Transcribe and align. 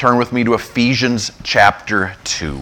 turn 0.00 0.16
with 0.16 0.32
me 0.32 0.42
to 0.42 0.54
Ephesians 0.54 1.30
chapter 1.42 2.16
2. 2.24 2.56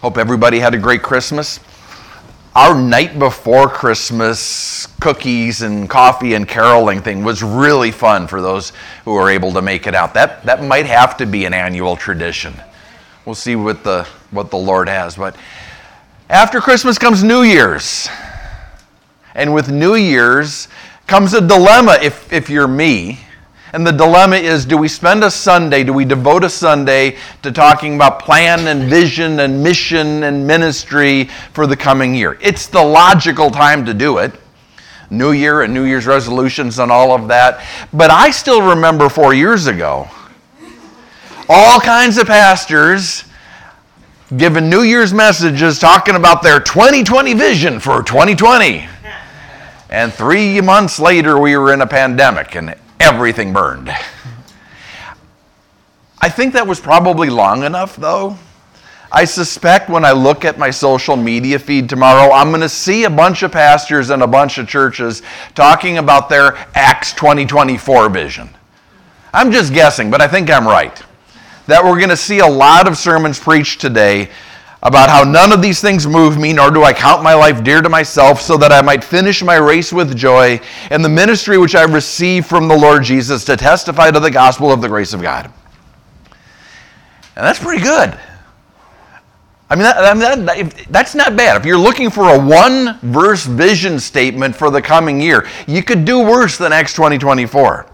Hope 0.00 0.18
everybody 0.18 0.58
had 0.58 0.74
a 0.74 0.78
great 0.78 1.00
Christmas. 1.00 1.60
Our 2.56 2.76
night 2.76 3.20
before 3.20 3.68
Christmas 3.68 4.88
cookies 4.98 5.62
and 5.62 5.88
coffee 5.88 6.34
and 6.34 6.48
caroling 6.48 7.02
thing 7.02 7.22
was 7.22 7.44
really 7.44 7.92
fun 7.92 8.26
for 8.26 8.42
those 8.42 8.72
who 9.04 9.12
were 9.12 9.30
able 9.30 9.52
to 9.52 9.62
make 9.62 9.86
it 9.86 9.94
out. 9.94 10.12
That, 10.14 10.42
that 10.44 10.64
might 10.64 10.86
have 10.86 11.16
to 11.18 11.24
be 11.24 11.44
an 11.44 11.54
annual 11.54 11.94
tradition. 11.94 12.52
We'll 13.24 13.36
see 13.36 13.54
what 13.54 13.84
the, 13.84 14.02
what 14.32 14.50
the 14.50 14.58
Lord 14.58 14.88
has. 14.88 15.14
But 15.14 15.36
after 16.28 16.60
Christmas 16.60 16.98
comes 16.98 17.22
New 17.22 17.42
Year's. 17.42 18.08
And 19.36 19.54
with 19.54 19.70
New 19.70 19.94
Year's 19.94 20.66
comes 21.06 21.32
a 21.32 21.40
dilemma 21.40 21.98
if, 22.02 22.32
if 22.32 22.50
you're 22.50 22.66
me. 22.66 23.20
And 23.72 23.86
the 23.86 23.92
dilemma 23.92 24.36
is 24.36 24.66
do 24.66 24.76
we 24.76 24.88
spend 24.88 25.24
a 25.24 25.30
Sunday, 25.30 25.82
do 25.82 25.94
we 25.94 26.04
devote 26.04 26.44
a 26.44 26.50
Sunday 26.50 27.16
to 27.42 27.50
talking 27.50 27.94
about 27.94 28.18
plan 28.18 28.66
and 28.66 28.88
vision 28.88 29.40
and 29.40 29.62
mission 29.62 30.24
and 30.24 30.46
ministry 30.46 31.24
for 31.54 31.66
the 31.66 31.76
coming 31.76 32.14
year? 32.14 32.38
It's 32.42 32.66
the 32.66 32.82
logical 32.82 33.50
time 33.50 33.86
to 33.86 33.94
do 33.94 34.18
it. 34.18 34.32
New 35.08 35.32
Year 35.32 35.62
and 35.62 35.72
New 35.72 35.84
Year's 35.84 36.06
resolutions 36.06 36.78
and 36.78 36.90
all 36.90 37.12
of 37.12 37.28
that. 37.28 37.66
But 37.92 38.10
I 38.10 38.30
still 38.30 38.62
remember 38.62 39.08
four 39.08 39.34
years 39.34 39.66
ago, 39.66 40.08
all 41.48 41.80
kinds 41.80 42.18
of 42.18 42.26
pastors 42.26 43.24
giving 44.36 44.70
New 44.70 44.82
Year's 44.82 45.12
messages 45.12 45.78
talking 45.78 46.16
about 46.16 46.42
their 46.42 46.60
2020 46.60 47.34
vision 47.34 47.80
for 47.80 48.02
2020. 48.02 48.88
And 49.90 50.12
three 50.12 50.60
months 50.62 50.98
later, 50.98 51.38
we 51.38 51.56
were 51.56 51.74
in 51.74 51.82
a 51.82 51.86
pandemic 51.86 52.54
and 52.54 52.74
everything 53.02 53.52
burned. 53.52 53.90
I 56.20 56.28
think 56.28 56.54
that 56.54 56.66
was 56.66 56.80
probably 56.80 57.28
long 57.28 57.64
enough, 57.64 57.96
though. 57.96 58.38
I 59.10 59.24
suspect 59.24 59.90
when 59.90 60.04
I 60.04 60.12
look 60.12 60.44
at 60.44 60.56
my 60.56 60.70
social 60.70 61.16
media 61.16 61.58
feed 61.58 61.88
tomorrow, 61.88 62.32
I'm 62.32 62.48
going 62.48 62.62
to 62.62 62.68
see 62.68 63.04
a 63.04 63.10
bunch 63.10 63.42
of 63.42 63.52
pastors 63.52 64.08
and 64.08 64.22
a 64.22 64.26
bunch 64.26 64.56
of 64.56 64.66
churches 64.66 65.22
talking 65.54 65.98
about 65.98 66.30
their 66.30 66.56
Acts 66.74 67.12
2024 67.12 68.08
vision. 68.08 68.48
I'm 69.34 69.52
just 69.52 69.74
guessing, 69.74 70.10
but 70.10 70.22
I 70.22 70.28
think 70.28 70.50
I'm 70.50 70.66
right. 70.66 71.02
That 71.66 71.84
we're 71.84 71.98
going 71.98 72.08
to 72.08 72.16
see 72.16 72.38
a 72.38 72.46
lot 72.46 72.88
of 72.88 72.96
sermons 72.96 73.38
preached 73.38 73.80
today 73.80 74.30
about 74.82 75.08
how 75.08 75.22
none 75.22 75.52
of 75.52 75.62
these 75.62 75.80
things 75.80 76.06
move 76.06 76.36
me, 76.38 76.52
nor 76.52 76.70
do 76.70 76.82
I 76.82 76.92
count 76.92 77.22
my 77.22 77.34
life 77.34 77.62
dear 77.62 77.82
to 77.82 77.88
myself, 77.88 78.40
so 78.40 78.56
that 78.56 78.72
I 78.72 78.82
might 78.82 79.04
finish 79.04 79.42
my 79.42 79.56
race 79.56 79.92
with 79.92 80.16
joy 80.16 80.60
and 80.90 81.04
the 81.04 81.08
ministry 81.08 81.56
which 81.56 81.76
I 81.76 81.82
received 81.82 82.46
from 82.46 82.66
the 82.66 82.76
Lord 82.76 83.04
Jesus 83.04 83.44
to 83.44 83.56
testify 83.56 84.10
to 84.10 84.18
the 84.18 84.30
gospel 84.30 84.72
of 84.72 84.80
the 84.80 84.88
grace 84.88 85.12
of 85.12 85.22
God. 85.22 85.52
And 87.36 87.46
that's 87.46 87.60
pretty 87.60 87.82
good. 87.82 88.18
I 89.70 89.74
mean, 89.74 89.84
that, 89.84 90.18
that, 90.18 90.46
that, 90.46 90.86
that's 90.90 91.14
not 91.14 91.34
bad. 91.34 91.56
If 91.56 91.64
you're 91.64 91.78
looking 91.78 92.10
for 92.10 92.34
a 92.34 92.38
one 92.38 92.98
verse 93.00 93.46
vision 93.46 93.98
statement 93.98 94.54
for 94.54 94.70
the 94.70 94.82
coming 94.82 95.18
year, 95.18 95.48
you 95.66 95.82
could 95.82 96.04
do 96.04 96.20
worse 96.20 96.58
than 96.58 96.72
Acts 96.72 96.92
2024. 96.92 97.91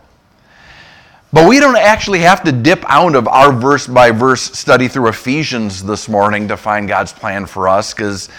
But 1.30 1.46
we 1.46 1.60
don't 1.60 1.76
actually 1.76 2.20
have 2.20 2.42
to 2.44 2.52
dip 2.52 2.82
out 2.88 3.14
of 3.14 3.28
our 3.28 3.52
verse 3.52 3.86
by 3.86 4.10
verse 4.10 4.40
study 4.58 4.88
through 4.88 5.08
Ephesians 5.08 5.84
this 5.84 6.08
morning 6.08 6.48
to 6.48 6.56
find 6.56 6.88
God's 6.88 7.12
plan 7.12 7.44
for 7.44 7.68
us, 7.68 7.92
because 7.92 8.30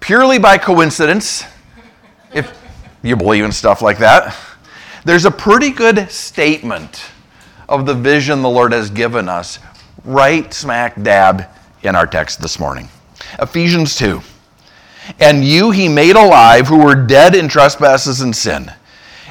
purely 0.00 0.38
by 0.38 0.58
coincidence, 0.58 1.44
if 2.34 2.54
you 3.02 3.16
believe 3.16 3.44
in 3.44 3.52
stuff 3.52 3.80
like 3.80 3.96
that, 3.98 4.36
there's 5.06 5.24
a 5.24 5.30
pretty 5.30 5.70
good 5.70 6.10
statement 6.10 7.02
of 7.66 7.86
the 7.86 7.94
vision 7.94 8.42
the 8.42 8.50
Lord 8.50 8.72
has 8.72 8.90
given 8.90 9.26
us 9.26 9.58
right 10.04 10.52
smack 10.52 11.02
dab 11.02 11.46
in 11.82 11.96
our 11.96 12.06
text 12.06 12.42
this 12.42 12.58
morning. 12.58 12.90
Ephesians 13.40 13.96
2. 13.96 14.20
And 15.18 15.42
you 15.42 15.70
he 15.70 15.88
made 15.88 16.16
alive 16.16 16.68
who 16.68 16.84
were 16.84 16.94
dead 16.94 17.34
in 17.34 17.48
trespasses 17.48 18.20
and 18.20 18.36
sin 18.36 18.70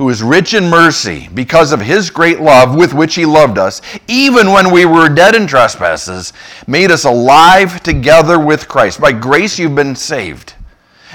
who 0.00 0.08
is 0.08 0.22
rich 0.22 0.54
in 0.54 0.64
mercy 0.64 1.28
because 1.34 1.72
of 1.72 1.80
his 1.82 2.08
great 2.08 2.40
love 2.40 2.74
with 2.74 2.94
which 2.94 3.16
he 3.16 3.26
loved 3.26 3.58
us, 3.58 3.82
even 4.08 4.50
when 4.50 4.72
we 4.72 4.86
were 4.86 5.10
dead 5.10 5.34
in 5.34 5.46
trespasses, 5.46 6.32
made 6.66 6.90
us 6.90 7.04
alive 7.04 7.82
together 7.82 8.38
with 8.38 8.66
Christ. 8.66 8.98
By 8.98 9.12
grace 9.12 9.58
you've 9.58 9.74
been 9.74 9.94
saved, 9.94 10.54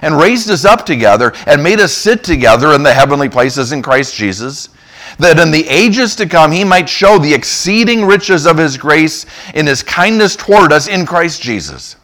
and 0.03 0.19
raised 0.19 0.51
us 0.51 0.65
up 0.65 0.85
together, 0.85 1.33
and 1.47 1.63
made 1.63 1.79
us 1.79 1.93
sit 1.93 2.23
together 2.23 2.73
in 2.73 2.83
the 2.83 2.93
heavenly 2.93 3.27
places 3.27 3.71
in 3.71 3.81
Christ 3.81 4.13
Jesus, 4.13 4.69
that 5.17 5.39
in 5.39 5.49
the 5.49 5.67
ages 5.67 6.15
to 6.17 6.27
come 6.27 6.51
he 6.51 6.63
might 6.63 6.87
show 6.87 7.17
the 7.17 7.33
exceeding 7.33 8.05
riches 8.05 8.45
of 8.45 8.59
his 8.59 8.77
grace 8.77 9.25
in 9.55 9.65
his 9.65 9.81
kindness 9.81 10.35
toward 10.35 10.71
us 10.71 10.87
in 10.87 11.07
Christ 11.07 11.41
Jesus. 11.41 11.95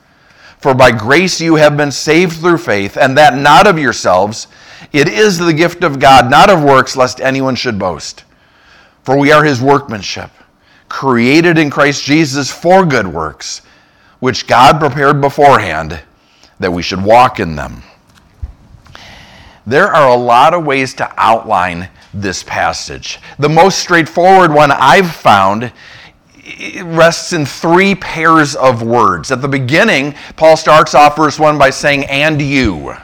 For 0.57 0.73
by 0.73 0.89
grace 0.89 1.39
you 1.39 1.57
have 1.57 1.77
been 1.77 1.91
saved 1.91 2.37
through 2.37 2.57
faith, 2.57 2.97
and 2.97 3.15
that 3.19 3.37
not 3.37 3.67
of 3.67 3.77
yourselves. 3.77 4.47
It 4.91 5.07
is 5.07 5.37
the 5.37 5.53
gift 5.53 5.83
of 5.83 5.99
God, 5.99 6.29
not 6.29 6.49
of 6.49 6.63
works, 6.63 6.95
lest 6.95 7.21
anyone 7.21 7.55
should 7.55 7.79
boast. 7.79 8.23
For 9.03 9.17
we 9.17 9.31
are 9.31 9.43
his 9.43 9.61
workmanship, 9.61 10.31
created 10.89 11.57
in 11.57 11.69
Christ 11.69 12.03
Jesus 12.03 12.51
for 12.51 12.85
good 12.85 13.07
works, 13.07 13.61
which 14.19 14.47
God 14.47 14.79
prepared 14.79 15.21
beforehand 15.21 15.99
that 16.59 16.71
we 16.71 16.83
should 16.83 17.03
walk 17.03 17.39
in 17.39 17.55
them. 17.55 17.83
There 19.65 19.87
are 19.87 20.09
a 20.09 20.15
lot 20.15 20.53
of 20.53 20.65
ways 20.65 20.93
to 20.95 21.13
outline 21.17 21.89
this 22.13 22.43
passage. 22.43 23.19
The 23.39 23.49
most 23.49 23.79
straightforward 23.79 24.53
one 24.53 24.71
I've 24.71 25.11
found 25.11 25.71
rests 26.83 27.33
in 27.33 27.45
three 27.45 27.95
pairs 27.95 28.55
of 28.55 28.83
words. 28.83 29.31
At 29.31 29.41
the 29.41 29.47
beginning, 29.47 30.15
Paul 30.35 30.57
starts 30.57 30.95
off 30.95 31.15
verse 31.15 31.39
1 31.39 31.57
by 31.57 31.69
saying, 31.69 32.05
and 32.05 32.41
you. 32.41 32.95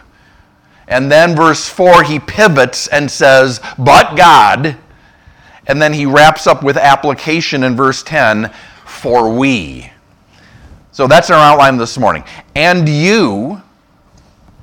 And 0.87 1.11
then 1.11 1.35
verse 1.35 1.67
4, 1.67 2.03
he 2.03 2.19
pivots 2.19 2.87
and 2.87 3.09
says, 3.11 3.59
But 3.77 4.15
God. 4.15 4.77
And 5.67 5.81
then 5.81 5.93
he 5.93 6.05
wraps 6.05 6.47
up 6.47 6.63
with 6.63 6.77
application 6.77 7.63
in 7.63 7.75
verse 7.75 8.03
10, 8.03 8.53
For 8.85 9.29
we. 9.29 9.91
So 10.91 11.07
that's 11.07 11.29
our 11.29 11.37
outline 11.37 11.77
this 11.77 11.97
morning. 11.97 12.23
And 12.55 12.87
you, 12.87 13.61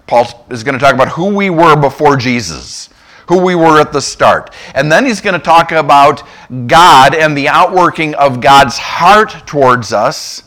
Paul 0.07 0.47
is 0.51 0.65
going 0.65 0.73
to 0.73 0.79
talk 0.79 0.95
about 0.95 1.09
who 1.09 1.35
we 1.35 1.51
were 1.51 1.77
before 1.77 2.17
Jesus, 2.17 2.89
who 3.29 3.39
we 3.39 3.55
were 3.55 3.81
at 3.81 3.93
the 3.93 4.01
start. 4.01 4.53
And 4.75 4.91
then 4.91 5.05
he's 5.05 5.21
going 5.21 5.39
to 5.39 5.45
talk 5.45 5.73
about 5.73 6.23
God 6.67 7.15
and 7.15 7.37
the 7.37 7.49
outworking 7.49 8.15
of 8.15 8.41
God's 8.41 8.79
heart 8.79 9.47
towards 9.47 9.93
us. 9.93 10.43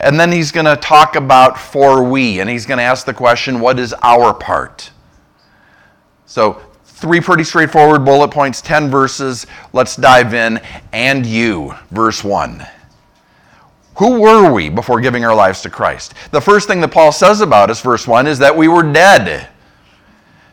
And 0.00 0.20
then 0.20 0.30
he's 0.30 0.52
going 0.52 0.66
to 0.66 0.76
talk 0.76 1.16
about 1.16 1.58
for 1.58 2.02
we, 2.02 2.40
and 2.40 2.50
he's 2.50 2.66
going 2.66 2.78
to 2.78 2.84
ask 2.84 3.06
the 3.06 3.14
question, 3.14 3.60
what 3.60 3.78
is 3.78 3.94
our 4.02 4.34
part? 4.34 4.90
So, 6.26 6.60
three 6.84 7.20
pretty 7.20 7.44
straightforward 7.44 8.04
bullet 8.04 8.30
points, 8.30 8.60
10 8.60 8.90
verses. 8.90 9.46
Let's 9.72 9.96
dive 9.96 10.34
in. 10.34 10.60
And 10.92 11.24
you, 11.24 11.74
verse 11.90 12.22
1. 12.24 12.66
Who 13.96 14.20
were 14.20 14.52
we 14.52 14.68
before 14.68 15.00
giving 15.00 15.24
our 15.24 15.34
lives 15.34 15.62
to 15.62 15.70
Christ? 15.70 16.14
The 16.30 16.40
first 16.40 16.68
thing 16.68 16.80
that 16.82 16.88
Paul 16.88 17.12
says 17.12 17.40
about 17.40 17.70
us, 17.70 17.80
verse 17.80 18.06
1, 18.06 18.26
is 18.26 18.38
that 18.38 18.54
we 18.54 18.68
were 18.68 18.82
dead. 18.82 19.48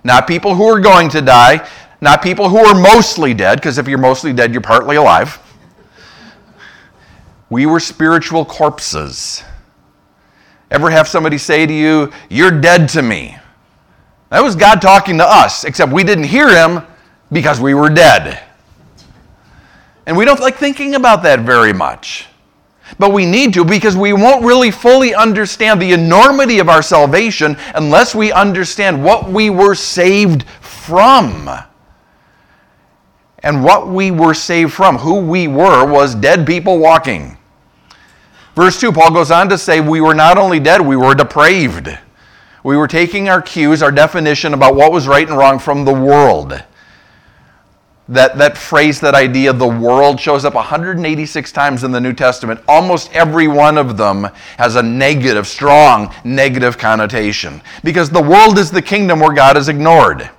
Not 0.05 0.27
people 0.27 0.55
who 0.55 0.63
are 0.65 0.79
going 0.79 1.09
to 1.09 1.21
die, 1.21 1.67
not 1.99 2.21
people 2.21 2.47
who 2.47 2.59
are 2.59 2.79
mostly 2.79 3.33
dead, 3.33 3.55
because 3.57 3.77
if 3.77 3.87
you're 3.87 3.97
mostly 3.97 4.31
dead, 4.31 4.53
you're 4.53 4.61
partly 4.61 4.95
alive. 4.95 5.39
We 7.53 7.67
were 7.67 7.79
spiritual 7.79 8.45
corpses. 8.45 9.43
Ever 10.71 10.89
have 10.89 11.07
somebody 11.07 11.37
say 11.37 11.67
to 11.67 11.73
you, 11.73 12.11
You're 12.27 12.49
dead 12.49 12.89
to 12.89 13.03
me? 13.03 13.37
That 14.31 14.41
was 14.41 14.55
God 14.55 14.81
talking 14.81 15.19
to 15.19 15.23
us, 15.23 15.63
except 15.63 15.91
we 15.91 16.03
didn't 16.03 16.23
hear 16.23 16.49
him 16.49 16.81
because 17.31 17.59
we 17.59 17.75
were 17.75 17.89
dead. 17.89 18.41
And 20.07 20.17
we 20.17 20.25
don't 20.25 20.39
like 20.39 20.55
thinking 20.55 20.95
about 20.95 21.21
that 21.21 21.41
very 21.41 21.73
much. 21.73 22.25
But 22.97 23.13
we 23.13 23.23
need 23.23 23.53
to 23.53 23.63
because 23.63 23.95
we 23.95 24.13
won't 24.13 24.43
really 24.43 24.71
fully 24.71 25.13
understand 25.13 25.79
the 25.79 25.91
enormity 25.91 26.57
of 26.57 26.69
our 26.69 26.81
salvation 26.81 27.55
unless 27.75 28.15
we 28.15 28.31
understand 28.31 29.03
what 29.03 29.29
we 29.29 29.51
were 29.51 29.75
saved 29.75 30.49
from. 30.59 31.51
And 33.43 33.63
what 33.63 33.89
we 33.89 34.09
were 34.09 34.33
saved 34.33 34.73
from, 34.73 34.97
who 34.97 35.19
we 35.19 35.47
were, 35.47 35.85
was 35.85 36.15
dead 36.15 36.47
people 36.47 36.79
walking. 36.79 37.37
Verse 38.55 38.79
2, 38.79 38.91
Paul 38.91 39.11
goes 39.11 39.31
on 39.31 39.49
to 39.49 39.57
say, 39.57 39.81
We 39.81 40.01
were 40.01 40.13
not 40.13 40.37
only 40.37 40.59
dead, 40.59 40.81
we 40.81 40.95
were 40.95 41.15
depraved. 41.15 41.97
We 42.63 42.77
were 42.77 42.87
taking 42.87 43.27
our 43.27 43.41
cues, 43.41 43.81
our 43.81 43.91
definition 43.91 44.53
about 44.53 44.75
what 44.75 44.91
was 44.91 45.07
right 45.07 45.27
and 45.27 45.37
wrong 45.37 45.59
from 45.59 45.83
the 45.83 45.93
world. 45.93 46.63
That, 48.09 48.37
that 48.37 48.57
phrase, 48.57 48.99
that 48.99 49.15
idea, 49.15 49.53
the 49.53 49.67
world, 49.67 50.19
shows 50.19 50.45
up 50.45 50.55
186 50.55 51.51
times 51.51 51.83
in 51.83 51.91
the 51.91 51.99
New 51.99 52.13
Testament. 52.13 52.61
Almost 52.67 53.11
every 53.13 53.47
one 53.47 53.77
of 53.77 53.97
them 53.97 54.25
has 54.57 54.75
a 54.75 54.83
negative, 54.83 55.47
strong 55.47 56.13
negative 56.23 56.77
connotation. 56.77 57.61
Because 57.83 58.09
the 58.09 58.21
world 58.21 58.59
is 58.59 58.71
the 58.71 58.81
kingdom 58.81 59.19
where 59.19 59.33
God 59.33 59.57
is 59.57 59.67
ignored. 59.67 60.29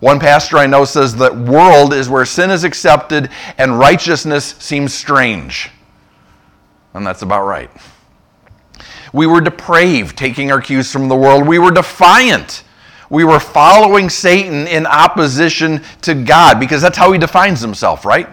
One 0.00 0.20
pastor 0.20 0.58
I 0.58 0.66
know 0.66 0.84
says 0.84 1.16
that 1.16 1.36
world 1.36 1.92
is 1.92 2.08
where 2.08 2.24
sin 2.24 2.50
is 2.50 2.64
accepted 2.64 3.30
and 3.56 3.78
righteousness 3.78 4.54
seems 4.58 4.94
strange. 4.94 5.70
And 6.98 7.06
that's 7.06 7.22
about 7.22 7.46
right. 7.46 7.70
We 9.12 9.26
were 9.26 9.40
depraved, 9.40 10.18
taking 10.18 10.50
our 10.50 10.60
cues 10.60 10.92
from 10.92 11.08
the 11.08 11.16
world. 11.16 11.46
We 11.46 11.58
were 11.58 11.70
defiant. 11.70 12.64
We 13.08 13.24
were 13.24 13.40
following 13.40 14.10
Satan 14.10 14.66
in 14.66 14.84
opposition 14.84 15.82
to 16.02 16.14
God 16.14 16.60
because 16.60 16.82
that's 16.82 16.98
how 16.98 17.12
he 17.12 17.18
defines 17.18 17.60
himself, 17.60 18.04
right? 18.04 18.28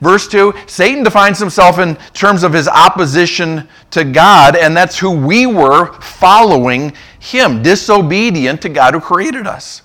Verse 0.00 0.28
2 0.28 0.54
Satan 0.66 1.02
defines 1.02 1.40
himself 1.40 1.80
in 1.80 1.96
terms 2.12 2.44
of 2.44 2.52
his 2.52 2.68
opposition 2.68 3.68
to 3.90 4.04
God, 4.04 4.56
and 4.56 4.76
that's 4.76 4.96
who 4.96 5.10
we 5.10 5.46
were 5.46 5.92
following 6.00 6.92
him, 7.18 7.62
disobedient 7.62 8.62
to 8.62 8.68
God 8.68 8.94
who 8.94 9.00
created 9.00 9.46
us. 9.46 9.82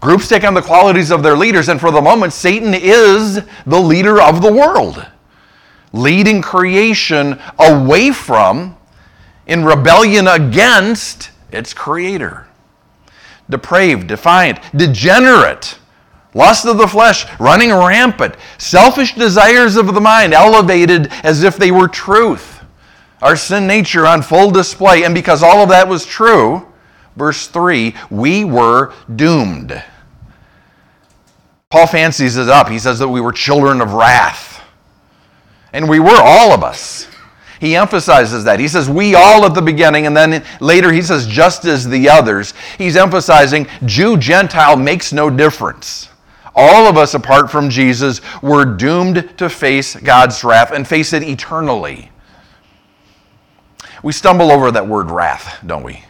Groups 0.00 0.28
take 0.28 0.44
on 0.44 0.54
the 0.54 0.62
qualities 0.62 1.10
of 1.10 1.22
their 1.22 1.36
leaders, 1.36 1.68
and 1.68 1.80
for 1.80 1.90
the 1.90 2.00
moment, 2.00 2.32
Satan 2.32 2.74
is 2.74 3.40
the 3.66 3.80
leader 3.80 4.22
of 4.22 4.40
the 4.40 4.52
world, 4.52 5.04
leading 5.92 6.42
creation 6.42 7.38
away 7.58 8.10
from 8.10 8.76
in 9.46 9.64
rebellion 9.64 10.28
against 10.28 11.30
its 11.50 11.74
creator. 11.74 12.46
Depraved, 13.50 14.06
defiant, 14.06 14.58
degenerate, 14.74 15.78
lust 16.34 16.64
of 16.66 16.78
the 16.78 16.86
flesh 16.86 17.26
running 17.38 17.70
rampant, 17.72 18.36
selfish 18.58 19.14
desires 19.14 19.76
of 19.76 19.92
the 19.92 20.00
mind 20.00 20.32
elevated 20.32 21.12
as 21.22 21.42
if 21.42 21.56
they 21.56 21.70
were 21.70 21.88
truth, 21.88 22.62
our 23.20 23.36
sin 23.36 23.66
nature 23.66 24.06
on 24.06 24.22
full 24.22 24.50
display. 24.50 25.04
And 25.04 25.14
because 25.14 25.42
all 25.42 25.62
of 25.62 25.68
that 25.68 25.88
was 25.88 26.06
true, 26.06 26.66
verse 27.16 27.46
3, 27.48 27.94
we 28.10 28.44
were 28.44 28.94
doomed. 29.14 29.82
Paul 31.68 31.86
fancies 31.86 32.36
it 32.36 32.48
up. 32.48 32.68
He 32.68 32.78
says 32.78 32.98
that 32.98 33.08
we 33.08 33.20
were 33.20 33.32
children 33.32 33.80
of 33.80 33.94
wrath. 33.94 34.51
And 35.72 35.88
we 35.88 36.00
were, 36.00 36.16
all 36.16 36.52
of 36.52 36.62
us. 36.62 37.08
He 37.60 37.76
emphasizes 37.76 38.42
that. 38.44 38.58
He 38.58 38.66
says, 38.66 38.90
we 38.90 39.14
all 39.14 39.44
at 39.44 39.54
the 39.54 39.62
beginning, 39.62 40.06
and 40.06 40.16
then 40.16 40.44
later 40.60 40.92
he 40.92 41.00
says, 41.00 41.26
just 41.26 41.64
as 41.64 41.88
the 41.88 42.08
others. 42.08 42.54
He's 42.76 42.96
emphasizing 42.96 43.68
Jew, 43.86 44.16
Gentile 44.16 44.76
makes 44.76 45.12
no 45.12 45.30
difference. 45.30 46.08
All 46.54 46.86
of 46.86 46.96
us, 46.96 47.14
apart 47.14 47.50
from 47.50 47.70
Jesus, 47.70 48.20
were 48.42 48.64
doomed 48.64 49.38
to 49.38 49.48
face 49.48 49.94
God's 49.96 50.42
wrath 50.44 50.72
and 50.72 50.86
face 50.86 51.12
it 51.12 51.22
eternally. 51.22 52.10
We 54.02 54.12
stumble 54.12 54.50
over 54.50 54.70
that 54.72 54.86
word 54.86 55.10
wrath, 55.10 55.62
don't 55.64 55.84
we? 55.84 56.04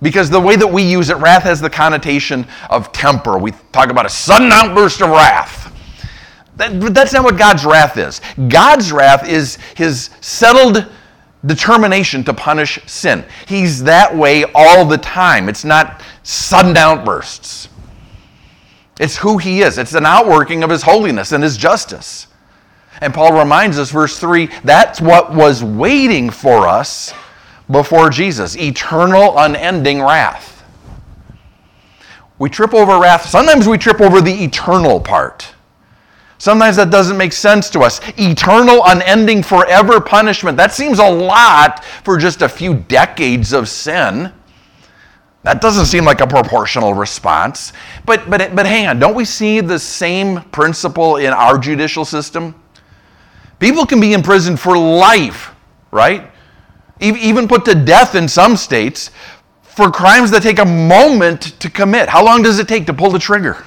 Because 0.00 0.30
the 0.30 0.40
way 0.40 0.56
that 0.56 0.66
we 0.66 0.82
use 0.82 1.10
it, 1.10 1.16
wrath 1.18 1.42
has 1.42 1.60
the 1.60 1.70
connotation 1.70 2.46
of 2.70 2.92
temper. 2.92 3.36
We 3.36 3.52
talk 3.72 3.90
about 3.90 4.06
a 4.06 4.10
sudden 4.10 4.50
outburst 4.50 5.02
of 5.02 5.10
wrath. 5.10 5.61
That, 6.62 6.78
but 6.78 6.94
that's 6.94 7.12
not 7.12 7.24
what 7.24 7.36
God's 7.36 7.64
wrath 7.64 7.96
is. 7.96 8.20
God's 8.48 8.92
wrath 8.92 9.28
is 9.28 9.56
his 9.74 10.10
settled 10.20 10.86
determination 11.44 12.22
to 12.22 12.32
punish 12.32 12.78
sin. 12.86 13.24
He's 13.48 13.82
that 13.82 14.16
way 14.16 14.44
all 14.54 14.84
the 14.84 14.98
time. 14.98 15.48
It's 15.48 15.64
not 15.64 16.02
sudden 16.22 16.76
outbursts. 16.76 17.68
It's 19.00 19.16
who 19.16 19.38
he 19.38 19.62
is. 19.62 19.76
It's 19.76 19.94
an 19.94 20.06
outworking 20.06 20.62
of 20.62 20.70
his 20.70 20.82
holiness 20.82 21.32
and 21.32 21.42
his 21.42 21.56
justice. 21.56 22.28
And 23.00 23.12
Paul 23.12 23.36
reminds 23.36 23.76
us, 23.76 23.90
verse 23.90 24.20
3, 24.20 24.48
that's 24.62 25.00
what 25.00 25.34
was 25.34 25.64
waiting 25.64 26.30
for 26.30 26.68
us 26.68 27.12
before 27.72 28.08
Jesus 28.08 28.56
eternal, 28.56 29.36
unending 29.36 30.00
wrath. 30.00 30.62
We 32.38 32.48
trip 32.48 32.72
over 32.72 33.00
wrath. 33.00 33.28
Sometimes 33.28 33.66
we 33.66 33.78
trip 33.78 34.00
over 34.00 34.20
the 34.20 34.44
eternal 34.44 35.00
part. 35.00 35.51
Sometimes 36.42 36.74
that 36.74 36.90
doesn't 36.90 37.16
make 37.16 37.32
sense 37.32 37.70
to 37.70 37.82
us. 37.82 38.00
Eternal, 38.18 38.82
unending, 38.86 39.44
forever 39.44 40.00
punishment. 40.00 40.56
That 40.56 40.72
seems 40.72 40.98
a 40.98 41.08
lot 41.08 41.84
for 41.84 42.18
just 42.18 42.42
a 42.42 42.48
few 42.48 42.74
decades 42.74 43.52
of 43.52 43.68
sin. 43.68 44.32
That 45.44 45.60
doesn't 45.60 45.86
seem 45.86 46.04
like 46.04 46.20
a 46.20 46.26
proportional 46.26 46.94
response. 46.94 47.72
But, 48.04 48.28
but, 48.28 48.56
but 48.56 48.66
hang 48.66 48.88
on, 48.88 48.98
don't 48.98 49.14
we 49.14 49.24
see 49.24 49.60
the 49.60 49.78
same 49.78 50.40
principle 50.50 51.18
in 51.18 51.32
our 51.32 51.58
judicial 51.58 52.04
system? 52.04 52.60
People 53.60 53.86
can 53.86 54.00
be 54.00 54.12
imprisoned 54.12 54.58
for 54.58 54.76
life, 54.76 55.54
right? 55.92 56.28
Even 56.98 57.46
put 57.46 57.64
to 57.66 57.76
death 57.76 58.16
in 58.16 58.26
some 58.26 58.56
states 58.56 59.12
for 59.62 59.92
crimes 59.92 60.32
that 60.32 60.42
take 60.42 60.58
a 60.58 60.64
moment 60.64 61.60
to 61.60 61.70
commit. 61.70 62.08
How 62.08 62.24
long 62.24 62.42
does 62.42 62.58
it 62.58 62.66
take 62.66 62.84
to 62.86 62.92
pull 62.92 63.10
the 63.10 63.20
trigger? 63.20 63.64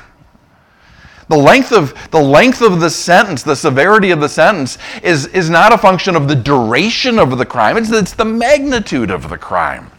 The 1.28 1.38
length 1.38 1.72
of 1.72 1.94
the 2.12 2.22
length 2.22 2.62
of 2.62 2.80
the 2.80 2.90
sentence, 2.90 3.42
the 3.42 3.56
severity 3.56 4.12
of 4.12 4.20
the 4.20 4.30
sentence, 4.30 4.78
is, 5.02 5.26
is 5.28 5.50
not 5.50 5.74
a 5.74 5.78
function 5.78 6.16
of 6.16 6.28
the 6.28 6.36
duration 6.36 7.18
of 7.18 7.38
the 7.38 7.46
crime, 7.46 7.78
it's, 7.78 7.92
it's 7.92 8.14
the 8.14 8.26
magnitude 8.26 9.10
of 9.10 9.30
the 9.30 9.38
crime. 9.38 9.92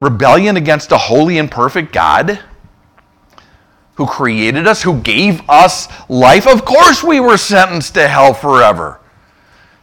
Rebellion 0.00 0.56
against 0.56 0.90
a 0.90 0.98
holy 0.98 1.38
and 1.38 1.50
perfect 1.50 1.92
God 1.92 2.40
who 3.94 4.06
created 4.06 4.66
us, 4.66 4.82
who 4.82 5.00
gave 5.00 5.48
us 5.48 5.86
life. 6.08 6.46
Of 6.46 6.64
course, 6.64 7.04
we 7.04 7.20
were 7.20 7.36
sentenced 7.36 7.94
to 7.94 8.08
hell 8.08 8.34
forever 8.34 9.00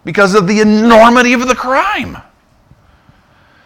because 0.04 0.34
of 0.34 0.48
the 0.48 0.62
enormity 0.62 1.34
of 1.34 1.48
the 1.48 1.56
crime. 1.56 2.18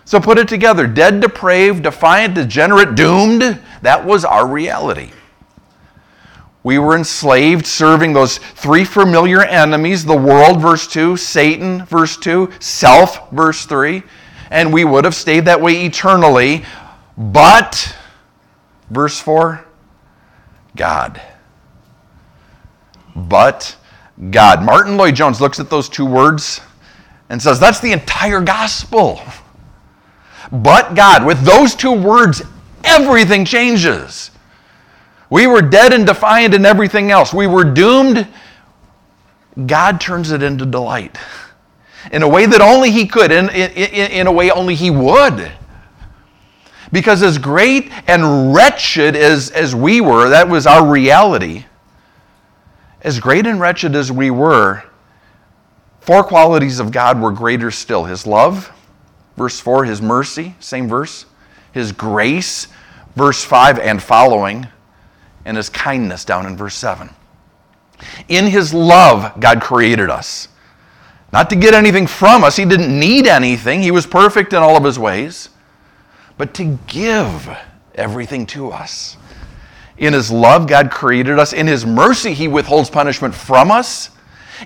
So 0.05 0.19
put 0.19 0.37
it 0.37 0.49
together 0.49 0.85
dead, 0.85 1.21
depraved, 1.21 1.83
defiant, 1.83 2.35
degenerate, 2.35 2.95
doomed. 2.95 3.59
That 3.81 4.05
was 4.05 4.25
our 4.25 4.45
reality. 4.45 5.11
We 6.63 6.79
were 6.79 6.95
enslaved, 6.95 7.67
serving 7.67 8.13
those 8.13 8.37
three 8.37 8.85
familiar 8.85 9.43
enemies 9.43 10.05
the 10.05 10.15
world, 10.15 10.61
verse 10.61 10.87
2, 10.87 11.17
Satan, 11.17 11.85
verse 11.85 12.15
2, 12.15 12.53
self, 12.59 13.29
verse 13.31 13.65
3, 13.65 14.01
and 14.49 14.71
we 14.71 14.85
would 14.85 15.03
have 15.03 15.15
stayed 15.15 15.45
that 15.45 15.59
way 15.59 15.85
eternally. 15.85 16.63
But, 17.17 17.95
verse 18.89 19.19
4, 19.19 19.65
God. 20.75 21.21
But 23.15 23.75
God. 24.31 24.63
Martyn 24.63 24.97
Lloyd-Jones 24.97 25.41
looks 25.41 25.59
at 25.59 25.69
those 25.69 25.89
two 25.89 26.05
words 26.05 26.61
and 27.29 27.41
says 27.41 27.59
that's 27.59 27.79
the 27.79 27.91
entire 27.91 28.41
gospel. 28.41 29.21
But 30.51 30.95
God. 30.95 31.25
With 31.25 31.41
those 31.41 31.75
two 31.75 31.91
words, 31.91 32.41
everything 32.83 33.45
changes. 33.45 34.31
We 35.33 35.47
were 35.47 35.63
dead 35.63 35.93
and 35.93 36.05
defiant 36.05 36.53
in 36.53 36.63
everything 36.63 37.09
else. 37.09 37.33
We 37.33 37.47
were 37.47 37.63
doomed. 37.63 38.27
God 39.65 39.99
turns 39.99 40.29
it 40.29 40.43
into 40.43 40.63
delight 40.63 41.17
in 42.11 42.21
a 42.21 42.27
way 42.27 42.45
that 42.45 42.61
only 42.61 42.91
He 42.91 43.07
could, 43.07 43.31
in, 43.31 43.49
in, 43.49 43.71
in 44.11 44.27
a 44.27 44.31
way 44.31 44.51
only 44.51 44.75
He 44.75 44.91
would. 44.91 45.51
Because 46.91 47.23
as 47.23 47.39
great 47.39 47.89
and 48.07 48.53
wretched 48.53 49.15
as, 49.15 49.49
as 49.49 49.73
we 49.73 50.01
were, 50.01 50.29
that 50.29 50.47
was 50.47 50.67
our 50.67 50.87
reality, 50.87 51.65
as 53.01 53.19
great 53.19 53.47
and 53.47 53.59
wretched 53.59 53.95
as 53.95 54.11
we 54.11 54.29
were, 54.29 54.83
four 55.99 56.23
qualities 56.23 56.79
of 56.79 56.91
God 56.91 57.19
were 57.19 57.31
greater 57.31 57.71
still 57.71 58.03
His 58.03 58.27
love, 58.27 58.71
verse 59.35 59.59
4, 59.59 59.85
His 59.85 59.99
mercy, 59.99 60.53
same 60.59 60.87
verse, 60.87 61.25
His 61.71 61.91
grace, 61.91 62.67
verse 63.15 63.43
5, 63.43 63.79
and 63.79 63.99
following, 64.03 64.67
and 65.45 65.57
his 65.57 65.69
kindness 65.69 66.25
down 66.25 66.45
in 66.45 66.57
verse 66.57 66.75
7. 66.75 67.09
In 68.27 68.47
his 68.47 68.73
love, 68.73 69.39
God 69.39 69.61
created 69.61 70.09
us. 70.09 70.47
Not 71.31 71.49
to 71.49 71.55
get 71.55 71.73
anything 71.73 72.07
from 72.07 72.43
us, 72.43 72.55
he 72.55 72.65
didn't 72.65 72.97
need 72.97 73.27
anything, 73.27 73.81
he 73.81 73.91
was 73.91 74.05
perfect 74.05 74.53
in 74.53 74.59
all 74.59 74.77
of 74.77 74.83
his 74.83 74.99
ways, 74.99 75.49
but 76.37 76.53
to 76.55 76.77
give 76.87 77.49
everything 77.95 78.45
to 78.47 78.71
us. 78.71 79.17
In 79.97 80.13
his 80.13 80.31
love, 80.31 80.67
God 80.67 80.91
created 80.91 81.39
us. 81.39 81.53
In 81.53 81.67
his 81.67 81.85
mercy, 81.85 82.33
he 82.33 82.47
withholds 82.47 82.89
punishment 82.89 83.33
from 83.33 83.71
us. 83.71 84.09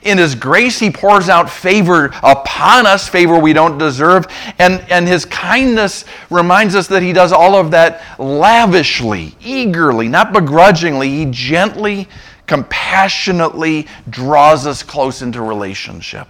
In 0.02 0.18
His 0.18 0.36
grace, 0.36 0.80
He 0.80 0.90
pours 0.90 1.30
out 1.30 1.50
favor 1.50 2.12
upon 2.24 2.86
us, 2.86 3.08
favor 3.08 3.40
we 3.40 3.54
don't 3.54 3.78
deserve. 3.78 4.26
And, 4.60 4.84
and 4.90 5.08
His 5.08 5.26
kindness 5.26 6.06
reminds 6.30 6.76
us 6.76 6.88
that 6.88 7.04
He 7.04 7.14
does 7.14 7.32
all 7.32 7.56
of 7.56 7.72
that 7.72 8.02
lavishly, 8.20 9.36
eagerly, 9.42 10.08
not 10.08 10.34
begrudgingly. 10.34 11.10
He 11.10 11.26
gently, 11.26 12.08
compassionately 12.48 13.88
draws 14.10 14.66
us 14.66 14.82
close 14.82 15.22
into 15.22 15.42
relationship. 15.42 16.28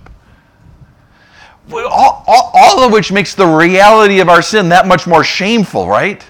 all, 1.71 2.23
all, 2.27 2.51
all 2.53 2.83
of 2.83 2.91
which 2.91 3.11
makes 3.11 3.35
the 3.35 3.45
reality 3.45 4.19
of 4.19 4.27
our 4.27 4.41
sin 4.41 4.69
that 4.69 4.87
much 4.87 5.07
more 5.07 5.23
shameful, 5.23 5.87
right? 5.87 6.23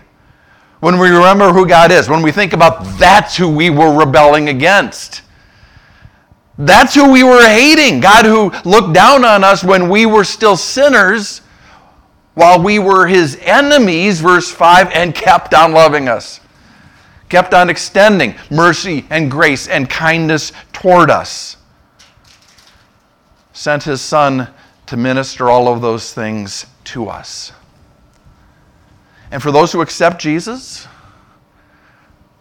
When 0.80 1.00
we 1.00 1.10
remember 1.10 1.52
who 1.52 1.66
God 1.66 1.92
is, 1.92 2.08
when 2.08 2.22
we 2.22 2.32
think 2.32 2.54
about 2.54 2.84
that's 3.00 3.36
who 3.36 3.50
we 3.50 3.70
were 3.72 3.98
rebelling 3.98 4.50
against. 4.50 5.24
That's 6.58 6.96
who 6.96 7.12
we 7.12 7.24
were 7.24 7.48
hating. 7.48 8.00
God 8.00 8.26
who 8.26 8.52
looked 8.70 8.94
down 8.94 9.24
on 9.24 9.44
us 9.44 9.64
when 9.64 9.90
we 9.90 10.06
were 10.06 10.24
still 10.24 10.58
sinners 10.58 11.42
while 12.34 12.62
we 12.62 12.80
were 12.80 13.08
his 13.08 13.38
enemies, 13.42 14.22
verse 14.22 14.52
5, 14.52 14.92
and 14.92 15.14
kept 15.14 15.54
on 15.54 15.72
loving 15.72 16.08
us. 16.08 16.40
Kept 17.30 17.54
on 17.54 17.70
extending 17.70 18.36
mercy 18.50 19.06
and 19.10 19.30
grace 19.30 19.68
and 19.68 19.90
kindness 19.90 20.52
toward 20.72 21.10
us. 21.10 21.58
Sent 23.54 23.84
his 23.84 24.02
son 24.02 24.48
to 24.86 24.98
minister 24.98 25.50
all 25.50 25.68
of 25.68 25.82
those 25.82 26.14
things 26.14 26.66
to 26.86 27.10
us. 27.10 27.52
And 29.32 29.44
for 29.44 29.52
those 29.52 29.72
who 29.72 29.82
accept 29.82 30.22
Jesus, 30.22 30.88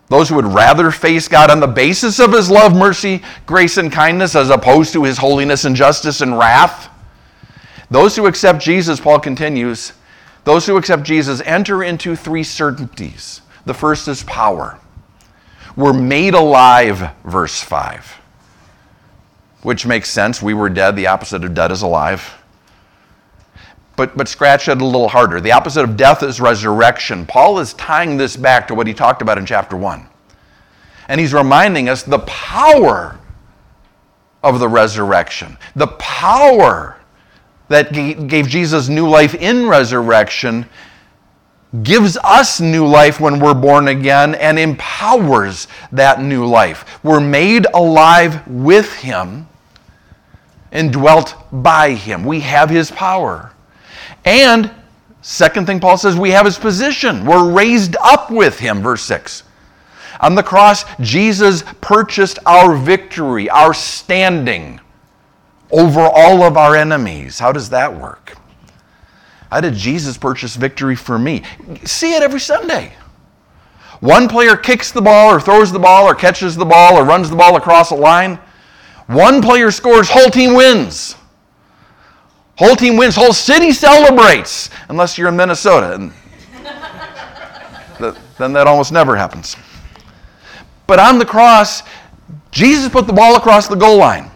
those 0.09 0.29
who 0.29 0.37
would 0.37 0.47
rather 0.47 0.91
face 0.91 1.29
God 1.29 1.51
on 1.51 1.61
the 1.61 1.67
basis 1.67 2.19
of 2.21 2.33
his 2.33 2.51
love, 2.51 2.77
mercy, 2.77 3.23
grace, 3.45 3.77
and 3.77 3.91
kindness 3.91 4.37
as 4.37 4.51
opposed 4.51 4.93
to 4.93 5.05
his 5.05 5.19
holiness 5.19 5.65
and 5.65 5.75
justice 5.75 6.21
and 6.21 6.39
wrath, 6.39 6.89
those 7.91 8.17
who 8.17 8.27
accept 8.27 8.61
Jesus, 8.61 9.01
Paul 9.01 9.19
continues, 9.21 9.93
those 10.45 10.67
who 10.67 10.77
accept 10.77 11.03
Jesus 11.03 11.41
enter 11.43 11.83
into 11.83 12.15
three 12.15 12.45
certainties. 12.45 13.41
The 13.65 13.75
first 13.75 14.07
is 14.07 14.23
power. 14.25 14.79
We're 15.77 15.93
made 15.93 16.35
alive, 16.35 17.11
verse 17.25 17.61
5 17.61 18.23
which 19.67 19.85
makes 19.85 20.09
sense. 20.09 20.41
We 20.41 20.55
were 20.55 20.69
dead. 20.69 20.95
The 20.95 21.09
opposite 21.09 21.43
of 21.43 21.53
dead 21.53 21.73
is 21.73 21.83
alive. 21.83 22.36
But, 23.97 24.17
but 24.17 24.29
scratch 24.29 24.69
it 24.69 24.81
a 24.81 24.85
little 24.85 25.09
harder. 25.09 25.41
The 25.41 25.53
opposite 25.53 25.83
of 25.83 25.97
death 25.97 26.23
is 26.23 26.41
resurrection. 26.41 27.27
Paul 27.27 27.59
is 27.59 27.73
tying 27.75 28.17
this 28.17 28.37
back 28.37 28.69
to 28.69 28.75
what 28.75 28.87
he 28.87 28.95
talked 28.95 29.23
about 29.23 29.39
in 29.39 29.47
chapter 29.47 29.77
1. 29.77 30.07
And 31.09 31.21
he's 31.21 31.33
reminding 31.33 31.89
us 31.89 32.03
the 32.03 32.19
power 32.21 33.19
of 34.43 34.61
the 34.61 34.69
resurrection, 34.69 35.57
the 35.75 35.89
power 35.89 36.99
that 37.69 37.93
gave 37.93 38.47
Jesus 38.47 38.89
new 38.89 39.09
life 39.09 39.35
in 39.35 39.67
resurrection 39.67 40.67
gives 41.83 42.17
us 42.19 42.61
new 42.61 42.87
life 42.87 43.19
when 43.19 43.41
we're 43.41 43.55
born 43.55 43.89
again 43.89 44.35
and 44.37 44.59
empowers 44.59 45.67
that 45.91 46.23
new 46.23 46.47
life. 46.47 47.03
We're 47.03 47.21
made 47.21 47.67
alive 47.75 48.47
with 48.47 48.93
Him 48.95 49.49
and 50.77 50.93
dwelt 50.93 51.35
by 51.51 51.93
him. 51.93 52.25
We 52.25 52.41
have 52.41 52.69
his 52.69 52.91
power. 52.91 53.53
And, 54.27 54.71
second 55.23 55.67
thing 55.67 55.81
Paul 55.81 55.97
says, 55.97 56.17
we 56.17 56.31
have 56.33 56.45
his 56.45 56.59
position. 56.59 57.25
We're 57.25 57.51
raised 57.51 57.97
up 58.03 58.31
with 58.31 58.59
him, 58.59 58.83
verse 58.83 59.03
6. 59.05 59.45
On 60.21 60.35
the 60.35 60.43
cross, 60.43 60.85
Jesus 61.01 61.63
purchased 61.81 62.39
our 62.45 62.75
victory, 62.77 63.49
our 63.49 63.73
standing 63.73 64.81
over 65.71 66.01
all 66.01 66.43
of 66.43 66.57
our 66.57 66.75
enemies. 66.75 67.39
How 67.39 67.53
does 67.53 67.71
that 67.71 67.95
work? 67.95 68.37
How 69.51 69.61
did 69.61 69.75
Jesus 69.75 70.17
purchase 70.17 70.57
victory 70.57 70.97
for 70.97 71.19
me? 71.19 71.43
See 71.85 72.15
it 72.15 72.23
every 72.23 72.41
Sunday. 72.41 72.93
One 74.01 74.29
player 74.29 74.57
kicks 74.57 74.91
the 74.91 75.01
ball 75.01 75.31
or 75.31 75.41
throws 75.41 75.71
the 75.73 75.79
ball 75.79 76.05
or 76.07 76.15
catches 76.15 76.57
the 76.57 76.65
ball 76.65 76.97
or 76.97 77.05
runs 77.05 77.31
the 77.31 77.37
ball 77.37 77.57
across 77.57 77.91
a 77.91 77.95
line. 77.95 78.39
One 79.07 79.41
player 79.41 79.71
scores, 79.71 80.11
whole 80.11 80.31
team 80.31 80.55
wins. 80.55 81.15
Whole 82.57 82.75
team 82.75 82.97
wins, 82.97 83.15
whole 83.15 83.35
city 83.35 83.73
celebrates, 83.73 84.71
unless 84.89 85.19
you're 85.19 85.29
in 85.29 85.37
Minnesota. 85.37 85.95
And 85.95 86.13
then 88.39 88.53
that 88.53 88.67
almost 88.67 88.93
never 88.93 89.15
happens. 89.15 89.57
But 90.87 90.99
on 90.99 91.19
the 91.19 91.27
cross, 91.27 91.83
Jesus 92.51 92.89
put 92.89 93.07
the 93.07 93.13
ball 93.13 93.37
across 93.37 93.69
the 93.69 93.77
goal 93.77 93.99
line. 93.99 94.31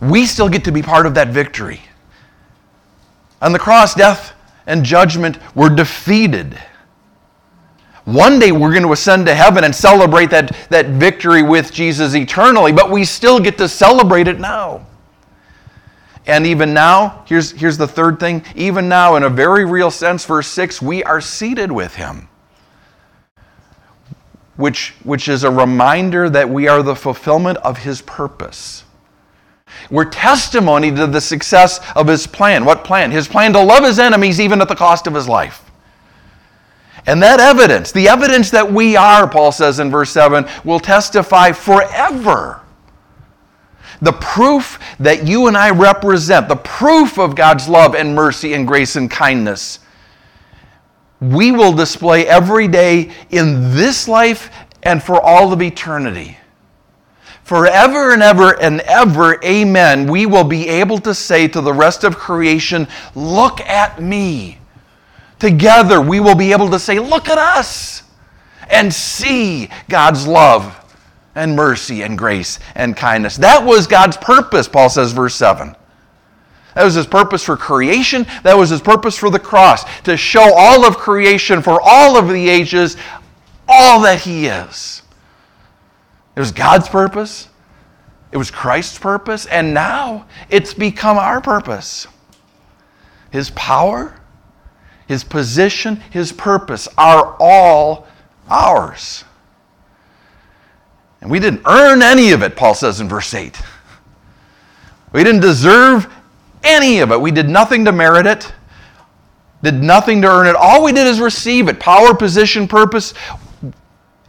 We 0.00 0.26
still 0.26 0.48
get 0.48 0.64
to 0.64 0.72
be 0.72 0.82
part 0.82 1.06
of 1.06 1.14
that 1.14 1.28
victory. 1.28 1.80
On 3.40 3.52
the 3.52 3.58
cross, 3.58 3.94
death 3.94 4.32
and 4.66 4.84
judgment 4.84 5.38
were 5.56 5.68
defeated. 5.68 6.56
One 8.04 8.38
day 8.38 8.52
we're 8.52 8.70
going 8.70 8.82
to 8.82 8.92
ascend 8.92 9.26
to 9.26 9.34
heaven 9.34 9.64
and 9.64 9.74
celebrate 9.74 10.30
that, 10.30 10.56
that 10.70 10.86
victory 10.86 11.42
with 11.42 11.72
Jesus 11.72 12.14
eternally, 12.14 12.72
but 12.72 12.90
we 12.90 13.04
still 13.04 13.38
get 13.38 13.58
to 13.58 13.68
celebrate 13.68 14.28
it 14.28 14.40
now. 14.40 14.86
And 16.26 16.46
even 16.46 16.72
now, 16.72 17.24
here's, 17.26 17.50
here's 17.50 17.76
the 17.76 17.88
third 17.88 18.20
thing 18.20 18.44
even 18.54 18.88
now, 18.88 19.16
in 19.16 19.24
a 19.24 19.28
very 19.28 19.64
real 19.64 19.90
sense, 19.90 20.24
verse 20.24 20.46
6, 20.48 20.80
we 20.80 21.02
are 21.02 21.20
seated 21.20 21.72
with 21.72 21.96
him, 21.96 22.28
which, 24.56 24.94
which 25.02 25.28
is 25.28 25.42
a 25.42 25.50
reminder 25.50 26.30
that 26.30 26.48
we 26.48 26.68
are 26.68 26.82
the 26.82 26.94
fulfillment 26.94 27.58
of 27.58 27.78
his 27.78 28.02
purpose. 28.02 28.84
We're 29.90 30.04
testimony 30.04 30.90
to 30.92 31.06
the 31.06 31.20
success 31.20 31.80
of 31.96 32.06
his 32.06 32.26
plan. 32.26 32.64
What 32.64 32.84
plan? 32.84 33.10
His 33.10 33.26
plan 33.26 33.52
to 33.54 33.62
love 33.62 33.84
his 33.84 33.98
enemies 33.98 34.40
even 34.40 34.60
at 34.60 34.68
the 34.68 34.76
cost 34.76 35.06
of 35.06 35.14
his 35.14 35.28
life. 35.28 35.70
And 37.06 37.20
that 37.22 37.40
evidence, 37.40 37.90
the 37.90 38.08
evidence 38.08 38.50
that 38.50 38.70
we 38.70 38.94
are, 38.94 39.28
Paul 39.28 39.50
says 39.50 39.80
in 39.80 39.90
verse 39.90 40.10
7, 40.10 40.46
will 40.64 40.78
testify 40.78 41.50
forever. 41.50 42.61
The 44.02 44.12
proof 44.12 44.78
that 44.98 45.26
you 45.26 45.46
and 45.46 45.56
I 45.56 45.70
represent, 45.70 46.48
the 46.48 46.56
proof 46.56 47.18
of 47.18 47.36
God's 47.36 47.68
love 47.68 47.94
and 47.94 48.14
mercy 48.14 48.52
and 48.52 48.66
grace 48.66 48.96
and 48.96 49.08
kindness, 49.08 49.78
we 51.20 51.52
will 51.52 51.72
display 51.72 52.26
every 52.26 52.66
day 52.66 53.12
in 53.30 53.74
this 53.74 54.08
life 54.08 54.50
and 54.82 55.00
for 55.00 55.22
all 55.22 55.52
of 55.52 55.62
eternity. 55.62 56.36
Forever 57.44 58.12
and 58.12 58.22
ever 58.22 58.60
and 58.60 58.80
ever, 58.80 59.42
amen, 59.44 60.10
we 60.10 60.26
will 60.26 60.44
be 60.44 60.68
able 60.68 60.98
to 60.98 61.14
say 61.14 61.46
to 61.46 61.60
the 61.60 61.72
rest 61.72 62.02
of 62.02 62.16
creation, 62.16 62.88
Look 63.14 63.60
at 63.60 64.02
me 64.02 64.58
together 65.38 66.00
we 66.00 66.18
will 66.18 66.36
be 66.36 66.52
able 66.52 66.70
to 66.70 66.78
say, 66.78 66.98
Look 66.98 67.28
at 67.28 67.38
us, 67.38 68.02
and 68.68 68.92
see 68.92 69.68
God's 69.88 70.26
love 70.26 70.81
and 71.34 71.56
mercy 71.56 72.02
and 72.02 72.18
grace 72.18 72.58
and 72.74 72.96
kindness. 72.96 73.36
That 73.36 73.64
was 73.64 73.86
God's 73.86 74.16
purpose, 74.16 74.68
Paul 74.68 74.88
says, 74.88 75.12
verse 75.12 75.34
7. 75.34 75.74
That 76.74 76.84
was 76.84 76.94
his 76.94 77.06
purpose 77.06 77.44
for 77.44 77.56
creation. 77.56 78.26
That 78.44 78.56
was 78.56 78.70
his 78.70 78.80
purpose 78.80 79.16
for 79.16 79.30
the 79.30 79.38
cross, 79.38 79.84
to 80.02 80.16
show 80.16 80.54
all 80.56 80.86
of 80.86 80.96
creation 80.96 81.62
for 81.62 81.80
all 81.82 82.16
of 82.16 82.28
the 82.28 82.48
ages 82.48 82.96
all 83.68 84.00
that 84.02 84.20
he 84.20 84.46
is. 84.46 85.02
It 86.34 86.40
was 86.40 86.52
God's 86.52 86.88
purpose, 86.88 87.48
it 88.30 88.36
was 88.38 88.50
Christ's 88.50 88.98
purpose, 88.98 89.46
and 89.46 89.74
now 89.74 90.26
it's 90.48 90.72
become 90.72 91.18
our 91.18 91.40
purpose. 91.40 92.06
His 93.30 93.50
power, 93.50 94.18
his 95.06 95.24
position, 95.24 95.96
his 96.10 96.32
purpose 96.32 96.88
are 96.96 97.36
all 97.38 98.06
ours. 98.48 99.24
And 101.22 101.30
we 101.30 101.38
didn't 101.38 101.62
earn 101.66 102.02
any 102.02 102.32
of 102.32 102.42
it, 102.42 102.56
Paul 102.56 102.74
says 102.74 103.00
in 103.00 103.08
verse 103.08 103.32
8. 103.32 103.56
We 105.12 105.22
didn't 105.22 105.40
deserve 105.40 106.12
any 106.64 106.98
of 106.98 107.12
it. 107.12 107.20
We 107.20 107.30
did 107.30 107.48
nothing 107.48 107.84
to 107.84 107.92
merit 107.92 108.26
it, 108.26 108.52
did 109.62 109.80
nothing 109.80 110.20
to 110.22 110.28
earn 110.28 110.48
it. 110.48 110.56
All 110.56 110.82
we 110.82 110.92
did 110.92 111.06
is 111.06 111.20
receive 111.20 111.68
it 111.68 111.78
power, 111.78 112.12
position, 112.12 112.66
purpose, 112.66 113.14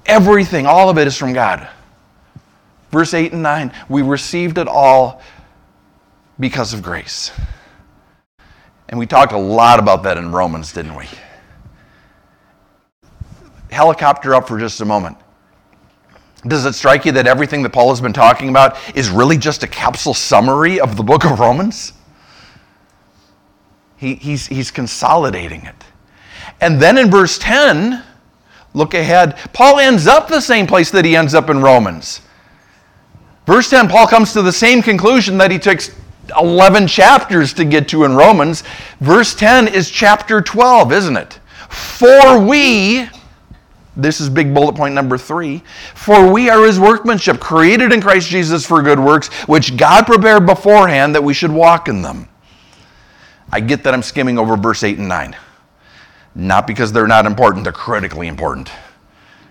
everything. 0.06 0.68
All 0.68 0.88
of 0.88 1.00
it 1.00 1.08
is 1.08 1.18
from 1.18 1.34
God. 1.34 1.68
Verse 2.92 3.16
8 3.16 3.34
and 3.34 3.42
9 3.42 3.74
we 3.90 4.04
received 4.04 4.60
it 4.60 4.68
all 4.68 5.20
because 6.40 6.76
of 6.76 6.84
grace. 6.84 7.32
And 8.88 9.00
we 9.00 9.08
talked 9.08 9.32
a 9.32 9.38
lot 9.38 9.80
about 9.80 10.04
that 10.04 10.18
in 10.18 10.32
Romans, 10.32 10.72
didn't 10.72 10.94
we? 10.94 11.08
Helicopter 13.72 14.36
up 14.36 14.48
for 14.48 14.60
just 14.60 14.80
a 14.82 14.86
moment. 14.86 15.18
Does 16.48 16.66
it 16.66 16.74
strike 16.74 17.06
you 17.06 17.12
that 17.14 17.26
everything 17.26 17.64
that 17.64 17.72
Paul 17.72 17.90
has 17.90 18.02
been 18.02 18.14
talking 18.14 18.50
about 18.50 18.78
is 18.96 19.10
really 19.10 19.38
just 19.38 19.64
a 19.64 19.68
capsule 19.68 20.14
summary 20.14 20.80
of 20.80 20.98
the 20.98 21.04
book 21.04 21.24
of 21.24 21.40
Romans? 21.40 21.94
He, 23.96 24.16
he's, 24.16 24.48
he's 24.48 24.70
consolidating 24.70 25.64
it. 25.64 25.76
And 26.60 26.82
then 26.82 26.98
in 26.98 27.10
verse 27.10 27.38
10, 27.38 28.04
look 28.74 28.94
ahead, 28.94 29.38
Paul 29.54 29.80
ends 29.80 30.08
up 30.08 30.28
the 30.28 30.42
same 30.42 30.68
place 30.68 30.92
that 30.92 31.06
he 31.06 31.16
ends 31.16 31.34
up 31.34 31.50
in 31.50 31.62
Romans. 31.62 32.22
Verse 33.46 33.70
10, 33.70 33.88
Paul 33.88 34.08
comes 34.08 34.34
to 34.34 34.42
the 34.42 34.52
same 34.52 34.82
conclusion 34.82 35.38
that 35.38 35.52
he 35.52 35.60
took 35.60 35.80
11 36.38 36.88
chapters 36.88 37.54
to 37.54 37.66
get 37.66 37.88
to 37.90 38.04
in 38.04 38.16
Romans. 38.16 38.64
Verse 39.00 39.34
10 39.36 39.70
is 39.70 39.90
chapter 39.90 40.42
12, 40.42 40.92
isn't 40.92 41.18
it? 41.18 41.40
For 41.70 42.40
we, 42.40 43.08
This 43.96 44.20
is 44.20 44.30
big 44.30 44.54
bullet 44.54 44.76
point 44.76 44.96
number 44.96 45.18
three. 45.18 45.62
For 45.94 46.32
we 46.32 46.50
are 46.50 46.66
his 46.66 46.80
workmanship, 46.80 47.40
created 47.40 47.94
in 47.94 48.02
Christ 48.02 48.28
Jesus 48.28 48.66
for 48.66 48.82
good 48.82 49.00
works, 49.00 49.28
which 49.48 49.78
God 49.78 50.06
prepared 50.06 50.46
beforehand 50.46 51.14
that 51.16 51.24
we 51.24 51.34
should 51.34 51.52
walk 51.52 51.88
in 51.88 52.02
them. 52.02 52.28
I 53.52 53.60
get 53.60 53.84
that 53.84 53.94
I'm 53.94 54.02
skimming 54.02 54.40
over 54.40 54.58
verse 54.58 54.84
8 54.84 54.98
and 54.98 55.08
9. 55.08 55.36
Not 56.36 56.66
because 56.66 56.92
they're 56.92 57.08
not 57.08 57.28
important, 57.28 57.64
they're 57.64 57.72
critically 57.72 58.28
important. 58.28 58.72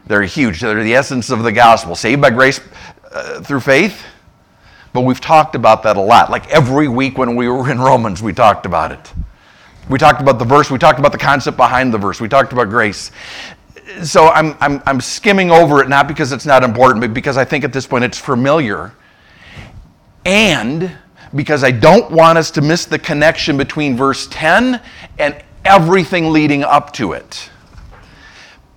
They're 0.07 0.23
huge. 0.23 0.61
They're 0.61 0.83
the 0.83 0.95
essence 0.95 1.31
of 1.31 1.45
the 1.45 1.53
gospel. 1.53 1.95
Saved 1.95 2.21
by 2.21 2.31
grace 2.31 2.61
uh, 3.13 3.41
through 3.43 3.61
faith. 3.61 4.05
But 4.93 5.03
we've 5.03 5.21
talked 5.21 5.55
about 5.55 5.85
that 5.85 5.97
a 5.97 6.01
lot. 6.01 6.31
Like 6.31 6.51
every 6.51 6.89
week 6.89 7.17
when 7.17 7.37
we 7.37 7.49
were 7.49 7.71
in 7.71 7.79
Romans, 7.79 8.23
we 8.23 8.33
talked 8.33 8.67
about 8.67 8.91
it. 8.91 9.13
We 9.89 9.99
talked 9.99 10.21
about 10.21 10.39
the 10.39 10.45
verse, 10.45 10.71
we 10.71 10.79
talked 10.79 10.99
about 10.99 11.13
the 11.13 11.19
concept 11.19 11.57
behind 11.57 11.93
the 11.93 11.99
verse, 11.99 12.21
we 12.21 12.29
talked 12.29 12.53
about 12.53 12.69
grace. 12.69 13.11
So 14.03 14.29
I'm, 14.29 14.57
I'm, 14.61 14.83
I'm 14.87 15.01
skimming 15.01 15.51
over 15.51 15.83
it 15.83 15.89
not 15.89 16.09
because 16.09 16.33
it's 16.33 16.47
not 16.47 16.63
important, 16.63 17.01
but 17.01 17.13
because 17.13 17.37
I 17.37 17.45
think 17.45 17.65
at 17.65 17.73
this 17.73 17.87
point 17.87 18.05
it's 18.05 18.19
familiar. 18.19 18.93
And 20.25 20.97
because 21.35 21.65
I 21.65 21.71
don't 21.71 22.11
want 22.11 22.39
us 22.39 22.51
to 22.53 22.61
miss 22.61 22.85
the 22.85 22.99
connection 22.99 23.57
between 23.57 23.97
verse 23.97 24.29
10 24.31 24.81
and 25.19 25.45
everything 25.65 26.31
leading 26.31 26.63
up 26.63 26.93
to 26.95 27.13
it. 27.13 27.51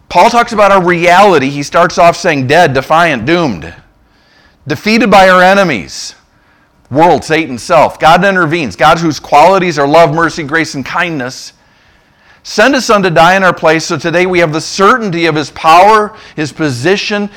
Paul 0.10 0.30
talks 0.30 0.54
about 0.54 0.72
our 0.72 0.84
reality. 0.84 1.50
He 1.50 1.64
starts 1.64 1.98
off 1.98 2.16
saying, 2.16 2.48
dead, 2.48 2.74
defiant, 2.74 3.26
doomed, 3.26 3.74
defeated 4.68 5.12
by 5.12 5.30
our 5.30 5.44
enemies 5.44 6.16
world, 6.90 7.24
Satan, 7.24 7.58
self. 7.58 8.00
God 8.00 8.24
intervenes. 8.24 8.76
God, 8.76 9.00
whose 9.00 9.20
qualities 9.20 9.80
are 9.80 9.88
love, 9.88 10.14
mercy, 10.14 10.44
grace, 10.44 10.76
and 10.76 10.86
kindness, 10.86 11.54
send 12.46 12.76
his 12.76 12.86
son 12.86 13.04
to 13.04 13.10
die 13.10 13.36
in 13.36 13.44
our 13.44 13.54
place. 13.54 13.86
So 13.86 13.98
today 13.98 14.26
we 14.26 14.40
have 14.40 14.54
the 14.54 14.62
certainty 14.62 15.26
of 15.26 15.36
his 15.36 15.52
power, 15.52 16.16
his 16.38 16.54
position, 16.54 17.30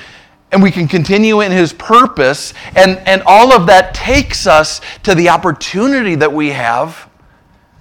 and 0.52 0.62
we 0.62 0.70
can 0.70 0.86
continue 0.86 1.40
in 1.40 1.50
his 1.50 1.72
purpose. 1.72 2.54
And, 2.76 2.98
and 2.98 3.22
all 3.26 3.52
of 3.52 3.66
that 3.66 3.94
takes 3.94 4.46
us 4.46 4.80
to 5.02 5.14
the 5.16 5.30
opportunity 5.30 6.14
that 6.14 6.32
we 6.32 6.50
have 6.50 7.10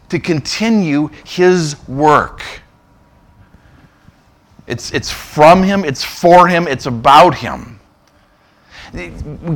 to 0.09 0.19
continue 0.19 1.09
his 1.25 1.75
work. 1.87 2.41
It's, 4.65 4.91
it's 4.91 5.11
from 5.11 5.61
him, 5.61 5.85
it's 5.85 6.03
for 6.03 6.47
him, 6.47 6.67
it's 6.67 6.87
about 6.87 7.35
him 7.35 7.77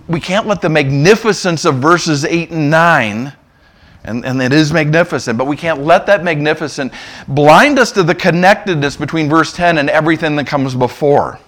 we 0.07 0.19
can't 0.19 0.47
let 0.47 0.61
the 0.61 0.69
magnificence 0.69 1.65
of 1.65 1.75
verses 1.75 2.25
8 2.25 2.51
and 2.51 2.69
9 2.69 3.33
and, 4.03 4.25
and 4.25 4.41
it 4.41 4.51
is 4.51 4.73
magnificent, 4.73 5.37
but 5.37 5.45
we 5.45 5.55
can't 5.55 5.83
let 5.83 6.05
that 6.07 6.23
magnificent 6.23 6.93
blind 7.27 7.77
us 7.79 7.91
to 7.93 8.03
the 8.03 8.15
connectedness 8.15 8.95
between 8.95 9.29
verse 9.29 9.53
10 9.53 9.77
and 9.77 9.89
everything 9.89 10.35
that 10.37 10.47
comes 10.47 10.75
before. 10.75 11.39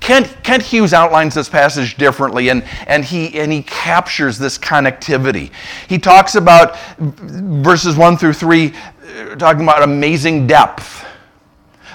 Kent, 0.00 0.36
Kent 0.42 0.62
Hughes 0.62 0.92
outlines 0.92 1.34
this 1.34 1.48
passage 1.48 1.96
differently, 1.96 2.50
and, 2.50 2.64
and, 2.86 3.04
he, 3.04 3.38
and 3.38 3.50
he 3.50 3.62
captures 3.62 4.38
this 4.38 4.58
connectivity. 4.58 5.50
He 5.88 5.98
talks 5.98 6.34
about 6.34 6.78
verses 6.98 7.96
1 7.96 8.16
through 8.18 8.34
3, 8.34 8.66
uh, 8.66 9.36
talking 9.36 9.62
about 9.62 9.82
amazing 9.82 10.46
depth. 10.46 11.04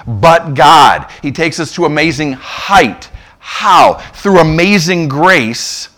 But 0.06 0.54
God, 0.54 1.10
he 1.22 1.30
takes 1.30 1.60
us 1.60 1.74
to 1.74 1.84
amazing 1.84 2.32
height 2.32 3.10
how? 3.40 3.94
Through 3.94 4.38
amazing 4.38 5.08
grace. 5.08 5.88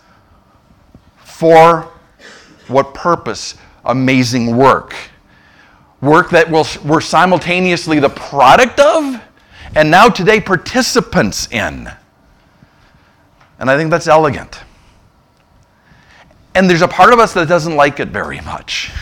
For 1.19 1.92
what 2.73 2.95
purpose? 2.95 3.55
Amazing 3.85 4.57
work. 4.57 4.95
Work 6.01 6.31
that 6.31 6.51
we're 6.51 7.01
simultaneously 7.01 8.01
the 8.01 8.11
product 8.11 8.81
of 8.81 9.21
and 9.75 9.91
now 9.91 10.09
today 10.09 10.41
participants 10.41 11.49
in. 11.51 11.91
And 13.59 13.71
I 13.71 13.77
think 13.77 13.91
that's 13.91 14.09
elegant. 14.09 14.61
And 16.55 16.69
there's 16.69 16.83
a 16.83 16.89
part 16.89 17.13
of 17.13 17.19
us 17.19 17.33
that 17.35 17.49
doesn't 17.49 17.77
like 17.77 18.01
it 18.01 18.09
very 18.09 18.41
much. 18.41 18.93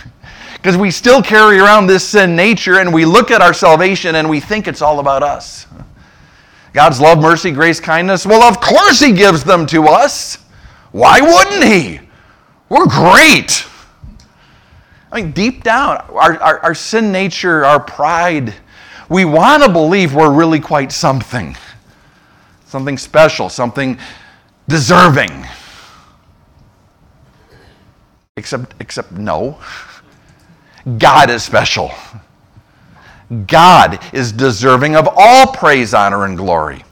Because 0.55 0.77
we 0.77 0.91
still 0.91 1.23
carry 1.23 1.59
around 1.59 1.87
this 1.87 2.07
sin 2.07 2.37
nature 2.37 2.79
and 2.79 2.93
we 2.93 3.05
look 3.05 3.30
at 3.30 3.41
our 3.41 3.54
salvation 3.54 4.17
and 4.17 4.28
we 4.28 4.39
think 4.39 4.69
it's 4.69 4.83
all 4.83 5.00
about 5.00 5.23
us. 5.23 5.67
God's 6.73 7.00
love, 7.00 7.21
mercy, 7.21 7.50
grace, 7.50 7.80
kindness? 7.80 8.25
Well, 8.25 8.43
of 8.43 8.61
course 8.61 9.00
He 9.00 9.13
gives 9.13 9.43
them 9.43 9.67
to 9.67 9.85
us. 9.85 10.37
Why 10.93 11.21
wouldn't 11.21 11.65
He? 11.65 12.00
We're 12.71 12.87
great. 12.87 13.67
I 15.13 15.21
mean, 15.21 15.33
deep 15.33 15.65
down, 15.65 15.97
our, 16.11 16.41
our, 16.41 16.59
our 16.61 16.75
sin 16.75 17.11
nature, 17.11 17.65
our 17.65 17.80
pride, 17.80 18.54
we 19.09 19.25
want 19.25 19.65
to 19.65 19.69
believe 19.69 20.15
we're 20.15 20.33
really 20.33 20.61
quite 20.61 20.93
something. 20.93 21.56
Something 22.67 22.97
special, 22.97 23.49
something 23.49 23.99
deserving. 24.69 25.47
Except, 28.37 28.73
except 28.78 29.11
no. 29.11 29.59
God 30.99 31.28
is 31.28 31.43
special. 31.43 31.91
God 33.49 33.99
is 34.15 34.30
deserving 34.30 34.95
of 34.95 35.09
all 35.17 35.49
praise, 35.52 35.93
honor, 35.93 36.25
and 36.25 36.37
glory. 36.37 36.85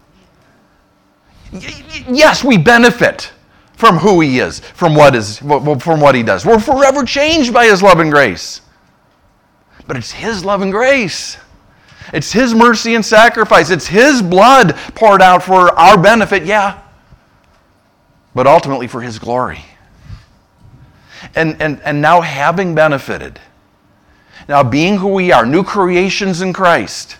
Yes, 1.52 2.42
we 2.42 2.58
benefit 2.58 3.30
from 3.78 3.96
who 3.96 4.20
He 4.20 4.40
is, 4.40 4.58
from 4.58 4.96
what, 4.96 5.14
is, 5.14 5.38
from 5.38 6.00
what 6.00 6.16
He 6.16 6.24
does. 6.24 6.44
We're 6.44 6.58
forever 6.58 7.04
changed 7.04 7.54
by 7.54 7.66
His 7.66 7.80
love 7.80 8.00
and 8.00 8.10
grace. 8.10 8.60
But 9.86 9.96
it's 9.96 10.10
His 10.10 10.44
love 10.44 10.62
and 10.62 10.72
grace. 10.72 11.38
It's 12.12 12.32
His 12.32 12.54
mercy 12.54 12.96
and 12.96 13.06
sacrifice. 13.06 13.70
It's 13.70 13.86
His 13.86 14.20
blood 14.20 14.74
poured 14.96 15.22
out 15.22 15.44
for 15.44 15.70
our 15.78 15.96
benefit, 15.96 16.44
yeah, 16.44 16.82
but 18.34 18.48
ultimately 18.48 18.88
for 18.88 19.00
His 19.00 19.20
glory. 19.20 19.60
And, 21.36 21.62
and, 21.62 21.80
and 21.82 22.02
now, 22.02 22.20
having 22.20 22.74
benefited, 22.74 23.38
now, 24.48 24.64
being 24.64 24.96
who 24.96 25.08
we 25.08 25.30
are, 25.30 25.46
new 25.46 25.62
creations 25.62 26.40
in 26.40 26.52
Christ, 26.52 27.16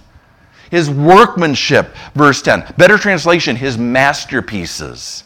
his 0.72 0.90
workmanship, 0.90 1.94
verse 2.14 2.42
10. 2.42 2.74
Better 2.76 2.98
translation, 2.98 3.54
his 3.54 3.78
masterpieces. 3.78 5.22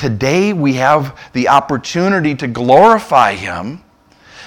Today 0.00 0.54
we 0.54 0.72
have 0.76 1.30
the 1.34 1.50
opportunity 1.50 2.34
to 2.36 2.48
glorify 2.48 3.34
him 3.34 3.82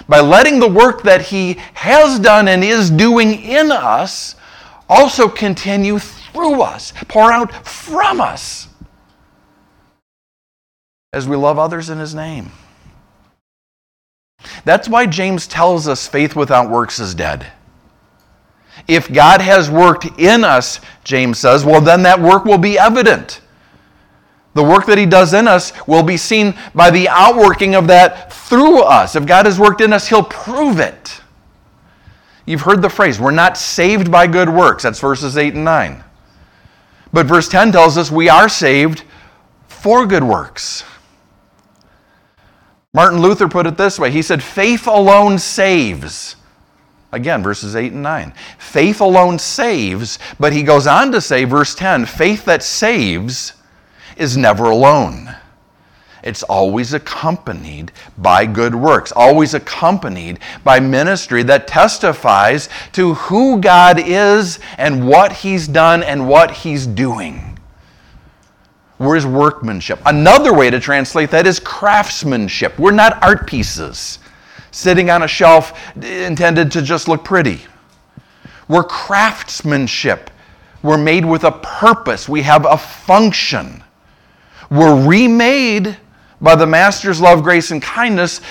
by 0.10 0.20
letting 0.20 0.60
the 0.60 0.68
work 0.68 1.04
that 1.04 1.22
he 1.22 1.60
has 1.76 2.18
done 2.18 2.48
and 2.48 2.64
is 2.64 2.90
doing 2.90 3.40
in 3.40 3.72
us 3.72 4.34
also 4.90 5.30
continue 5.30 6.00
through 6.00 6.64
us, 6.64 6.92
pour 7.08 7.32
out 7.32 7.54
from 7.68 8.20
us 8.20 8.68
as 11.14 11.28
we 11.28 11.36
love 11.36 11.60
others 11.60 11.92
in 11.92 12.00
his 12.00 12.16
name. 12.16 12.52
That's 14.66 14.90
why 14.90 15.06
James 15.06 15.46
tells 15.46 15.88
us 15.88 16.08
faith 16.08 16.36
without 16.36 16.72
works 16.72 16.98
is 17.00 17.14
dead. 17.14 17.46
If 18.88 19.14
God 19.14 19.40
has 19.40 19.70
worked 19.70 20.20
in 20.20 20.44
us, 20.44 20.80
James 21.04 21.38
says, 21.38 21.64
well, 21.64 21.80
then 21.80 22.02
that 22.02 22.20
work 22.20 22.44
will 22.44 22.58
be 22.58 22.80
evident. 22.80 23.42
The 24.54 24.64
work 24.64 24.86
that 24.86 24.98
He 24.98 25.06
does 25.06 25.34
in 25.34 25.48
us 25.48 25.74
will 25.88 26.04
be 26.04 26.18
seen 26.18 26.56
by 26.76 26.92
the 26.92 27.10
outworking 27.10 27.76
of 27.76 27.88
that 27.88 28.32
through 28.32 28.82
us. 28.82 29.16
If 29.16 29.26
God 29.26 29.46
has 29.46 29.60
worked 29.60 29.82
in 29.82 29.94
us, 29.94 30.08
He'll 30.08 30.24
prove 30.24 30.80
it. 30.80 31.22
You've 32.46 32.62
heard 32.62 32.82
the 32.82 32.90
phrase, 32.90 33.20
we're 33.20 33.32
not 33.32 33.58
saved 33.58 34.12
by 34.12 34.28
good 34.28 34.50
works. 34.50 34.84
That's 34.84 35.00
verses 35.00 35.38
8 35.38 35.56
and 35.56 35.64
9. 35.64 36.04
But 37.12 37.26
verse 37.26 37.48
10 37.48 37.72
tells 37.72 37.98
us 37.98 38.12
we 38.12 38.30
are 38.30 38.50
saved 38.50 39.04
for 39.68 40.06
good 40.06 40.24
works. 40.24 40.84
Martin 42.94 43.22
Luther 43.22 43.48
put 43.48 43.66
it 43.66 43.78
this 43.78 43.98
way 43.98 44.12
He 44.12 44.22
said, 44.22 44.44
Faith 44.44 44.88
alone 44.88 45.40
saves. 45.40 46.36
Again, 47.14 47.44
verses 47.44 47.76
8 47.76 47.94
and 47.94 48.02
9. 48.02 48.34
Faith 48.58 49.00
alone 49.00 49.38
saves, 49.38 50.18
but 50.40 50.52
he 50.52 50.64
goes 50.64 50.88
on 50.88 51.12
to 51.12 51.22
say, 51.22 51.44
verse 51.44 51.76
10 51.76 52.08
faith 52.08 52.44
that 52.46 52.64
saves 52.64 53.54
is 54.18 54.38
never 54.38 54.66
alone. 54.66 55.36
It's 56.24 56.44
always 56.44 56.94
accompanied 56.94 57.92
by 58.18 58.46
good 58.46 58.74
works, 58.74 59.12
always 59.12 59.54
accompanied 59.54 60.40
by 60.64 60.80
ministry 60.80 61.44
that 61.44 61.68
testifies 61.68 62.70
to 62.94 63.16
who 63.16 63.60
God 63.60 64.00
is 64.00 64.60
and 64.78 65.08
what 65.08 65.34
He's 65.34 65.68
done 65.68 66.02
and 66.02 66.28
what 66.28 66.52
He's 66.52 66.88
doing. 66.88 67.54
We're 69.00 69.16
his 69.16 69.26
workmanship. 69.26 70.00
Another 70.06 70.54
way 70.54 70.70
to 70.70 70.80
translate 70.80 71.30
that 71.32 71.46
is 71.46 71.60
craftsmanship. 71.60 72.80
We're 72.80 72.92
not 72.92 73.22
art 73.22 73.48
pieces 73.48 74.20
sitting 74.72 75.10
on 75.10 75.24
a 75.24 75.28
shelf 75.28 75.96
intended 75.96 76.72
to 76.72 76.82
just 76.82 77.08
look 77.08 77.24
pretty. 77.24 77.62
We're 78.68 78.84
craftsmanship. 78.84 80.30
We're 80.82 80.98
made 80.98 81.26
with 81.26 81.44
a 81.44 81.52
purpose. 81.52 82.30
We 82.30 82.42
have 82.44 82.66
a 82.66 82.78
function. 82.78 83.84
We're 84.74 85.06
remade 85.08 85.98
by 86.42 86.56
the 86.56 86.66
Master's 86.66 87.22
love, 87.22 87.44
grace, 87.44 87.70
and 87.70 87.80
kindness, 87.80 88.42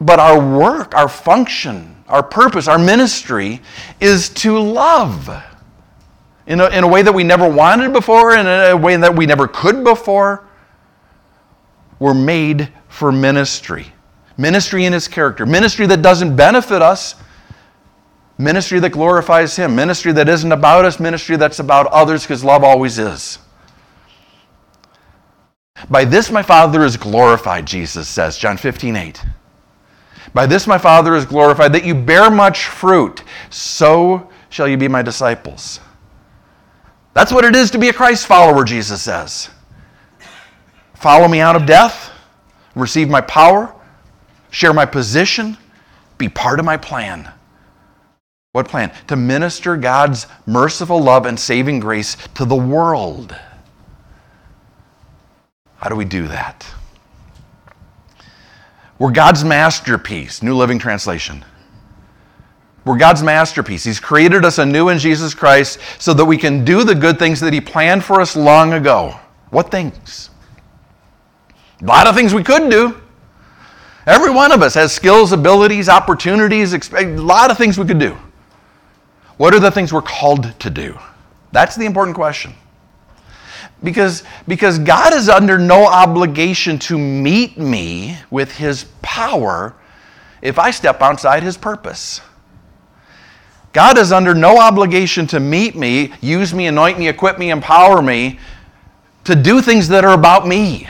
but 0.00 0.18
our 0.18 0.40
work, 0.40 0.94
our 0.94 1.06
function, 1.06 2.02
our 2.08 2.22
purpose, 2.22 2.66
our 2.66 2.78
ministry 2.78 3.60
is 4.00 4.30
to 4.30 4.58
love 4.58 5.28
in 6.46 6.60
a, 6.60 6.68
in 6.70 6.82
a 6.82 6.88
way 6.88 7.02
that 7.02 7.12
we 7.12 7.24
never 7.24 7.46
wanted 7.46 7.92
before, 7.92 8.34
in 8.34 8.46
a 8.46 8.74
way 8.74 8.96
that 8.96 9.14
we 9.14 9.26
never 9.26 9.46
could 9.46 9.84
before. 9.84 10.48
We're 11.98 12.14
made 12.14 12.72
for 12.88 13.12
ministry. 13.12 13.92
Ministry 14.38 14.86
in 14.86 14.94
His 14.94 15.08
character. 15.08 15.44
Ministry 15.44 15.86
that 15.88 16.00
doesn't 16.00 16.36
benefit 16.36 16.80
us, 16.80 17.16
ministry 18.38 18.80
that 18.80 18.90
glorifies 18.90 19.56
Him. 19.56 19.76
Ministry 19.76 20.12
that 20.12 20.30
isn't 20.30 20.52
about 20.52 20.86
us, 20.86 20.98
ministry 20.98 21.36
that's 21.36 21.58
about 21.58 21.86
others, 21.88 22.22
because 22.22 22.42
love 22.42 22.64
always 22.64 22.98
is. 22.98 23.38
By 25.88 26.04
this 26.04 26.30
my 26.30 26.42
Father 26.42 26.84
is 26.84 26.96
glorified, 26.96 27.66
Jesus 27.66 28.08
says, 28.08 28.38
John 28.38 28.56
15, 28.56 28.96
8. 28.96 29.24
By 30.34 30.46
this 30.46 30.66
my 30.66 30.78
Father 30.78 31.14
is 31.14 31.26
glorified, 31.26 31.72
that 31.72 31.84
you 31.84 31.94
bear 31.94 32.30
much 32.30 32.66
fruit, 32.66 33.22
so 33.50 34.30
shall 34.48 34.68
you 34.68 34.76
be 34.76 34.88
my 34.88 35.02
disciples. 35.02 35.80
That's 37.14 37.32
what 37.32 37.44
it 37.44 37.54
is 37.54 37.70
to 37.72 37.78
be 37.78 37.88
a 37.88 37.92
Christ 37.92 38.26
follower, 38.26 38.64
Jesus 38.64 39.02
says. 39.02 39.50
Follow 40.94 41.28
me 41.28 41.40
out 41.40 41.56
of 41.56 41.66
death, 41.66 42.10
receive 42.74 43.08
my 43.08 43.20
power, 43.20 43.74
share 44.50 44.72
my 44.72 44.86
position, 44.86 45.58
be 46.16 46.28
part 46.28 46.58
of 46.58 46.64
my 46.64 46.76
plan. 46.76 47.30
What 48.52 48.68
plan? 48.68 48.92
To 49.08 49.16
minister 49.16 49.76
God's 49.76 50.26
merciful 50.46 51.00
love 51.00 51.26
and 51.26 51.38
saving 51.38 51.80
grace 51.80 52.16
to 52.34 52.44
the 52.44 52.54
world. 52.54 53.34
How 55.82 55.88
do 55.88 55.96
we 55.96 56.04
do 56.04 56.28
that? 56.28 56.64
We're 59.00 59.10
God's 59.10 59.42
masterpiece, 59.42 60.40
New 60.40 60.54
Living 60.54 60.78
Translation. 60.78 61.44
We're 62.84 62.98
God's 62.98 63.24
masterpiece. 63.24 63.82
He's 63.82 63.98
created 63.98 64.44
us 64.44 64.58
anew 64.58 64.90
in 64.90 64.98
Jesus 64.98 65.34
Christ 65.34 65.80
so 65.98 66.14
that 66.14 66.24
we 66.24 66.38
can 66.38 66.64
do 66.64 66.84
the 66.84 66.94
good 66.94 67.18
things 67.18 67.40
that 67.40 67.52
He 67.52 67.60
planned 67.60 68.04
for 68.04 68.20
us 68.20 68.36
long 68.36 68.74
ago. 68.74 69.18
What 69.50 69.72
things? 69.72 70.30
A 71.80 71.84
lot 71.84 72.06
of 72.06 72.14
things 72.14 72.32
we 72.32 72.44
could 72.44 72.70
do. 72.70 73.00
Every 74.06 74.30
one 74.30 74.52
of 74.52 74.62
us 74.62 74.74
has 74.74 74.92
skills, 74.92 75.32
abilities, 75.32 75.88
opportunities, 75.88 76.74
a 76.92 77.06
lot 77.16 77.50
of 77.50 77.58
things 77.58 77.76
we 77.76 77.86
could 77.86 77.98
do. 77.98 78.16
What 79.36 79.52
are 79.52 79.60
the 79.60 79.72
things 79.72 79.92
we're 79.92 80.02
called 80.02 80.60
to 80.60 80.70
do? 80.70 80.96
That's 81.50 81.74
the 81.74 81.86
important 81.86 82.14
question. 82.14 82.54
Because, 83.82 84.22
because 84.46 84.78
God 84.78 85.12
is 85.12 85.28
under 85.28 85.58
no 85.58 85.86
obligation 85.86 86.78
to 86.80 86.98
meet 86.98 87.58
me 87.58 88.18
with 88.30 88.56
His 88.56 88.84
power 89.02 89.74
if 90.40 90.58
I 90.58 90.70
step 90.70 91.02
outside 91.02 91.42
His 91.42 91.56
purpose. 91.56 92.20
God 93.72 93.96
is 93.96 94.12
under 94.12 94.34
no 94.34 94.58
obligation 94.58 95.26
to 95.28 95.40
meet 95.40 95.74
me, 95.74 96.12
use 96.20 96.52
me, 96.52 96.66
anoint 96.66 96.98
me, 96.98 97.08
equip 97.08 97.38
me, 97.38 97.50
empower 97.50 98.02
me 98.02 98.38
to 99.24 99.34
do 99.34 99.62
things 99.62 99.88
that 99.88 100.04
are 100.04 100.14
about 100.14 100.46
me 100.46 100.88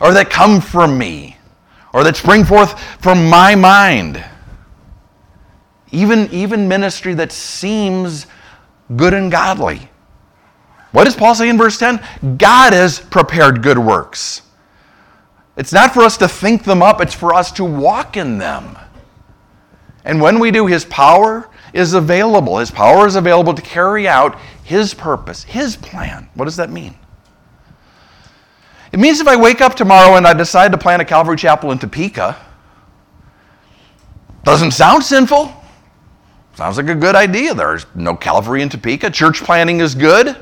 or 0.00 0.12
that 0.12 0.30
come 0.30 0.60
from 0.60 0.96
me 0.96 1.36
or 1.92 2.02
that 2.04 2.16
spring 2.16 2.44
forth 2.44 2.80
from 3.00 3.28
my 3.28 3.54
mind. 3.54 4.24
Even, 5.92 6.30
even 6.32 6.68
ministry 6.68 7.14
that 7.14 7.32
seems 7.32 8.26
good 8.96 9.14
and 9.14 9.30
godly. 9.30 9.90
What 10.96 11.04
does 11.04 11.14
Paul 11.14 11.34
say 11.34 11.50
in 11.50 11.58
verse 11.58 11.76
10? 11.76 12.00
God 12.38 12.72
has 12.72 13.00
prepared 13.00 13.62
good 13.62 13.76
works. 13.76 14.40
It's 15.58 15.70
not 15.70 15.92
for 15.92 16.00
us 16.00 16.16
to 16.16 16.26
think 16.26 16.64
them 16.64 16.80
up, 16.80 17.02
it's 17.02 17.12
for 17.12 17.34
us 17.34 17.52
to 17.52 17.64
walk 17.66 18.16
in 18.16 18.38
them. 18.38 18.78
And 20.06 20.22
when 20.22 20.38
we 20.38 20.50
do, 20.50 20.66
His 20.66 20.86
power 20.86 21.50
is 21.74 21.92
available. 21.92 22.56
His 22.56 22.70
power 22.70 23.06
is 23.06 23.14
available 23.14 23.52
to 23.52 23.60
carry 23.60 24.08
out 24.08 24.38
His 24.64 24.94
purpose, 24.94 25.44
His 25.44 25.76
plan. 25.76 26.30
What 26.32 26.46
does 26.46 26.56
that 26.56 26.70
mean? 26.70 26.94
It 28.90 28.98
means 28.98 29.20
if 29.20 29.28
I 29.28 29.36
wake 29.36 29.60
up 29.60 29.74
tomorrow 29.74 30.16
and 30.16 30.26
I 30.26 30.32
decide 30.32 30.72
to 30.72 30.78
plant 30.78 31.02
a 31.02 31.04
Calvary 31.04 31.36
Chapel 31.36 31.72
in 31.72 31.78
Topeka, 31.78 32.38
doesn't 34.44 34.70
sound 34.70 35.04
sinful. 35.04 35.52
Sounds 36.54 36.78
like 36.78 36.88
a 36.88 36.94
good 36.94 37.16
idea. 37.16 37.52
There's 37.52 37.84
no 37.94 38.16
Calvary 38.16 38.62
in 38.62 38.70
Topeka. 38.70 39.10
Church 39.10 39.42
planting 39.42 39.80
is 39.80 39.94
good. 39.94 40.38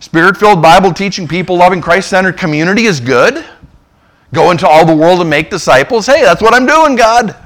Spirit 0.00 0.36
filled 0.36 0.60
Bible 0.60 0.92
teaching, 0.92 1.26
people 1.26 1.56
loving, 1.56 1.80
Christ 1.80 2.10
centered 2.10 2.36
community 2.36 2.84
is 2.84 3.00
good. 3.00 3.44
Go 4.32 4.50
into 4.50 4.68
all 4.68 4.84
the 4.84 4.94
world 4.94 5.20
and 5.20 5.30
make 5.30 5.48
disciples. 5.48 6.06
Hey, 6.06 6.22
that's 6.22 6.42
what 6.42 6.52
I'm 6.52 6.66
doing, 6.66 6.96
God. 6.96 7.36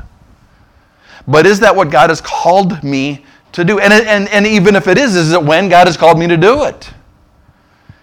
But 1.26 1.46
is 1.46 1.60
that 1.60 1.76
what 1.76 1.90
God 1.90 2.08
has 2.10 2.22
called 2.22 2.82
me 2.82 3.24
to 3.52 3.64
do? 3.64 3.78
And, 3.78 3.92
and, 3.92 4.28
and 4.30 4.46
even 4.46 4.74
if 4.74 4.88
it 4.88 4.96
is, 4.96 5.14
is 5.14 5.32
it 5.32 5.42
when 5.42 5.68
God 5.68 5.86
has 5.86 5.96
called 5.96 6.18
me 6.18 6.26
to 6.26 6.36
do 6.36 6.64
it? 6.64 6.90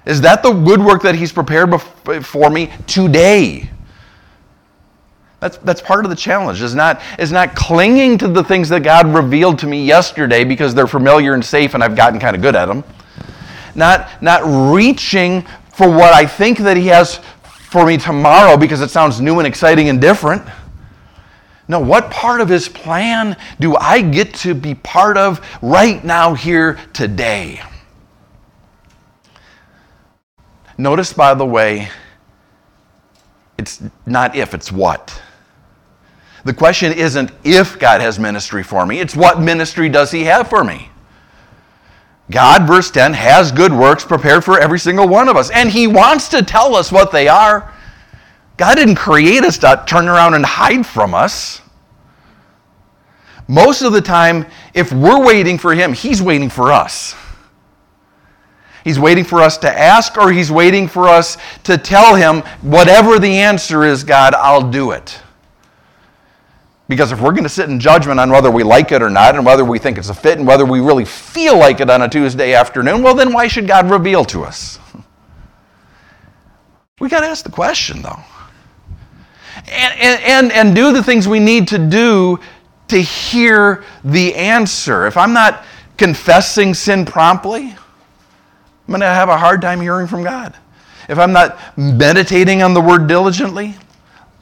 Is 0.05 0.21
that 0.21 0.43
the 0.43 0.51
good 0.51 0.79
work 0.79 1.01
that 1.01 1.15
He's 1.15 1.33
prepared 1.33 1.81
for 1.81 2.49
me 2.51 2.71
today? 2.85 3.69
That's, 5.39 5.57
that's 5.57 5.81
part 5.81 6.05
of 6.05 6.09
the 6.09 6.15
challenge, 6.15 6.61
is 6.61 6.75
not, 6.75 7.01
is 7.19 7.31
not 7.31 7.55
clinging 7.55 8.17
to 8.19 8.27
the 8.27 8.43
things 8.43 8.69
that 8.69 8.83
God 8.83 9.07
revealed 9.07 9.59
to 9.59 9.67
me 9.67 9.83
yesterday 9.83 10.43
because 10.43 10.73
they're 10.73 10.87
familiar 10.87 11.33
and 11.33 11.43
safe 11.43 11.73
and 11.73 11.83
I've 11.83 11.95
gotten 11.95 12.19
kind 12.19 12.35
of 12.35 12.41
good 12.41 12.55
at 12.55 12.67
them. 12.67 12.83
Not, 13.75 14.21
not 14.21 14.41
reaching 14.73 15.43
for 15.73 15.89
what 15.89 16.13
I 16.13 16.25
think 16.25 16.59
that 16.59 16.77
He 16.77 16.87
has 16.87 17.19
for 17.69 17.85
me 17.85 17.97
tomorrow 17.97 18.55
because 18.55 18.81
it 18.81 18.89
sounds 18.89 19.19
new 19.19 19.39
and 19.39 19.47
exciting 19.47 19.89
and 19.89 19.99
different. 19.99 20.41
No, 21.67 21.79
what 21.79 22.11
part 22.11 22.41
of 22.41 22.47
his 22.47 22.69
plan 22.69 23.35
do 23.59 23.75
I 23.75 24.01
get 24.01 24.33
to 24.35 24.53
be 24.53 24.75
part 24.75 25.17
of 25.17 25.45
right 25.61 26.03
now, 26.03 26.35
here, 26.35 26.79
today? 26.93 27.61
Notice, 30.77 31.11
by 31.11 31.33
the 31.33 31.45
way, 31.45 31.89
it's 33.57 33.81
not 34.05 34.35
if, 34.35 34.53
it's 34.53 34.71
what. 34.71 35.21
The 36.43 36.53
question 36.53 36.93
isn't 36.93 37.31
if 37.43 37.79
God 37.79 38.01
has 38.01 38.19
ministry 38.19 38.61
for 38.61 38.85
me, 38.85 38.99
it's 38.99 39.15
what 39.15 39.39
ministry 39.39 39.89
does 39.89 40.11
he 40.11 40.25
have 40.25 40.47
for 40.47 40.63
me? 40.63 40.89
God, 42.31 42.65
verse 42.65 42.89
10, 42.89 43.13
has 43.13 43.51
good 43.51 43.71
works 43.71 44.03
prepared 44.03 44.43
for 44.43 44.59
every 44.59 44.79
single 44.79 45.07
one 45.07 45.29
of 45.29 45.37
us, 45.37 45.51
and 45.51 45.69
he 45.69 45.85
wants 45.85 46.27
to 46.29 46.41
tell 46.41 46.75
us 46.75 46.91
what 46.91 47.11
they 47.11 47.27
are. 47.27 47.71
God 48.57 48.75
didn't 48.75 48.95
create 48.95 49.43
us 49.43 49.57
to 49.59 49.83
turn 49.85 50.07
around 50.07 50.33
and 50.33 50.45
hide 50.45 50.85
from 50.85 51.13
us. 51.13 51.61
Most 53.47 53.81
of 53.83 53.93
the 53.93 54.01
time, 54.01 54.45
if 54.73 54.91
we're 54.91 55.23
waiting 55.23 55.57
for 55.57 55.75
Him, 55.75 55.93
He's 55.93 56.21
waiting 56.21 56.49
for 56.49 56.71
us. 56.71 57.15
He's 58.83 58.99
waiting 58.99 59.23
for 59.23 59.41
us 59.41 59.57
to 59.59 59.79
ask, 59.79 60.17
or 60.17 60.31
He's 60.31 60.51
waiting 60.51 60.87
for 60.87 61.07
us 61.07 61.37
to 61.63 61.77
tell 61.77 62.15
Him, 62.15 62.41
whatever 62.61 63.19
the 63.19 63.37
answer 63.37 63.83
is, 63.83 64.03
God, 64.03 64.33
I'll 64.33 64.69
do 64.69 64.91
it. 64.91 65.19
Because 66.87 67.11
if 67.11 67.19
we're 67.19 67.31
going 67.31 67.43
to 67.43 67.49
sit 67.49 67.69
in 67.69 67.79
judgment 67.79 68.19
on 68.19 68.29
whether 68.29 68.51
we 68.51 68.63
like 68.63 68.91
it 68.91 69.01
or 69.01 69.09
not, 69.09 69.35
and 69.35 69.45
whether 69.45 69.65
we 69.65 69.79
think 69.79 69.97
it's 69.97 70.09
a 70.09 70.13
fit, 70.13 70.37
and 70.37 70.47
whether 70.47 70.65
we 70.65 70.79
really 70.79 71.05
feel 71.05 71.57
like 71.57 71.79
it 71.79 71.89
on 71.89 72.03
a 72.03 72.09
Tuesday 72.09 72.53
afternoon, 72.53 73.01
well, 73.01 73.15
then 73.15 73.33
why 73.33 73.47
should 73.47 73.67
God 73.67 73.89
reveal 73.89 74.25
to 74.25 74.43
us? 74.43 74.79
We 76.97 77.09
got 77.09 77.19
to 77.19 77.27
ask 77.27 77.43
the 77.43 77.51
question, 77.51 78.01
though 78.01 78.23
and, 79.67 80.21
and, 80.21 80.51
and 80.51 80.75
do 80.75 80.91
the 80.91 81.03
things 81.03 81.27
we 81.27 81.39
need 81.39 81.67
to 81.69 81.77
do 81.77 82.39
to 82.87 83.01
hear 83.01 83.83
the 84.03 84.35
answer. 84.35 85.07
If 85.07 85.17
I'm 85.17 85.33
not 85.33 85.65
confessing 85.97 86.73
sin 86.73 87.05
promptly, 87.05 87.69
I'm 87.71 88.87
going 88.87 89.01
to 89.01 89.07
have 89.07 89.29
a 89.29 89.37
hard 89.37 89.61
time 89.61 89.81
hearing 89.81 90.07
from 90.07 90.23
God. 90.23 90.55
If 91.09 91.17
I'm 91.17 91.33
not 91.33 91.59
meditating 91.77 92.61
on 92.61 92.73
the 92.73 92.81
word 92.81 93.07
diligently, 93.07 93.75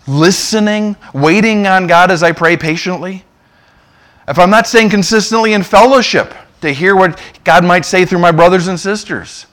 listening, 0.08 0.96
waiting 1.14 1.68
on 1.68 1.88
God 1.88 2.12
as 2.12 2.24
I 2.24 2.32
pray 2.32 2.58
patiently, 2.58 3.24
if 4.28 4.40
I'm 4.40 4.50
not 4.50 4.68
staying 4.68 4.90
consistently 4.90 5.54
in 5.54 5.64
fellowship 5.64 6.34
to 6.62 6.72
hear 6.72 6.96
what 6.96 7.20
God 7.44 7.66
might 7.66 7.86
say 7.86 8.06
through 8.06 8.20
my 8.20 8.32
brothers 8.32 8.68
and 8.68 8.80
sisters, 8.80 9.46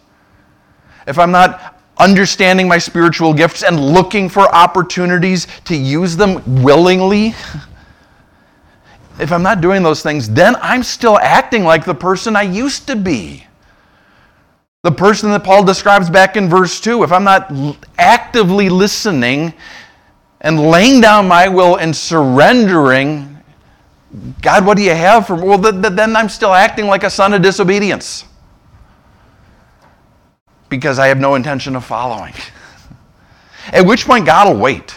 if 1.07 1.19
I'm 1.19 1.33
not 1.33 1.77
understanding 1.99 2.69
my 2.69 2.79
spiritual 2.79 3.35
gifts 3.35 3.63
and 3.63 3.79
looking 3.79 4.29
for 4.29 4.43
opportunities 4.55 5.47
to 5.65 5.77
use 5.77 6.17
them 6.17 6.63
willingly, 6.63 7.35
if 9.19 9.33
I'm 9.33 9.43
not 9.43 9.61
doing 9.61 9.83
those 9.83 10.03
things, 10.03 10.31
then 10.31 10.57
I'm 10.57 10.83
still 10.83 11.19
acting 11.19 11.65
like 11.65 11.85
the 11.85 11.95
person 11.95 12.37
I 12.37 12.43
used 12.43 12.87
to 12.87 12.97
be. 12.97 13.47
The 14.83 14.93
person 14.93 15.31
that 15.33 15.45
Paul 15.45 15.63
describes 15.65 16.09
back 16.09 16.37
in 16.37 16.49
verse 16.49 16.81
2. 16.81 17.03
If 17.03 17.13
I'm 17.13 17.25
not 17.25 17.53
actively 17.99 18.71
listening 18.71 19.53
and 20.41 20.61
laying 20.61 21.01
down 21.01 21.29
my 21.29 21.49
will 21.49 21.77
and 21.77 21.95
surrendering, 21.95 23.39
God, 24.43 24.65
what 24.65 24.77
do 24.77 24.83
you 24.83 24.95
have 24.95 25.27
for 25.27 25.37
me? 25.37 25.45
Well, 25.45 25.59
then 25.59 26.17
I'm 26.17 26.29
still 26.29 26.53
acting 26.53 26.87
like 26.87 27.05
a 27.05 27.11
son 27.11 27.35
of 27.35 27.43
disobedience 27.43 28.25
because 30.69 30.99
I 30.99 31.09
have 31.09 31.19
no 31.19 31.35
intention 31.35 31.77
of 31.77 31.85
following. 31.85 32.35
At 33.73 33.87
which 33.87 34.07
point, 34.07 34.25
God 34.25 34.49
will 34.49 34.61
wait. 34.61 34.97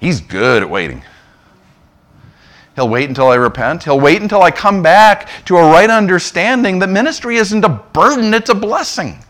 He's 0.00 0.20
good 0.20 0.62
at 0.62 0.68
waiting. 0.68 1.02
He'll 2.74 2.88
wait 2.88 3.08
until 3.08 3.28
I 3.28 3.36
repent. 3.36 3.84
He'll 3.84 4.00
wait 4.00 4.20
until 4.20 4.42
I 4.42 4.50
come 4.50 4.82
back 4.82 5.30
to 5.46 5.56
a 5.56 5.62
right 5.62 5.88
understanding 5.88 6.80
that 6.80 6.88
ministry 6.88 7.36
isn't 7.36 7.64
a 7.64 7.68
burden, 7.68 8.34
it's 8.34 8.50
a 8.50 8.54
blessing. 8.54 9.24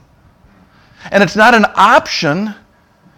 And 1.13 1.23
it's 1.23 1.37
not 1.37 1.55
an 1.55 1.67
option, 1.77 2.55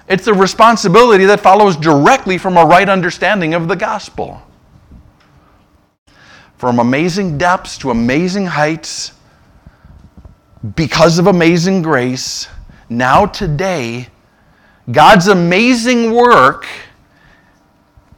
it's 0.08 0.26
a 0.26 0.34
responsibility 0.34 1.24
that 1.24 1.40
follows 1.40 1.76
directly 1.76 2.38
from 2.38 2.56
a 2.56 2.64
right 2.64 2.88
understanding 2.88 3.54
of 3.54 3.68
the 3.68 3.76
gospel. 3.76 4.42
From 6.56 6.78
amazing 6.78 7.38
depths 7.38 7.76
to 7.78 7.90
amazing 7.90 8.46
heights, 8.46 9.12
because 10.74 11.18
of 11.18 11.26
amazing 11.26 11.82
grace, 11.82 12.48
now 12.88 13.26
today, 13.26 14.08
God's 14.90 15.28
amazing 15.28 16.12
work 16.12 16.66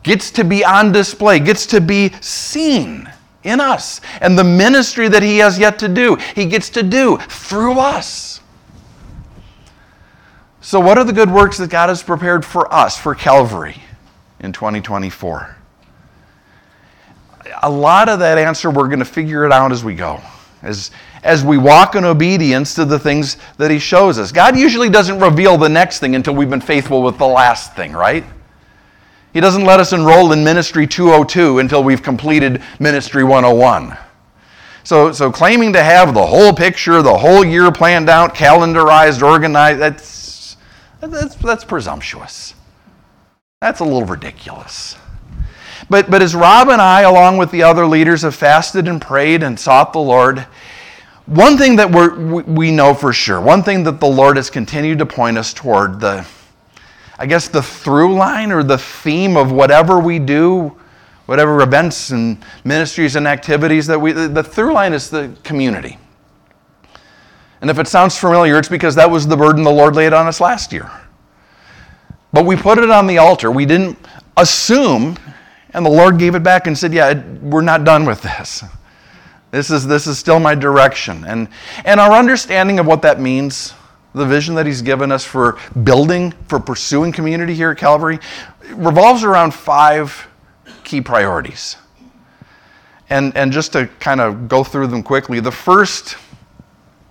gets 0.03 0.31
to 0.33 0.44
be 0.44 0.64
on 0.64 0.92
display, 0.92 1.40
gets 1.40 1.66
to 1.66 1.81
be 1.81 2.12
seen 2.20 3.11
in 3.42 3.61
us. 3.61 4.01
And 4.20 4.38
the 4.38 4.44
ministry 4.44 5.09
that 5.09 5.22
He 5.22 5.38
has 5.38 5.59
yet 5.59 5.79
to 5.81 5.88
do, 5.88 6.16
He 6.35 6.46
gets 6.46 6.68
to 6.70 6.83
do 6.83 7.18
through 7.18 7.79
us. 7.79 8.38
So, 10.68 10.81
what 10.81 10.98
are 10.98 11.04
the 11.04 11.14
good 11.14 11.31
works 11.31 11.57
that 11.57 11.70
God 11.70 11.88
has 11.88 12.02
prepared 12.02 12.44
for 12.44 12.70
us, 12.70 12.94
for 12.94 13.14
Calvary, 13.14 13.76
in 14.40 14.52
2024? 14.52 15.57
A 17.62 17.70
lot 17.70 18.11
of 18.11 18.18
that 18.18 18.37
answer, 18.37 18.70
we're 18.70 18.88
going 18.88 18.98
to 18.98 19.07
figure 19.07 19.46
it 19.46 19.50
out 19.50 19.72
as 19.72 19.83
we 19.83 19.94
go. 19.94 20.20
As, 20.61 20.90
as 21.22 21.42
we 21.42 21.57
walk 21.57 21.94
in 21.94 22.04
obedience 22.04 22.74
to 22.74 22.85
the 22.85 22.98
things 22.98 23.38
that 23.57 23.70
He 23.70 23.78
shows 23.78 24.18
us. 24.18 24.31
God 24.31 24.59
usually 24.59 24.90
doesn't 24.90 25.18
reveal 25.18 25.57
the 25.57 25.70
next 25.70 26.00
thing 26.00 26.14
until 26.14 26.35
we've 26.35 26.50
been 26.50 26.61
faithful 26.61 27.02
with 27.02 27.16
the 27.16 27.26
last 27.26 27.74
thing, 27.74 27.94
right? 27.94 28.24
He 29.33 29.40
doesn't 29.40 29.64
let 29.64 29.81
us 29.81 29.94
enroll 29.94 30.33
in 30.33 30.44
Ministry 30.44 30.87
202 30.87 31.61
until 31.61 31.83
we've 31.83 32.02
completed 32.02 32.62
Ministry 32.78 33.24
101. 33.24 33.96
So, 34.85 35.12
so 35.12 35.33
claiming 35.33 35.72
to 35.72 35.83
have 35.83 36.12
the 36.12 36.26
whole 36.26 36.52
picture, 36.52 37.00
the 37.00 37.16
whole 37.16 37.42
year 37.42 37.72
planned 37.72 38.11
out, 38.11 38.35
calendarized, 38.35 39.22
organized, 39.22 39.81
that's, 39.81 40.17
that's, 41.00 41.34
that's 41.37 41.64
presumptuous. 41.64 42.54
That's 43.61 43.80
a 43.80 43.84
little 43.84 44.04
ridiculous. 44.04 44.96
But, 45.90 46.11
but 46.11 46.22
as 46.22 46.34
Rob 46.34 46.68
and 46.68 46.80
I, 46.80 47.02
along 47.02 47.38
with 47.38 47.50
the 47.50 47.62
other 47.62 47.87
leaders, 47.87 48.22
have 48.22 48.34
fasted 48.34 48.88
and 48.88 49.00
prayed 49.00 49.42
and 49.42 49.58
sought 49.58 49.92
the 49.92 50.00
Lord, 50.00 50.46
one 51.26 51.56
thing 51.56 51.76
that 51.76 51.90
we're, 51.90 52.42
we 52.42 52.70
know 52.70 52.94
for 52.94 53.12
sure, 53.12 53.40
one 53.40 53.62
thing 53.62 53.84
that 53.84 54.00
the 54.00 54.08
Lord 54.08 54.37
has 54.37 54.50
continued 54.50 54.98
to 54.98 55.06
point 55.06 55.38
us 55.38 55.52
toward, 55.52 56.00
the, 56.00 56.26
I 57.18 57.26
guess 57.26 57.48
the 57.48 57.62
through 57.62 58.14
line 58.14 58.52
or 58.52 58.62
the 58.62 58.78
theme 58.78 59.37
of 59.37 59.52
whatever 59.52 59.98
we 59.98 60.18
do, 60.18 60.76
whatever 61.26 61.61
events 61.61 62.11
and 62.11 62.42
ministries 62.64 63.16
and 63.16 63.26
activities 63.26 63.87
that 63.88 64.00
we, 64.00 64.12
the 64.12 64.42
through 64.42 64.72
line 64.72 64.92
is 64.92 65.11
the 65.11 65.30
community. 65.42 65.98
And 67.61 67.71
if 67.71 67.79
it 67.79 67.88
sounds 67.88 68.16
familiar, 68.16 68.59
it's 68.59 68.68
because 68.68 68.94
that 68.94 69.11
was 69.11 69.27
the 69.27 69.37
burden 69.37 69.64
the 69.64 69.71
Lord 69.71 69.97
laid 69.97 70.12
on 70.12 70.27
us 70.27 70.40
last 70.40 70.73
year. 70.73 70.90
But 72.33 72.44
we 72.44 72.57
put 72.57 72.79
it 72.79 72.90
on 72.90 73.07
the 73.07 73.18
altar. 73.18 73.51
We 73.51 73.66
didn't 73.66 73.99
assume, 74.37 75.16
and 75.71 75.85
the 75.85 75.90
Lord 75.90 76.18
gave 76.18 76.35
it 76.35 76.42
back 76.42 76.66
and 76.66 76.77
said, 76.77 76.92
Yeah, 76.92 77.23
we're 77.40 77.62
not 77.62 77.85
done 77.85 78.05
with 78.05 78.23
this. 78.23 78.62
This 79.51 79.71
is, 79.71 79.87
this 79.87 80.07
is 80.07 80.18
still 80.18 80.38
my 80.38 80.55
direction. 80.55 81.25
And, 81.25 81.49
and 81.85 81.99
our 81.99 82.12
understanding 82.12 82.79
of 82.79 82.87
what 82.87 83.01
that 83.03 83.18
means, 83.18 83.73
the 84.14 84.27
vision 84.27 84.55
that 84.57 84.66
He's 84.66 84.83
given 84.83 85.11
us 85.11 85.25
for 85.25 85.59
building, 85.85 86.33
for 86.49 86.61
pursuing 86.61 87.12
community 87.12 87.55
here 87.55 87.71
at 87.71 87.79
Calvary, 87.79 88.18
revolves 88.73 89.25
around 89.25 89.55
five 89.55 90.29
key 90.85 91.01
priorities. 91.01 91.77
And, 93.11 93.35
and 93.37 93.51
just 93.51 93.73
to 93.73 93.87
kind 94.01 94.21
of 94.21 94.49
go 94.49 94.62
through 94.62 94.88
them 94.88 95.03
quickly, 95.03 95.40
the 95.40 95.51
first 95.51 96.18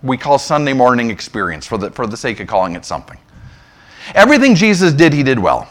we 0.04 0.18
call 0.18 0.38
Sunday 0.38 0.74
morning 0.74 1.10
experience 1.10 1.66
for 1.66 1.78
the, 1.78 1.92
for 1.92 2.08
the 2.08 2.18
sake 2.18 2.40
of 2.40 2.48
calling 2.48 2.76
it 2.76 2.86
something. 2.86 3.18
Everything 4.14 4.56
Jesus 4.56 4.94
did, 4.94 5.14
He 5.14 5.24
did 5.24 5.40
well. 5.40 5.68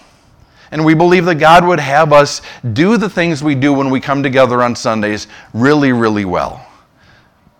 And 0.71 0.85
we 0.85 0.95
believe 0.95 1.25
that 1.27 1.37
God 1.37 1.65
would 1.67 1.79
have 1.79 2.13
us 2.13 2.43
do 2.73 2.97
the 2.97 3.09
things 3.09 3.43
we 3.43 3.55
do 3.55 3.73
when 3.73 3.89
we 3.89 4.01
come 4.01 4.23
together 4.23 4.63
on 4.63 4.75
Sundays 4.75 5.29
really, 5.55 5.93
really 5.93 6.25
well. 6.25 6.67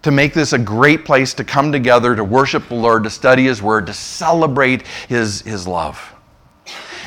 To 0.03 0.11
make 0.11 0.35
this 0.35 0.53
a 0.53 0.59
great 0.59 1.05
place 1.05 1.33
to 1.35 1.45
come 1.45 1.73
together, 1.73 2.15
to 2.17 2.25
worship 2.25 2.69
the 2.69 2.75
Lord, 2.75 3.05
to 3.05 3.11
study 3.11 3.45
His 3.45 3.63
Word, 3.63 3.87
to 3.87 3.93
celebrate 3.93 4.87
His, 5.09 5.43
his 5.43 5.67
love. 5.67 6.15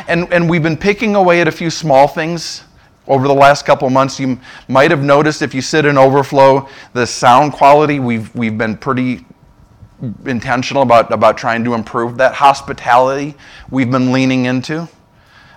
And, 0.07 0.31
and 0.31 0.49
we've 0.49 0.63
been 0.63 0.77
picking 0.77 1.15
away 1.15 1.41
at 1.41 1.47
a 1.47 1.51
few 1.51 1.69
small 1.69 2.07
things 2.07 2.63
over 3.07 3.27
the 3.27 3.33
last 3.33 3.65
couple 3.65 3.89
months. 3.89 4.19
You 4.19 4.39
might 4.67 4.91
have 4.91 5.03
noticed 5.03 5.41
if 5.41 5.53
you 5.53 5.61
sit 5.61 5.85
in 5.85 5.97
overflow, 5.97 6.69
the 6.93 7.05
sound 7.05 7.53
quality, 7.53 7.99
we've, 7.99 8.33
we've 8.33 8.57
been 8.57 8.77
pretty 8.77 9.25
intentional 10.25 10.83
about, 10.83 11.11
about 11.11 11.37
trying 11.37 11.63
to 11.65 11.73
improve 11.73 12.17
that. 12.17 12.33
Hospitality, 12.33 13.35
we've 13.69 13.91
been 13.91 14.11
leaning 14.11 14.45
into. 14.45 14.87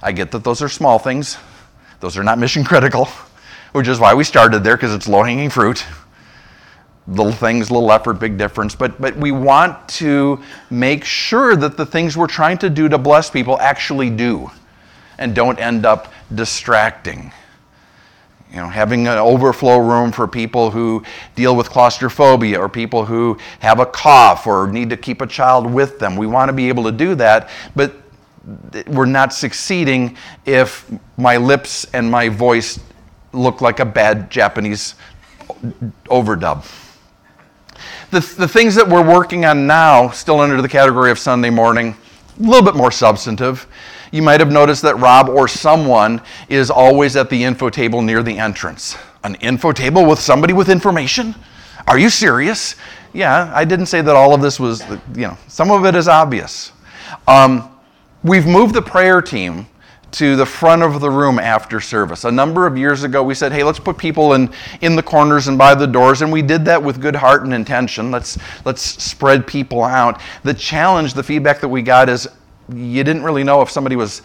I 0.02 0.12
get 0.12 0.30
that 0.32 0.44
those 0.44 0.62
are 0.62 0.68
small 0.68 0.98
things, 0.98 1.36
those 2.00 2.16
are 2.16 2.24
not 2.24 2.38
mission 2.38 2.64
critical, 2.64 3.06
which 3.72 3.88
is 3.88 4.00
why 4.00 4.14
we 4.14 4.24
started 4.24 4.64
there 4.64 4.76
because 4.76 4.94
it's 4.94 5.08
low 5.08 5.22
hanging 5.22 5.50
fruit. 5.50 5.84
Little 7.08 7.32
things, 7.32 7.70
little 7.70 7.90
effort, 7.90 8.14
big 8.14 8.38
difference. 8.38 8.76
But, 8.76 9.00
but 9.00 9.16
we 9.16 9.32
want 9.32 9.88
to 9.90 10.40
make 10.70 11.04
sure 11.04 11.56
that 11.56 11.76
the 11.76 11.84
things 11.84 12.16
we're 12.16 12.28
trying 12.28 12.58
to 12.58 12.70
do 12.70 12.88
to 12.88 12.96
bless 12.96 13.28
people 13.28 13.58
actually 13.60 14.08
do 14.08 14.50
and 15.18 15.34
don't 15.34 15.58
end 15.58 15.84
up 15.84 16.12
distracting. 16.32 17.32
You 18.52 18.58
know, 18.58 18.68
having 18.68 19.06
an 19.06 19.16
overflow 19.16 19.78
room 19.78 20.12
for 20.12 20.28
people 20.28 20.70
who 20.70 21.02
deal 21.34 21.56
with 21.56 21.70
claustrophobia 21.70 22.60
or 22.60 22.68
people 22.68 23.06
who 23.06 23.38
have 23.60 23.80
a 23.80 23.86
cough 23.86 24.46
or 24.46 24.70
need 24.70 24.90
to 24.90 24.96
keep 24.98 25.22
a 25.22 25.26
child 25.26 25.64
with 25.64 25.98
them. 25.98 26.16
We 26.16 26.26
want 26.26 26.50
to 26.50 26.52
be 26.52 26.68
able 26.68 26.84
to 26.84 26.92
do 26.92 27.14
that, 27.14 27.48
but 27.74 27.94
we're 28.88 29.06
not 29.06 29.32
succeeding 29.32 30.18
if 30.44 30.90
my 31.16 31.38
lips 31.38 31.86
and 31.94 32.10
my 32.10 32.28
voice 32.28 32.78
look 33.32 33.62
like 33.62 33.80
a 33.80 33.86
bad 33.86 34.30
Japanese 34.30 34.96
overdub. 36.06 36.70
The, 38.10 38.20
the 38.20 38.48
things 38.48 38.74
that 38.74 38.86
we're 38.86 39.06
working 39.06 39.46
on 39.46 39.66
now, 39.66 40.10
still 40.10 40.40
under 40.40 40.60
the 40.60 40.68
category 40.68 41.10
of 41.10 41.18
Sunday 41.18 41.48
morning, 41.48 41.96
a 42.38 42.42
little 42.42 42.64
bit 42.64 42.74
more 42.74 42.90
substantive. 42.90 43.66
You 44.12 44.22
might 44.22 44.38
have 44.38 44.52
noticed 44.52 44.82
that 44.82 44.96
Rob 44.98 45.28
or 45.28 45.48
someone 45.48 46.20
is 46.48 46.70
always 46.70 47.16
at 47.16 47.28
the 47.28 47.42
info 47.42 47.68
table 47.68 48.00
near 48.00 48.22
the 48.22 48.38
entrance. 48.38 48.96
An 49.24 49.34
info 49.36 49.72
table 49.72 50.06
with 50.06 50.20
somebody 50.20 50.52
with 50.52 50.68
information? 50.68 51.34
Are 51.88 51.98
you 51.98 52.10
serious? 52.10 52.76
Yeah, 53.12 53.50
I 53.52 53.64
didn't 53.64 53.86
say 53.86 54.00
that 54.02 54.14
all 54.14 54.34
of 54.34 54.40
this 54.40 54.60
was, 54.60 54.82
you 55.14 55.22
know, 55.22 55.36
some 55.48 55.72
of 55.72 55.84
it 55.84 55.96
is 55.96 56.06
obvious. 56.06 56.70
Um, 57.26 57.68
We've 58.24 58.46
moved 58.46 58.74
the 58.74 58.82
prayer 58.82 59.20
team 59.20 59.66
to 60.12 60.36
the 60.36 60.46
front 60.46 60.82
of 60.82 61.00
the 61.00 61.10
room 61.10 61.40
after 61.40 61.80
service. 61.80 62.24
A 62.24 62.30
number 62.30 62.66
of 62.66 62.78
years 62.78 63.02
ago, 63.02 63.22
we 63.22 63.34
said, 63.34 63.50
hey, 63.50 63.64
let's 63.64 63.80
put 63.80 63.98
people 63.98 64.34
in, 64.34 64.52
in 64.80 64.94
the 64.94 65.02
corners 65.02 65.48
and 65.48 65.58
by 65.58 65.74
the 65.74 65.86
doors, 65.86 66.22
and 66.22 66.30
we 66.30 66.40
did 66.40 66.64
that 66.66 66.80
with 66.80 67.00
good 67.00 67.16
heart 67.16 67.42
and 67.42 67.52
intention. 67.52 68.12
Let's, 68.12 68.38
let's 68.64 68.82
spread 68.82 69.44
people 69.44 69.82
out. 69.82 70.20
The 70.44 70.54
challenge, 70.54 71.14
the 71.14 71.22
feedback 71.22 71.60
that 71.60 71.68
we 71.68 71.82
got 71.82 72.08
is 72.08 72.28
you 72.68 73.04
didn't 73.04 73.22
really 73.22 73.44
know 73.44 73.62
if 73.62 73.70
somebody 73.70 73.96
was 73.96 74.22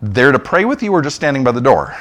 there 0.00 0.32
to 0.32 0.38
pray 0.38 0.64
with 0.64 0.82
you 0.82 0.92
or 0.92 1.02
just 1.02 1.16
standing 1.16 1.44
by 1.44 1.52
the 1.52 1.60
door. 1.60 1.96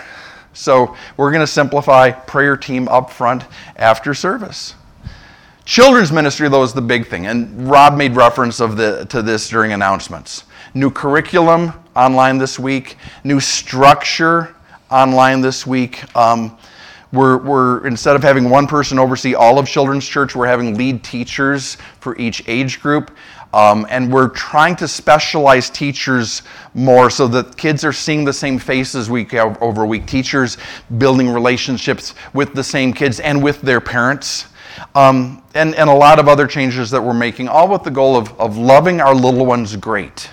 So 0.53 0.95
we're 1.17 1.31
going 1.31 1.41
to 1.43 1.47
simplify 1.47 2.11
prayer 2.11 2.57
team 2.57 2.87
up 2.87 3.09
front 3.09 3.45
after 3.77 4.13
service. 4.13 4.75
Children's 5.63 6.11
ministry, 6.11 6.49
though, 6.49 6.63
is 6.63 6.73
the 6.73 6.81
big 6.81 7.07
thing, 7.07 7.27
and 7.27 7.69
Rob 7.69 7.95
made 7.95 8.15
reference 8.15 8.59
of 8.59 8.75
the, 8.75 9.05
to 9.05 9.21
this 9.21 9.47
during 9.47 9.73
announcements 9.73 10.43
new 10.73 10.89
curriculum 10.89 11.73
online 11.95 12.37
this 12.37 12.57
week, 12.57 12.97
new 13.23 13.39
structure 13.39 14.55
online 14.89 15.41
this 15.41 15.67
week. 15.67 16.03
Um, 16.15 16.57
we're, 17.11 17.37
we're, 17.37 17.85
instead 17.85 18.15
of 18.15 18.23
having 18.23 18.49
one 18.49 18.67
person 18.67 18.97
oversee 18.97 19.35
all 19.35 19.59
of 19.59 19.67
Children's 19.67 20.07
Church, 20.07 20.33
we're 20.33 20.47
having 20.47 20.77
lead 20.77 21.03
teachers 21.03 21.75
for 21.99 22.17
each 22.17 22.41
age 22.47 22.81
group. 22.81 23.11
Um, 23.53 23.85
and 23.89 24.11
we're 24.11 24.29
trying 24.29 24.75
to 24.77 24.87
specialize 24.87 25.69
teachers 25.69 26.41
more 26.73 27.09
so 27.09 27.27
that 27.27 27.57
kids 27.57 27.83
are 27.83 27.93
seeing 27.93 28.23
the 28.23 28.33
same 28.33 28.57
faces 28.57 29.09
week 29.09 29.33
over 29.33 29.85
week. 29.85 30.05
Teachers 30.05 30.57
building 30.97 31.29
relationships 31.29 32.15
with 32.33 32.53
the 32.53 32.63
same 32.63 32.93
kids 32.93 33.19
and 33.19 33.43
with 33.43 33.61
their 33.61 33.81
parents. 33.81 34.47
Um, 34.95 35.43
and, 35.53 35.75
and 35.75 35.89
a 35.89 35.93
lot 35.93 36.17
of 36.17 36.29
other 36.29 36.47
changes 36.47 36.89
that 36.91 37.01
we're 37.01 37.13
making, 37.13 37.49
all 37.49 37.67
with 37.67 37.83
the 37.83 37.91
goal 37.91 38.15
of, 38.15 38.39
of 38.39 38.57
loving 38.57 39.01
our 39.01 39.13
little 39.13 39.45
ones 39.45 39.75
great 39.75 40.29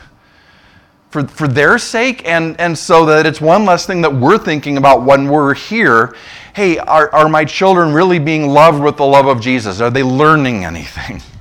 for, 1.10 1.26
for 1.26 1.48
their 1.48 1.78
sake, 1.78 2.26
and, 2.26 2.58
and 2.60 2.76
so 2.76 3.06
that 3.06 3.26
it's 3.26 3.40
one 3.40 3.64
less 3.64 3.86
thing 3.86 4.02
that 4.02 4.14
we're 4.14 4.38
thinking 4.38 4.76
about 4.76 5.04
when 5.04 5.28
we're 5.28 5.54
here. 5.54 6.14
Hey, 6.54 6.78
are, 6.78 7.12
are 7.14 7.28
my 7.28 7.44
children 7.44 7.92
really 7.92 8.18
being 8.18 8.48
loved 8.48 8.82
with 8.82 8.96
the 8.96 9.06
love 9.06 9.26
of 9.26 9.40
Jesus? 9.40 9.80
Are 9.80 9.90
they 9.90 10.02
learning 10.02 10.64
anything? 10.64 11.22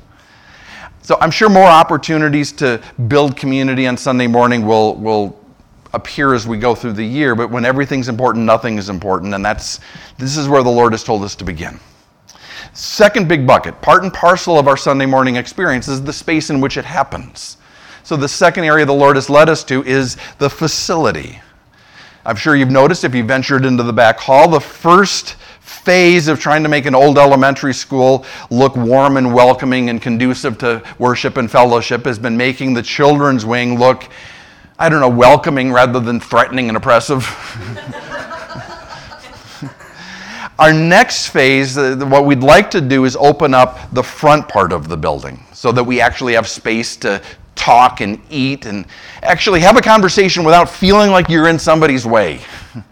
So 1.07 1.17
I'm 1.21 1.31
sure 1.31 1.47
more 1.47 1.63
opportunities 1.63 2.51
to 2.51 2.81
build 3.07 3.37
community 3.37 3.87
on 3.87 3.95
Sunday 3.95 4.27
morning 4.27 4.65
will, 4.65 4.95
will 4.95 5.39
appear 5.93 6.33
as 6.33 6.45
we 6.45 6.57
go 6.57 6.75
through 6.75 6.91
the 6.91 7.05
year, 7.05 7.33
but 7.33 7.49
when 7.49 7.63
everything's 7.63 8.09
important, 8.09 8.43
nothing 8.43 8.77
is 8.77 8.89
important, 8.89 9.33
and 9.33 9.45
that's 9.45 9.79
this 10.17 10.35
is 10.35 10.49
where 10.49 10.63
the 10.63 10.69
Lord 10.69 10.91
has 10.91 11.05
told 11.05 11.23
us 11.23 11.33
to 11.35 11.45
begin. 11.45 11.79
Second 12.73 13.29
big 13.29 13.47
bucket, 13.47 13.81
part 13.81 14.03
and 14.03 14.13
parcel 14.13 14.59
of 14.59 14.67
our 14.67 14.75
Sunday 14.75 15.05
morning 15.05 15.37
experience 15.37 15.87
is 15.87 16.03
the 16.03 16.11
space 16.11 16.49
in 16.49 16.59
which 16.59 16.75
it 16.75 16.83
happens. 16.83 17.55
So 18.03 18.17
the 18.17 18.27
second 18.27 18.65
area 18.65 18.85
the 18.85 18.91
Lord 18.91 19.15
has 19.15 19.29
led 19.29 19.47
us 19.47 19.63
to 19.63 19.85
is 19.85 20.17
the 20.39 20.49
facility. 20.49 21.39
I'm 22.25 22.35
sure 22.35 22.57
you've 22.57 22.69
noticed 22.69 23.05
if 23.05 23.15
you 23.15 23.23
ventured 23.23 23.63
into 23.63 23.83
the 23.83 23.93
back 23.93 24.19
hall, 24.19 24.49
the 24.49 24.59
first 24.59 25.37
phase 25.87 26.27
of 26.27 26.37
trying 26.37 26.63
to 26.63 26.67
make 26.67 26.85
an 26.85 26.93
old 26.93 27.17
elementary 27.17 27.73
school 27.73 28.25
look 28.49 28.75
warm 28.75 29.15
and 29.15 29.33
welcoming 29.33 29.89
and 29.89 30.01
conducive 30.01 30.57
to 30.57 30.83
worship 30.99 31.37
and 31.37 31.49
fellowship 31.49 32.03
has 32.03 32.19
been 32.19 32.35
making 32.35 32.73
the 32.73 32.83
children's 32.83 33.45
wing 33.45 33.79
look, 33.79 34.03
I 34.77 34.89
don't 34.89 34.99
know, 34.99 35.07
welcoming 35.07 35.71
rather 35.71 36.01
than 36.01 36.19
threatening 36.19 36.67
and 36.67 36.75
oppressive. 36.75 37.23
Our 40.59 40.73
next 40.73 41.27
phase, 41.27 41.77
what 41.77 42.25
we'd 42.25 42.43
like 42.43 42.69
to 42.71 42.81
do 42.81 43.05
is 43.05 43.15
open 43.15 43.53
up 43.53 43.79
the 43.93 44.03
front 44.03 44.49
part 44.49 44.73
of 44.73 44.89
the 44.89 44.97
building 44.97 45.41
so 45.53 45.71
that 45.71 45.85
we 45.85 46.01
actually 46.01 46.33
have 46.33 46.49
space 46.49 46.97
to 46.97 47.21
talk 47.55 48.01
and 48.01 48.19
eat 48.29 48.65
and 48.65 48.85
actually 49.23 49.61
have 49.61 49.77
a 49.77 49.81
conversation 49.81 50.43
without 50.43 50.69
feeling 50.69 51.11
like 51.11 51.29
you're 51.29 51.47
in 51.47 51.57
somebody's 51.57 52.05
way. 52.05 52.41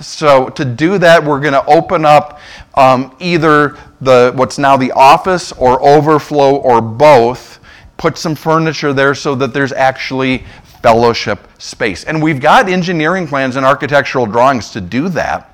So 0.00 0.48
to 0.50 0.64
do 0.64 0.98
that, 0.98 1.24
we're 1.24 1.40
going 1.40 1.54
to 1.54 1.64
open 1.66 2.04
up 2.04 2.38
um, 2.74 3.16
either 3.18 3.78
the 4.00 4.32
what's 4.34 4.58
now 4.58 4.76
the 4.76 4.92
office 4.92 5.52
or 5.52 5.82
overflow 5.82 6.56
or 6.56 6.80
both. 6.80 7.60
Put 7.96 8.18
some 8.18 8.34
furniture 8.34 8.92
there 8.92 9.14
so 9.14 9.34
that 9.36 9.54
there's 9.54 9.72
actually 9.72 10.44
fellowship 10.82 11.48
space. 11.58 12.04
And 12.04 12.22
we've 12.22 12.40
got 12.40 12.68
engineering 12.68 13.26
plans 13.26 13.56
and 13.56 13.64
architectural 13.64 14.26
drawings 14.26 14.70
to 14.72 14.82
do 14.82 15.08
that. 15.10 15.52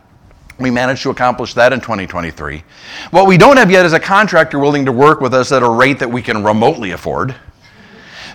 We 0.58 0.70
managed 0.70 1.02
to 1.04 1.10
accomplish 1.10 1.54
that 1.54 1.72
in 1.72 1.80
2023. 1.80 2.62
What 3.10 3.26
we 3.26 3.38
don't 3.38 3.56
have 3.56 3.70
yet 3.70 3.86
is 3.86 3.92
a 3.92 4.00
contractor 4.00 4.58
willing 4.58 4.84
to 4.84 4.92
work 4.92 5.20
with 5.20 5.34
us 5.34 5.52
at 5.52 5.62
a 5.62 5.68
rate 5.68 6.00
that 6.00 6.10
we 6.10 6.20
can 6.20 6.44
remotely 6.44 6.90
afford. 6.90 7.34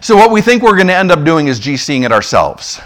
So, 0.02 0.15
what 0.15 0.32
we 0.32 0.41
think 0.41 0.63
we're 0.63 0.76
going 0.76 0.88
to 0.88 0.96
end 0.96 1.12
up 1.12 1.24
doing 1.24 1.48
is 1.48 1.60
GCing 1.60 2.06
it 2.06 2.12
ourselves. 2.12 2.80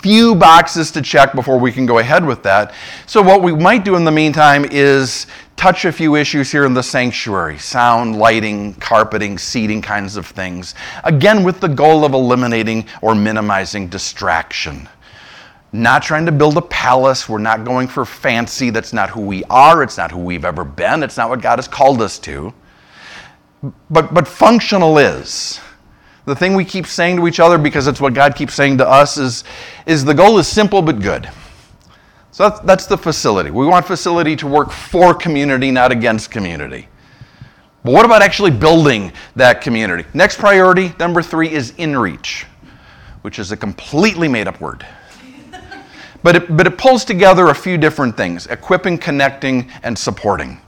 Few 0.00 0.34
boxes 0.34 0.90
to 0.92 1.02
check 1.02 1.34
before 1.34 1.58
we 1.58 1.72
can 1.72 1.86
go 1.86 1.98
ahead 1.98 2.24
with 2.24 2.42
that. 2.44 2.72
So, 3.06 3.20
what 3.20 3.42
we 3.42 3.52
might 3.54 3.84
do 3.84 3.96
in 3.96 4.04
the 4.04 4.12
meantime 4.12 4.64
is 4.70 5.26
touch 5.56 5.84
a 5.84 5.92
few 5.92 6.14
issues 6.14 6.52
here 6.52 6.64
in 6.64 6.74
the 6.74 6.82
sanctuary 6.82 7.58
sound, 7.58 8.16
lighting, 8.16 8.74
carpeting, 8.74 9.38
seating 9.38 9.82
kinds 9.82 10.16
of 10.16 10.26
things. 10.26 10.74
Again, 11.04 11.42
with 11.42 11.60
the 11.60 11.68
goal 11.68 12.04
of 12.04 12.14
eliminating 12.14 12.86
or 13.02 13.14
minimizing 13.14 13.88
distraction 13.88 14.88
not 15.72 16.02
trying 16.02 16.26
to 16.26 16.32
build 16.32 16.56
a 16.56 16.62
palace. 16.62 17.28
We're 17.28 17.38
not 17.38 17.64
going 17.64 17.88
for 17.88 18.04
fancy. 18.04 18.70
That's 18.70 18.92
not 18.92 19.10
who 19.10 19.20
we 19.20 19.44
are. 19.44 19.82
It's 19.82 19.98
not 19.98 20.10
who 20.10 20.18
we've 20.18 20.44
ever 20.44 20.64
been. 20.64 21.02
It's 21.02 21.16
not 21.16 21.28
what 21.28 21.42
God 21.42 21.58
has 21.58 21.68
called 21.68 22.00
us 22.00 22.18
to. 22.20 22.54
But, 23.90 24.14
but 24.14 24.26
functional 24.26 24.98
is. 24.98 25.60
The 26.28 26.36
thing 26.36 26.54
we 26.54 26.66
keep 26.66 26.86
saying 26.86 27.16
to 27.16 27.26
each 27.26 27.40
other 27.40 27.56
because 27.56 27.86
it's 27.86 28.02
what 28.02 28.12
God 28.12 28.36
keeps 28.36 28.52
saying 28.52 28.76
to 28.78 28.86
us 28.86 29.16
is, 29.16 29.44
is 29.86 30.04
the 30.04 30.12
goal 30.12 30.38
is 30.38 30.46
simple 30.46 30.82
but 30.82 31.00
good. 31.00 31.26
So 32.32 32.50
that's, 32.50 32.60
that's 32.60 32.86
the 32.86 32.98
facility. 32.98 33.50
We 33.50 33.64
want 33.64 33.86
facility 33.86 34.36
to 34.36 34.46
work 34.46 34.70
for 34.70 35.14
community, 35.14 35.70
not 35.70 35.90
against 35.90 36.30
community. 36.30 36.86
But 37.82 37.92
what 37.94 38.04
about 38.04 38.20
actually 38.20 38.50
building 38.50 39.10
that 39.36 39.62
community? 39.62 40.04
Next 40.12 40.36
priority, 40.36 40.92
number 40.98 41.22
three, 41.22 41.50
is 41.50 41.72
inreach, 41.72 42.44
which 43.22 43.38
is 43.38 43.50
a 43.50 43.56
completely 43.56 44.28
made 44.28 44.48
up 44.48 44.60
word. 44.60 44.86
But 46.22 46.36
it, 46.36 46.54
but 46.54 46.66
it 46.66 46.76
pulls 46.76 47.06
together 47.06 47.48
a 47.48 47.54
few 47.54 47.78
different 47.78 48.18
things 48.18 48.46
equipping, 48.48 48.98
connecting, 48.98 49.70
and 49.82 49.98
supporting. 49.98 50.60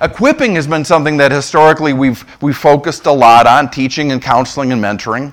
Equipping 0.00 0.54
has 0.54 0.66
been 0.66 0.84
something 0.84 1.16
that 1.16 1.32
historically 1.32 1.92
we've, 1.92 2.24
we've 2.42 2.56
focused 2.56 3.06
a 3.06 3.12
lot 3.12 3.46
on 3.46 3.70
teaching 3.70 4.12
and 4.12 4.22
counseling 4.22 4.72
and 4.72 4.82
mentoring. 4.82 5.32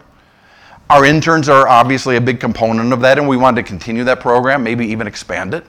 Our 0.90 1.04
interns 1.06 1.50
are 1.50 1.68
obviously 1.68 2.16
a 2.16 2.22
big 2.22 2.40
component 2.40 2.94
of 2.94 3.02
that, 3.02 3.18
and 3.18 3.28
we 3.28 3.38
want 3.38 3.58
to 3.58 3.64
continue 3.64 4.04
that 4.04 4.20
program, 4.20 4.64
maybe 4.64 4.86
even 4.86 5.08
expand 5.08 5.54
it. 5.54 5.66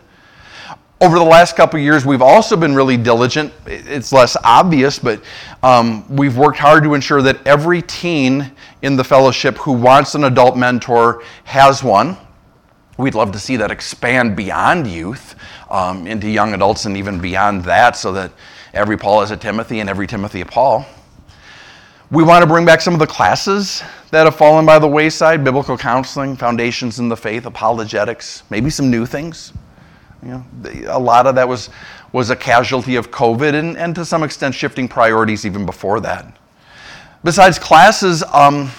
Over 1.01 1.19
the 1.19 1.25
last 1.25 1.57
couple 1.57 1.79
years, 1.79 2.07
we've 2.07 2.23
also 2.23 2.57
been 2.57 2.75
really 2.75 2.97
diligent. 2.97 3.53
It's 3.67 4.13
less 4.13 4.37
obvious, 4.45 4.99
but 4.99 5.23
um, 5.63 6.07
we've 6.15 6.37
worked 6.39 6.59
hard 6.59 6.85
to 6.85 6.95
ensure 6.95 7.21
that 7.23 7.47
every 7.47 7.83
teen 7.83 8.51
in 8.83 8.97
the 8.97 9.05
fellowship 9.05 9.59
who 9.59 9.73
wants 9.73 10.15
an 10.15 10.25
adult 10.25 10.57
mentor 10.57 11.23
has 11.45 11.83
one. 11.83 12.17
We'd 12.99 13.15
love 13.15 13.33
to 13.33 13.39
see 13.39 13.57
that 13.57 13.71
expand 13.71 14.37
beyond 14.37 14.87
youth 14.87 15.35
um, 15.71 16.07
into 16.07 16.31
young 16.31 16.55
adults 16.55 16.87
and 16.87 16.97
even 16.97 17.21
beyond 17.21 17.65
that 17.65 17.97
so 17.97 18.13
that 18.13 18.33
every 18.77 18.99
Paul 18.99 19.23
is 19.23 19.31
a 19.31 19.37
Timothy 19.37 19.81
and 19.81 19.89
every 19.89 20.07
Timothy 20.07 20.43
a 20.43 20.47
Paul. 20.47 20.87
We 22.11 22.23
want 22.23 22.43
to 22.43 22.47
bring 22.47 22.65
back 22.65 22.81
some 22.81 22.95
of 22.95 23.01
the 23.01 23.07
classes 23.07 23.83
that 24.11 24.25
have 24.25 24.37
fallen 24.37 24.65
by 24.65 24.79
the 24.79 24.87
wayside 24.87 25.43
biblical 25.43 25.77
counseling, 25.77 26.37
foundations 26.37 27.01
in 27.01 27.09
the 27.09 27.17
faith, 27.17 27.47
apologetics, 27.47 28.45
maybe 28.51 28.71
some 28.71 28.91
new 28.91 29.07
things. 29.07 29.53
You 30.23 30.29
know, 30.29 30.45
a 30.89 30.99
lot 30.99 31.27
of 31.27 31.35
that 31.35 31.49
was, 31.49 31.71
was 32.13 32.31
a 32.31 32.37
casualty 32.37 32.97
of 32.97 33.11
COVID 33.11 33.55
and, 33.55 33.77
and 33.77 33.95
to 33.95 34.05
some 34.05 34.23
extent 34.23 34.55
shifting 34.55 34.87
priorities 34.87 35.45
even 35.45 35.67
before 35.67 35.99
that. 36.01 36.37
Besides 37.25 37.59
classes, 37.59 38.23
um, 38.33 38.71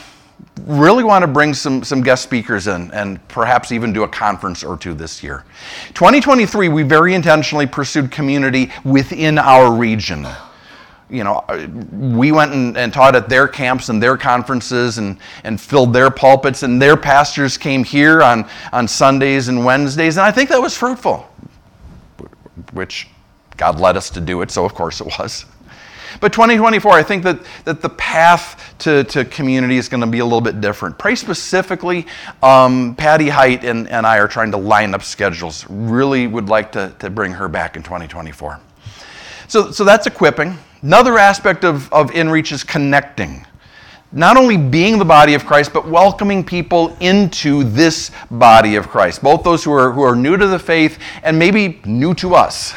really 0.65 1.03
want 1.03 1.23
to 1.23 1.27
bring 1.27 1.53
some, 1.53 1.83
some 1.83 2.01
guest 2.01 2.23
speakers 2.23 2.67
in 2.67 2.91
and 2.91 3.25
perhaps 3.27 3.71
even 3.71 3.93
do 3.93 4.03
a 4.03 4.07
conference 4.07 4.63
or 4.63 4.77
two 4.77 4.93
this 4.93 5.23
year. 5.23 5.43
2023, 5.93 6.69
we 6.69 6.83
very 6.83 7.13
intentionally 7.13 7.65
pursued 7.65 8.11
community 8.11 8.71
within 8.83 9.37
our 9.37 9.71
region. 9.73 10.27
You 11.09 11.23
know, 11.23 11.45
uh, 11.47 11.67
we 11.91 12.33
went 12.33 12.51
and, 12.51 12.77
and, 12.77 12.91
taught 12.91 13.15
at 13.15 13.29
their 13.29 13.47
camps 13.47 13.87
and 13.87 14.03
their 14.03 14.17
conferences 14.17 14.97
and, 14.97 15.17
and 15.45 15.59
filled 15.59 15.93
their 15.93 16.11
pulpits, 16.11 16.63
and 16.63 16.81
their 16.81 16.97
pastors 16.97 17.57
came 17.57 17.85
here 17.85 18.21
on, 18.21 18.45
on 18.73 18.89
Sundays 18.89 19.47
and 19.47 19.63
Wednesdays, 19.63 20.17
and 20.17 20.25
I 20.25 20.31
think 20.31 20.49
that 20.49 20.61
was 20.61 20.75
fruitful, 20.75 21.29
which 22.73 23.07
God 23.55 23.79
led 23.79 23.95
us 23.95 24.09
to 24.11 24.19
do 24.19 24.41
it, 24.41 24.51
so 24.51 24.65
of 24.65 24.73
course 24.73 24.99
it 24.99 25.07
was. 25.17 25.45
But 26.19 26.33
2024, 26.33 26.91
I 26.91 27.03
think 27.03 27.23
that, 27.23 27.39
that 27.65 27.81
the 27.81 27.89
path 27.89 28.75
to, 28.79 29.03
to 29.05 29.25
community 29.25 29.77
is 29.77 29.89
going 29.89 30.01
to 30.01 30.07
be 30.07 30.19
a 30.19 30.23
little 30.23 30.41
bit 30.41 30.61
different. 30.61 30.97
Pray 30.97 31.15
specifically, 31.15 32.05
um, 32.41 32.95
Patty 32.95 33.29
Height 33.29 33.63
and, 33.63 33.87
and 33.89 34.05
I 34.05 34.17
are 34.19 34.27
trying 34.27 34.51
to 34.51 34.57
line 34.57 34.93
up 34.93 35.03
schedules. 35.03 35.65
Really 35.69 36.27
would 36.27 36.49
like 36.49 36.71
to, 36.73 36.93
to 36.99 37.09
bring 37.09 37.31
her 37.33 37.47
back 37.47 37.75
in 37.75 37.83
2024. 37.83 38.59
So, 39.47 39.71
so 39.71 39.83
that's 39.83 40.07
equipping. 40.07 40.57
Another 40.81 41.17
aspect 41.17 41.63
of, 41.63 41.91
of 41.93 42.11
InReach 42.11 42.51
is 42.51 42.63
connecting. 42.63 43.45
Not 44.11 44.37
only 44.37 44.57
being 44.57 44.97
the 44.97 45.05
body 45.05 45.33
of 45.33 45.45
Christ, 45.45 45.73
but 45.73 45.87
welcoming 45.87 46.43
people 46.43 46.95
into 46.99 47.63
this 47.63 48.11
body 48.31 48.75
of 48.75 48.87
Christ. 48.87 49.21
Both 49.21 49.43
those 49.43 49.63
who 49.63 49.71
are, 49.73 49.91
who 49.91 50.01
are 50.01 50.15
new 50.15 50.37
to 50.37 50.47
the 50.47 50.59
faith 50.59 50.99
and 51.23 51.37
maybe 51.37 51.81
new 51.85 52.13
to 52.15 52.35
us. 52.35 52.73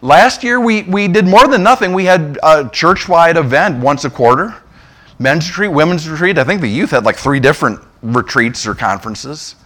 Last 0.00 0.44
year, 0.44 0.60
we, 0.60 0.82
we 0.82 1.08
did 1.08 1.26
more 1.26 1.48
than 1.48 1.62
nothing. 1.62 1.92
We 1.92 2.04
had 2.04 2.38
a 2.42 2.68
church 2.68 3.08
wide 3.08 3.36
event 3.36 3.82
once 3.82 4.04
a 4.04 4.10
quarter 4.10 4.54
men's 5.18 5.48
retreat, 5.48 5.72
women's 5.72 6.08
retreat. 6.08 6.38
I 6.38 6.44
think 6.44 6.60
the 6.60 6.68
youth 6.68 6.90
had 6.90 7.04
like 7.04 7.16
three 7.16 7.40
different 7.40 7.80
retreats 8.02 8.66
or 8.66 8.74
conferences. 8.74 9.56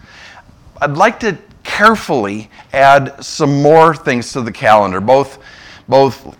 I'd 0.80 0.96
like 0.96 1.20
to 1.20 1.36
carefully 1.62 2.50
add 2.72 3.22
some 3.22 3.62
more 3.62 3.94
things 3.94 4.32
to 4.32 4.40
the 4.40 4.52
calendar, 4.52 5.00
both 5.00 5.38
both 5.88 6.36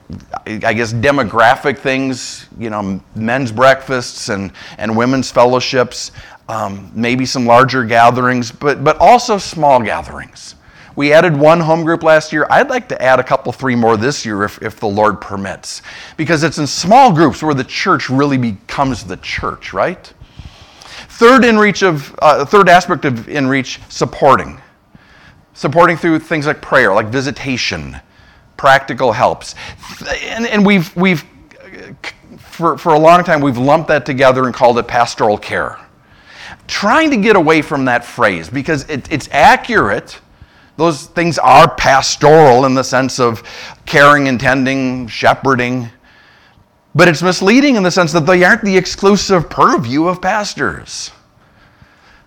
I 0.46 0.72
guess 0.72 0.92
demographic 0.92 1.76
things, 1.78 2.46
you 2.58 2.70
know, 2.70 3.02
men's 3.14 3.52
breakfasts 3.52 4.28
and, 4.28 4.52
and 4.78 4.96
women's 4.96 5.30
fellowships, 5.30 6.12
um, 6.48 6.90
maybe 6.94 7.26
some 7.26 7.44
larger 7.44 7.84
gatherings, 7.84 8.52
but, 8.52 8.82
but 8.84 8.96
also 8.98 9.38
small 9.38 9.82
gatherings. 9.82 10.54
We 10.94 11.12
added 11.12 11.36
one 11.36 11.60
home 11.60 11.84
group 11.84 12.02
last 12.02 12.32
year. 12.32 12.46
I'd 12.50 12.68
like 12.68 12.88
to 12.88 13.02
add 13.02 13.18
a 13.18 13.24
couple, 13.24 13.52
three 13.52 13.74
more 13.74 13.96
this 13.96 14.26
year 14.26 14.44
if, 14.44 14.60
if 14.62 14.78
the 14.78 14.88
Lord 14.88 15.20
permits, 15.20 15.82
because 16.16 16.42
it's 16.42 16.58
in 16.58 16.66
small 16.66 17.12
groups 17.12 17.42
where 17.42 17.54
the 17.54 17.64
church 17.64 18.10
really 18.10 18.38
becomes 18.38 19.04
the 19.04 19.16
church, 19.18 19.72
right? 19.72 20.12
Third 21.08 21.44
in 21.44 21.58
reach 21.58 21.82
of 21.82 22.14
uh, 22.20 22.44
third 22.44 22.68
aspect 22.68 23.04
of 23.04 23.28
in 23.28 23.46
reach 23.46 23.80
supporting, 23.88 24.60
supporting 25.54 25.96
through 25.96 26.18
things 26.18 26.46
like 26.46 26.60
prayer, 26.60 26.92
like 26.94 27.06
visitation, 27.06 27.96
practical 28.56 29.12
helps, 29.12 29.54
and, 30.24 30.46
and 30.46 30.64
we've 30.64 30.94
we've 30.96 31.24
for, 32.38 32.76
for 32.76 32.94
a 32.94 32.98
long 32.98 33.24
time 33.24 33.40
we've 33.40 33.58
lumped 33.58 33.88
that 33.88 34.04
together 34.04 34.44
and 34.44 34.54
called 34.54 34.78
it 34.78 34.86
pastoral 34.86 35.38
care. 35.38 35.78
Trying 36.66 37.10
to 37.10 37.16
get 37.16 37.36
away 37.36 37.62
from 37.62 37.86
that 37.86 38.04
phrase 38.04 38.48
because 38.48 38.88
it, 38.88 39.10
it's 39.10 39.28
accurate 39.32 40.20
those 40.82 41.06
things 41.06 41.38
are 41.38 41.72
pastoral 41.76 42.64
in 42.64 42.74
the 42.74 42.82
sense 42.82 43.20
of 43.20 43.44
caring 43.86 44.26
and 44.26 44.40
tending, 44.40 45.06
shepherding. 45.06 45.88
But 46.92 47.06
it's 47.06 47.22
misleading 47.22 47.76
in 47.76 47.84
the 47.84 47.90
sense 47.92 48.12
that 48.12 48.26
they 48.26 48.42
aren't 48.42 48.64
the 48.64 48.76
exclusive 48.76 49.48
purview 49.48 50.08
of 50.08 50.20
pastors. 50.20 51.12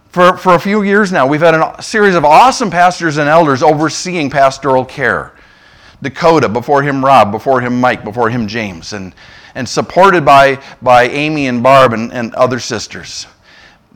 For, 0.08 0.38
for 0.38 0.56
a 0.56 0.60
few 0.60 0.84
years 0.84 1.12
now, 1.12 1.28
we've 1.28 1.41
had 1.41 1.53
a 1.53 1.82
series 1.82 2.16
of 2.16 2.24
awesome 2.24 2.72
pastors 2.72 3.18
and 3.18 3.28
elders 3.28 3.62
overseeing 3.62 4.30
pastoral 4.30 4.86
care. 4.86 5.34
Dakota, 6.01 6.47
before 6.47 6.82
him 6.82 7.03
Rob, 7.03 7.34
before 7.34 7.60
him 7.60 7.82
Mike, 7.82 8.06
before 8.06 8.30
him 8.30 8.47
James, 8.47 8.93
and, 8.93 9.14
and 9.56 9.68
supported 9.68 10.24
by, 10.24 10.64
by 10.82 11.10
Amy 11.10 11.47
and 11.47 11.62
Barb 11.62 11.91
and, 11.91 12.14
and 12.14 12.34
other 12.36 12.60
sisters. 12.60 13.28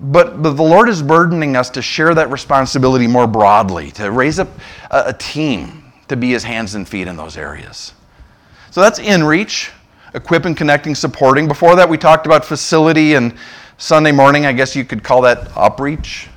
But, 0.02 0.42
but 0.42 0.54
the 0.54 0.64
Lord 0.64 0.88
is 0.88 1.02
burdening 1.02 1.56
us 1.56 1.70
to 1.72 1.82
share 1.82 2.14
that 2.16 2.32
responsibility 2.32 3.06
more 3.06 3.28
broadly, 3.28 3.92
to 3.92 4.12
raise 4.12 4.40
up 4.40 4.48
a, 4.92 5.04
a 5.08 5.14
team 5.14 5.92
to 6.08 6.16
be 6.16 6.32
his 6.32 6.44
hands 6.44 6.76
and 6.76 6.88
feet 6.88 7.08
in 7.08 7.18
those 7.18 7.38
areas. 7.38 7.94
So 8.72 8.82
that's 8.82 9.00
in 9.00 9.24
reach, 9.24 9.72
equipping, 10.14 10.56
connecting, 10.56 10.96
supporting. 10.96 11.48
Before 11.48 11.76
that, 11.76 11.90
we 11.90 11.98
talked 11.98 12.26
about 12.26 12.46
facility 12.46 13.16
and 13.16 13.34
Sunday 13.78 14.12
morning, 14.12 14.46
I 14.46 14.52
guess 14.52 14.76
you 14.76 14.84
could 14.84 15.04
call 15.04 15.22
that 15.22 15.50
upreach, 15.50 16.28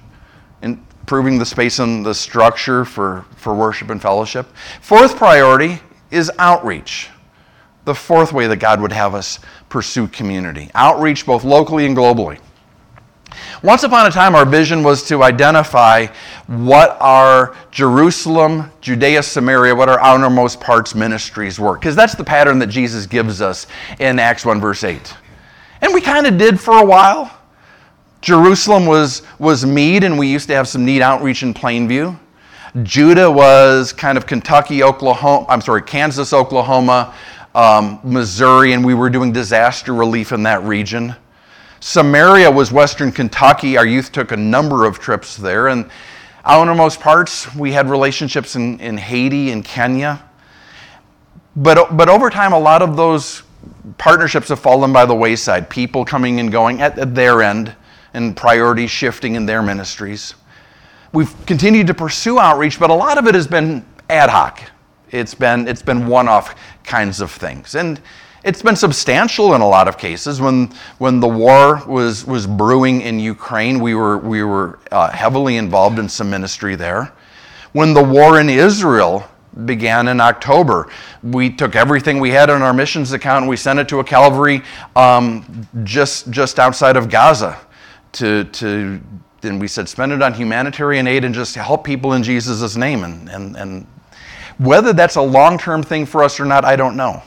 improving 0.63 1.39
the 1.39 1.47
space 1.47 1.79
and 1.81 2.07
the 2.07 2.15
structure 2.15 2.85
for, 2.85 3.25
for 3.37 3.55
worship 3.55 3.91
and 3.91 4.01
fellowship. 4.01 4.47
Fourth 4.81 5.17
priority 5.17 5.81
is 6.11 6.31
outreach. 6.39 7.11
The 7.85 7.95
fourth 7.95 8.33
way 8.33 8.47
that 8.47 8.59
God 8.59 8.81
would 8.81 8.93
have 8.93 9.15
us 9.15 9.41
pursue 9.69 10.07
community 10.07 10.71
outreach 10.75 11.27
both 11.27 11.43
locally 11.43 11.85
and 11.85 11.97
globally. 11.97 12.39
Once 13.63 13.83
upon 13.83 14.07
a 14.07 14.11
time, 14.11 14.35
our 14.35 14.45
vision 14.45 14.83
was 14.83 15.03
to 15.05 15.23
identify 15.23 16.07
what 16.47 16.97
our 17.01 17.57
Jerusalem, 17.71 18.71
Judea, 18.81 19.23
Samaria, 19.23 19.75
what 19.75 19.89
our 19.89 20.01
outermost 20.01 20.61
parts 20.61 20.95
ministries 20.95 21.61
were, 21.61 21.75
because 21.75 21.95
that's 21.95 22.15
the 22.15 22.25
pattern 22.25 22.59
that 22.59 22.69
Jesus 22.69 23.07
gives 23.07 23.41
us 23.41 23.67
in 24.01 24.19
Acts 24.19 24.45
1, 24.45 24.61
verse 24.61 24.85
8. 24.85 25.15
And 25.81 25.95
we 25.95 26.01
kind 26.01 26.27
of 26.27 26.39
did 26.39 26.61
for 26.61 26.79
a 26.79 26.85
while. 26.85 27.39
Jerusalem 28.21 28.87
was, 28.87 29.23
was 29.39 29.67
Mead, 29.67 30.05
and 30.05 30.19
we 30.19 30.29
used 30.29 30.47
to 30.49 30.55
have 30.55 30.69
some 30.69 30.85
neat 30.85 31.03
outreach 31.03 31.43
in 31.43 31.53
Plainview. 31.53 32.19
Judah 32.85 33.31
was 33.31 33.93
kind 33.93 34.17
of 34.17 34.27
Kentucky, 34.27 34.83
Oklahoma, 34.83 35.45
I'm 35.49 35.61
sorry, 35.61 35.83
Kansas, 35.83 36.33
Oklahoma, 36.33 37.15
um, 37.55 38.01
Missouri, 38.03 38.73
and 38.73 38.85
we 38.85 38.95
were 38.95 39.11
doing 39.11 39.33
disaster 39.33 39.93
relief 39.93 40.33
in 40.33 40.45
that 40.45 40.63
region. 40.63 41.15
Samaria 41.83 42.49
was 42.49 42.71
Western 42.71 43.11
Kentucky. 43.11 43.77
Our 43.77 43.85
youth 43.85 44.13
took 44.13 44.31
a 44.31 44.37
number 44.37 44.87
of 44.87 45.01
trips 45.01 45.37
there. 45.37 45.67
And 45.67 45.91
outermost 46.45 47.01
parts, 47.01 47.53
we 47.57 47.73
had 47.73 47.91
relationships 47.91 48.55
in, 48.55 48.79
in 48.79 48.97
Haiti 48.97 49.51
and 49.51 49.65
Kenya. 49.65 50.23
But, 51.57 51.97
but 51.97 52.09
over 52.09 52.31
time, 52.31 52.53
a 52.53 52.59
lot 52.59 52.83
of 52.83 52.97
those 52.97 53.43
partnerships 53.99 54.49
have 54.51 54.61
fallen 54.61 54.93
by 54.93 55.05
the 55.07 55.15
wayside. 55.15 55.69
People 55.69 56.05
coming 56.05 56.39
and 56.39 56.53
going 56.53 56.81
at, 56.81 56.97
at 57.01 57.17
their 57.17 57.43
end 57.43 57.75
and 58.15 58.37
priorities 58.37 58.93
shifting 58.93 59.35
in 59.35 59.45
their 59.45 59.61
ministries. 59.61 60.35
We've 61.13 61.35
continued 61.47 61.89
to 61.89 61.95
pursue 61.95 62.39
outreach, 62.39 62.79
but 62.79 62.91
a 62.91 62.95
lot 62.95 63.19
of 63.19 63.27
it 63.27 63.35
has 63.35 63.49
been 63.49 63.85
ad 64.09 64.31
hoc. 64.31 64.63
It's 65.11 65.35
been, 65.35 65.67
it's 65.67 65.83
been 65.83 66.07
one 66.07 66.29
off 66.29 66.55
kinds 66.85 67.21
of 67.21 67.33
things. 67.33 67.75
And 67.75 68.01
it's 68.45 68.63
been 68.63 68.77
substantial 68.77 69.55
in 69.55 69.61
a 69.61 69.69
lot 69.69 69.89
of 69.89 69.97
cases. 69.97 70.41
When, 70.41 70.73
when 70.99 71.21
the 71.21 71.29
war 71.29 71.83
was, 71.87 72.27
was 72.27 72.47
brewing 72.47 73.03
in 73.03 73.21
Ukraine, 73.21 73.79
we 73.81 73.95
were, 73.95 74.19
we 74.19 74.43
were 74.43 74.79
uh, 74.91 75.11
heavily 75.11 75.57
involved 75.57 75.99
in 75.99 76.09
some 76.09 76.29
ministry 76.29 76.75
there. 76.75 77.13
When 77.73 77.95
the 77.95 78.03
war 78.03 78.41
in 78.41 78.49
Israel 78.49 79.29
began 79.65 80.09
in 80.09 80.21
October. 80.21 80.89
We 81.23 81.51
took 81.51 81.77
everything 81.77 82.21
we 82.21 82.31
had 82.31 82.51
on 82.51 82.63
our 82.63 82.73
missions 82.73 83.13
account 83.13 83.43
and 83.43 83.49
we 83.49 83.57
sent 83.57 83.79
it 83.79 83.89
to 83.89 84.01
a 84.01 84.05
Calvary 84.05 84.63
um, 84.97 85.67
just, 85.85 86.31
just 86.31 86.59
outside 86.59 86.97
of 86.97 87.11
Gaza. 87.11 87.59
To, 88.13 88.45
to, 88.45 89.01
and 89.43 89.61
we 89.61 89.69
said, 89.69 89.89
spend 89.89 90.13
it 90.13 90.23
on 90.23 90.35
humanitarian 90.35 91.07
aid 91.07 91.25
and 91.25 91.35
just 91.35 91.55
help 91.55 91.85
people 91.85 92.13
in 92.13 92.23
Jesus' 92.23 92.77
name. 92.77 93.05
And, 93.05 93.29
and, 93.29 93.57
and 93.57 93.87
whether 94.59 94.93
that's 94.93 95.17
a 95.17 95.23
long 95.23 95.59
term 95.59 95.83
thing 95.83 96.07
for 96.07 96.23
us 96.23 96.39
or 96.39 96.45
not, 96.45 96.65
I 96.65 96.77
don't 96.77 96.97
know. 96.97 97.23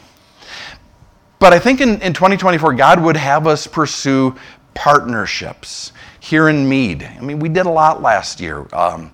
But 1.45 1.53
I 1.53 1.59
think 1.59 1.79
in, 1.79 2.01
in 2.01 2.11
2024, 2.11 2.73
God 2.73 3.03
would 3.03 3.15
have 3.15 3.45
us 3.45 3.67
pursue 3.67 4.35
partnerships 4.73 5.93
here 6.19 6.49
in 6.49 6.67
Mead. 6.67 7.03
I 7.03 7.21
mean, 7.21 7.37
we 7.37 7.49
did 7.49 7.67
a 7.67 7.69
lot 7.69 8.01
last 8.01 8.41
year. 8.41 8.65
Um, 8.73 9.13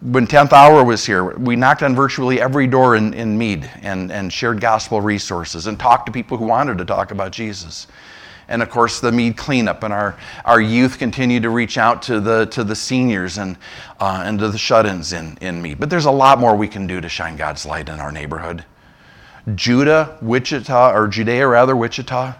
when 0.00 0.28
10th 0.28 0.52
Hour 0.52 0.84
was 0.84 1.04
here, 1.04 1.36
we 1.36 1.56
knocked 1.56 1.82
on 1.82 1.96
virtually 1.96 2.40
every 2.40 2.68
door 2.68 2.94
in, 2.94 3.12
in 3.12 3.36
Mead 3.36 3.68
and, 3.82 4.12
and 4.12 4.32
shared 4.32 4.60
gospel 4.60 5.00
resources 5.00 5.66
and 5.66 5.76
talked 5.76 6.06
to 6.06 6.12
people 6.12 6.38
who 6.38 6.44
wanted 6.44 6.78
to 6.78 6.84
talk 6.84 7.10
about 7.10 7.32
Jesus. 7.32 7.88
And 8.46 8.62
of 8.62 8.70
course, 8.70 9.00
the 9.00 9.10
Mead 9.10 9.36
cleanup 9.36 9.82
and 9.82 9.92
our, 9.92 10.16
our 10.44 10.60
youth 10.60 11.00
continue 11.00 11.40
to 11.40 11.50
reach 11.50 11.76
out 11.76 12.02
to 12.02 12.20
the, 12.20 12.46
to 12.52 12.62
the 12.62 12.76
seniors 12.76 13.36
and, 13.36 13.56
uh, 13.98 14.22
and 14.24 14.38
to 14.38 14.48
the 14.48 14.58
shut 14.58 14.86
ins 14.86 15.12
in, 15.12 15.36
in 15.40 15.60
Mead. 15.60 15.80
But 15.80 15.90
there's 15.90 16.06
a 16.06 16.12
lot 16.12 16.38
more 16.38 16.54
we 16.54 16.68
can 16.68 16.86
do 16.86 17.00
to 17.00 17.08
shine 17.08 17.34
God's 17.34 17.66
light 17.66 17.88
in 17.88 17.98
our 17.98 18.12
neighborhood. 18.12 18.64
Judah, 19.54 20.16
Wichita, 20.22 20.92
or 20.92 21.08
Judea 21.08 21.46
rather, 21.46 21.76
Wichita, 21.76 22.34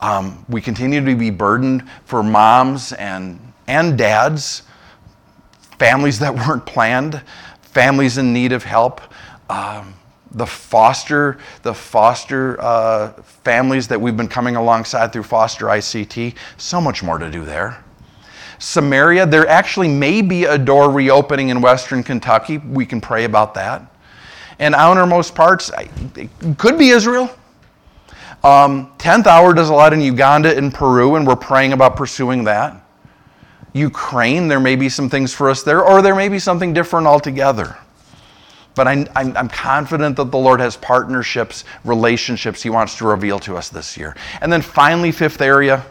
um, 0.00 0.44
we 0.48 0.60
continue 0.60 1.04
to 1.04 1.14
be 1.14 1.30
burdened 1.30 1.88
for 2.04 2.22
moms 2.22 2.92
and, 2.92 3.38
and 3.68 3.96
dads 3.96 4.62
families 5.82 6.20
that 6.20 6.32
weren't 6.46 6.64
planned, 6.64 7.20
families 7.60 8.16
in 8.16 8.32
need 8.32 8.52
of 8.52 8.62
help, 8.62 9.00
um, 9.50 9.94
the 10.30 10.46
foster, 10.46 11.38
the 11.62 11.74
foster 11.74 12.60
uh, 12.60 13.12
families 13.44 13.88
that 13.88 14.00
we've 14.00 14.16
been 14.16 14.28
coming 14.28 14.54
alongside 14.56 15.12
through 15.12 15.24
Foster 15.24 15.66
ICT. 15.66 16.36
So 16.56 16.80
much 16.80 17.02
more 17.02 17.18
to 17.18 17.30
do 17.30 17.44
there. 17.44 17.82
Samaria, 18.58 19.26
there 19.26 19.46
actually 19.48 19.88
may 19.88 20.22
be 20.22 20.44
a 20.44 20.56
door 20.56 20.90
reopening 20.90 21.48
in 21.48 21.60
Western 21.60 22.04
Kentucky. 22.04 22.58
We 22.58 22.86
can 22.86 23.00
pray 23.00 23.24
about 23.24 23.54
that. 23.54 23.91
And 24.62 24.76
outermost 24.76 25.34
parts, 25.34 25.72
it 26.14 26.30
could 26.56 26.78
be 26.78 26.90
Israel. 26.90 27.28
Um, 28.44 28.92
10th 28.98 29.26
hour 29.26 29.52
does 29.54 29.70
a 29.70 29.74
lot 29.74 29.92
in 29.92 30.00
Uganda 30.00 30.56
and 30.56 30.72
Peru, 30.72 31.16
and 31.16 31.26
we're 31.26 31.34
praying 31.34 31.72
about 31.72 31.96
pursuing 31.96 32.44
that. 32.44 32.80
Ukraine, 33.72 34.46
there 34.46 34.60
may 34.60 34.76
be 34.76 34.88
some 34.88 35.10
things 35.10 35.34
for 35.34 35.50
us 35.50 35.64
there, 35.64 35.84
or 35.84 36.00
there 36.00 36.14
may 36.14 36.28
be 36.28 36.38
something 36.38 36.72
different 36.72 37.08
altogether. 37.08 37.76
But 38.76 38.86
I'm, 38.86 39.08
I'm, 39.16 39.48
confident 39.48 40.14
that 40.16 40.30
the 40.30 40.38
Lord 40.38 40.60
has 40.60 40.76
partnerships, 40.76 41.64
relationships 41.84 42.62
He 42.62 42.70
wants 42.70 42.96
to 42.98 43.06
reveal 43.06 43.40
to 43.40 43.56
us 43.56 43.68
this 43.68 43.96
year. 43.96 44.16
And 44.40 44.52
then 44.52 44.62
finally, 44.62 45.10
fifth 45.10 45.40
area, 45.40 45.84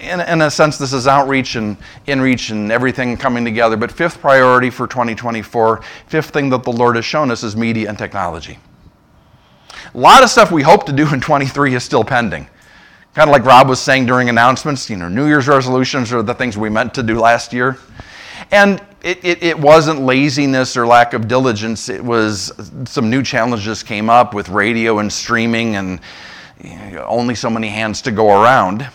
in, 0.00 0.20
in 0.20 0.42
a 0.42 0.50
sense, 0.50 0.78
this 0.78 0.92
is 0.92 1.06
outreach 1.06 1.56
and 1.56 1.76
inreach 2.06 2.50
and 2.50 2.70
everything 2.70 3.16
coming 3.16 3.44
together. 3.44 3.76
But 3.76 3.90
fifth 3.90 4.20
priority 4.20 4.70
for 4.70 4.86
2024, 4.86 5.82
fifth 6.06 6.30
thing 6.30 6.50
that 6.50 6.62
the 6.62 6.72
Lord 6.72 6.96
has 6.96 7.04
shown 7.04 7.30
us 7.30 7.42
is 7.42 7.56
media 7.56 7.88
and 7.88 7.98
technology. 7.98 8.58
A 9.94 9.98
lot 9.98 10.22
of 10.22 10.30
stuff 10.30 10.50
we 10.50 10.62
hope 10.62 10.86
to 10.86 10.92
do 10.92 11.12
in 11.12 11.20
23 11.20 11.74
is 11.74 11.84
still 11.84 12.04
pending. 12.04 12.48
Kind 13.14 13.30
of 13.30 13.32
like 13.32 13.44
Rob 13.44 13.68
was 13.68 13.80
saying 13.80 14.06
during 14.06 14.28
announcements, 14.28 14.90
you 14.90 14.96
know, 14.96 15.08
New 15.08 15.26
Year's 15.26 15.48
resolutions 15.48 16.12
are 16.12 16.22
the 16.22 16.34
things 16.34 16.58
we 16.58 16.68
meant 16.68 16.92
to 16.94 17.02
do 17.02 17.18
last 17.18 17.52
year. 17.52 17.78
And 18.50 18.82
it, 19.02 19.24
it, 19.24 19.42
it, 19.42 19.58
wasn't 19.58 20.00
laziness 20.00 20.76
or 20.76 20.86
lack 20.86 21.14
of 21.14 21.26
diligence. 21.26 21.88
It 21.88 22.04
was 22.04 22.52
some 22.84 23.08
new 23.08 23.22
challenges 23.22 23.82
came 23.82 24.10
up 24.10 24.34
with 24.34 24.48
radio 24.48 24.98
and 24.98 25.10
streaming 25.10 25.76
and 25.76 26.00
you 26.62 26.76
know, 26.76 27.06
only 27.08 27.34
so 27.34 27.48
many 27.48 27.68
hands 27.68 28.02
to 28.02 28.10
go 28.10 28.42
around. 28.42 28.86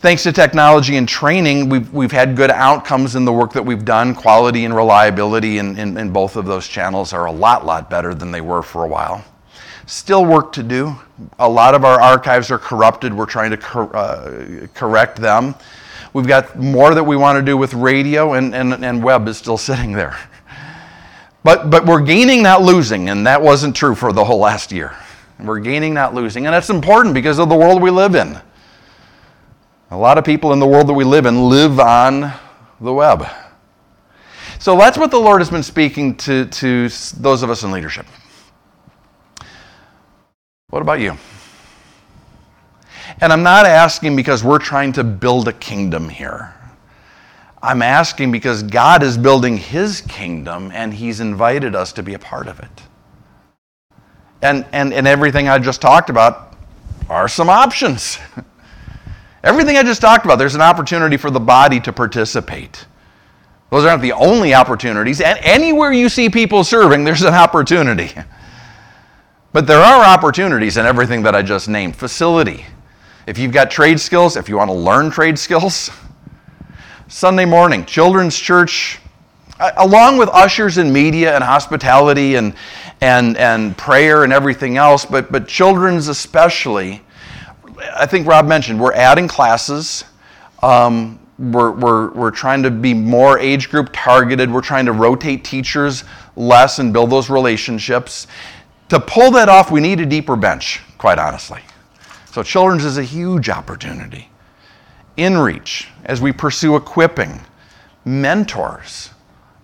Thanks 0.00 0.22
to 0.22 0.32
technology 0.32 0.96
and 0.96 1.06
training, 1.06 1.68
we've, 1.68 1.92
we've 1.92 2.10
had 2.10 2.34
good 2.34 2.50
outcomes 2.50 3.16
in 3.16 3.26
the 3.26 3.32
work 3.34 3.52
that 3.52 3.62
we've 3.62 3.84
done. 3.84 4.14
Quality 4.14 4.64
and 4.64 4.74
reliability 4.74 5.58
in, 5.58 5.78
in, 5.78 5.94
in 5.98 6.10
both 6.10 6.36
of 6.36 6.46
those 6.46 6.66
channels 6.66 7.12
are 7.12 7.26
a 7.26 7.30
lot, 7.30 7.66
lot 7.66 7.90
better 7.90 8.14
than 8.14 8.30
they 8.30 8.40
were 8.40 8.62
for 8.62 8.84
a 8.84 8.88
while. 8.88 9.22
Still 9.84 10.24
work 10.24 10.52
to 10.52 10.62
do. 10.62 10.96
A 11.38 11.46
lot 11.46 11.74
of 11.74 11.84
our 11.84 12.00
archives 12.00 12.50
are 12.50 12.56
corrupted. 12.56 13.12
We're 13.12 13.26
trying 13.26 13.50
to 13.50 13.58
cor- 13.58 13.94
uh, 13.94 14.68
correct 14.72 15.18
them. 15.18 15.54
We've 16.14 16.26
got 16.26 16.58
more 16.58 16.94
that 16.94 17.04
we 17.04 17.18
want 17.18 17.36
to 17.36 17.44
do 17.44 17.58
with 17.58 17.74
radio, 17.74 18.32
and, 18.32 18.54
and, 18.54 18.82
and 18.82 19.04
web 19.04 19.28
is 19.28 19.36
still 19.36 19.58
sitting 19.68 19.92
there. 19.92 20.16
But, 21.44 21.68
but 21.68 21.84
we're 21.84 22.00
gaining, 22.00 22.42
not 22.42 22.62
losing, 22.62 23.10
and 23.10 23.26
that 23.26 23.42
wasn't 23.42 23.76
true 23.76 23.94
for 23.94 24.14
the 24.14 24.24
whole 24.24 24.38
last 24.38 24.72
year. 24.72 24.96
We're 25.38 25.60
gaining, 25.60 25.92
not 25.92 26.14
losing, 26.14 26.46
and 26.46 26.54
that's 26.54 26.70
important 26.70 27.14
because 27.14 27.38
of 27.38 27.50
the 27.50 27.54
world 27.54 27.82
we 27.82 27.90
live 27.90 28.14
in. 28.14 28.40
A 29.92 29.96
lot 29.96 30.18
of 30.18 30.24
people 30.24 30.52
in 30.52 30.60
the 30.60 30.66
world 30.66 30.86
that 30.86 30.94
we 30.94 31.02
live 31.02 31.26
in 31.26 31.48
live 31.48 31.80
on 31.80 32.32
the 32.80 32.92
web. 32.92 33.26
So 34.60 34.76
that's 34.76 34.96
what 34.96 35.10
the 35.10 35.18
Lord 35.18 35.40
has 35.40 35.50
been 35.50 35.64
speaking 35.64 36.16
to, 36.18 36.44
to 36.46 36.88
those 37.16 37.42
of 37.42 37.50
us 37.50 37.64
in 37.64 37.72
leadership. 37.72 38.06
What 40.68 40.82
about 40.82 41.00
you? 41.00 41.16
And 43.20 43.32
I'm 43.32 43.42
not 43.42 43.66
asking 43.66 44.14
because 44.14 44.44
we're 44.44 44.60
trying 44.60 44.92
to 44.92 45.02
build 45.02 45.48
a 45.48 45.52
kingdom 45.52 46.08
here. 46.08 46.54
I'm 47.60 47.82
asking 47.82 48.30
because 48.30 48.62
God 48.62 49.02
is 49.02 49.18
building 49.18 49.56
his 49.56 50.02
kingdom 50.02 50.70
and 50.72 50.94
he's 50.94 51.18
invited 51.18 51.74
us 51.74 51.92
to 51.94 52.02
be 52.04 52.14
a 52.14 52.18
part 52.18 52.46
of 52.46 52.60
it. 52.60 52.82
And, 54.40 54.64
and, 54.72 54.94
and 54.94 55.08
everything 55.08 55.48
I 55.48 55.58
just 55.58 55.82
talked 55.82 56.10
about 56.10 56.56
are 57.08 57.28
some 57.28 57.50
options. 57.50 58.18
Everything 59.42 59.76
I 59.76 59.82
just 59.82 60.00
talked 60.00 60.24
about, 60.24 60.38
there's 60.38 60.54
an 60.54 60.60
opportunity 60.60 61.16
for 61.16 61.30
the 61.30 61.40
body 61.40 61.80
to 61.80 61.92
participate. 61.92 62.86
Those 63.70 63.84
aren't 63.84 64.02
the 64.02 64.12
only 64.12 64.52
opportunities. 64.52 65.20
And 65.20 65.38
anywhere 65.42 65.92
you 65.92 66.08
see 66.08 66.28
people 66.28 66.64
serving, 66.64 67.04
there's 67.04 67.22
an 67.22 67.34
opportunity. 67.34 68.10
But 69.52 69.66
there 69.66 69.80
are 69.80 70.04
opportunities 70.04 70.76
in 70.76 70.86
everything 70.86 71.22
that 71.22 71.34
I 71.34 71.42
just 71.42 71.68
named. 71.68 71.96
Facility. 71.96 72.66
If 73.26 73.38
you've 73.38 73.52
got 73.52 73.70
trade 73.70 73.98
skills, 74.00 74.36
if 74.36 74.48
you 74.48 74.56
want 74.56 74.70
to 74.70 74.76
learn 74.76 75.10
trade 75.10 75.38
skills, 75.38 75.90
Sunday 77.08 77.44
morning, 77.44 77.84
children's 77.84 78.38
church, 78.38 78.98
along 79.76 80.16
with 80.18 80.28
ushers 80.30 80.78
and 80.78 80.92
media 80.92 81.34
and 81.34 81.42
hospitality 81.42 82.36
and, 82.36 82.54
and, 83.00 83.36
and 83.36 83.76
prayer 83.76 84.24
and 84.24 84.32
everything 84.32 84.76
else, 84.76 85.04
but, 85.04 85.30
but 85.30 85.46
children's 85.46 86.08
especially, 86.08 87.02
I 87.94 88.06
think 88.06 88.26
Rob 88.26 88.46
mentioned, 88.46 88.80
we're 88.80 88.92
adding 88.92 89.28
classes. 89.28 90.04
Um, 90.62 91.18
we're, 91.38 91.70
we're, 91.70 92.10
we're 92.10 92.30
trying 92.30 92.62
to 92.62 92.70
be 92.70 92.92
more 92.92 93.38
age 93.38 93.70
group 93.70 93.90
targeted. 93.92 94.52
We're 94.52 94.60
trying 94.60 94.86
to 94.86 94.92
rotate 94.92 95.44
teachers 95.44 96.04
less 96.36 96.78
and 96.78 96.92
build 96.92 97.10
those 97.10 97.30
relationships. 97.30 98.26
To 98.90 99.00
pull 99.00 99.30
that 99.32 99.48
off, 99.48 99.70
we 99.70 99.80
need 99.80 100.00
a 100.00 100.06
deeper 100.06 100.36
bench, 100.36 100.80
quite 100.98 101.18
honestly. 101.18 101.60
So, 102.32 102.42
children's 102.42 102.84
is 102.84 102.98
a 102.98 103.02
huge 103.02 103.48
opportunity. 103.48 104.28
In 105.16 105.38
reach, 105.38 105.88
as 106.04 106.20
we 106.20 106.32
pursue 106.32 106.76
equipping, 106.76 107.40
mentors. 108.04 109.10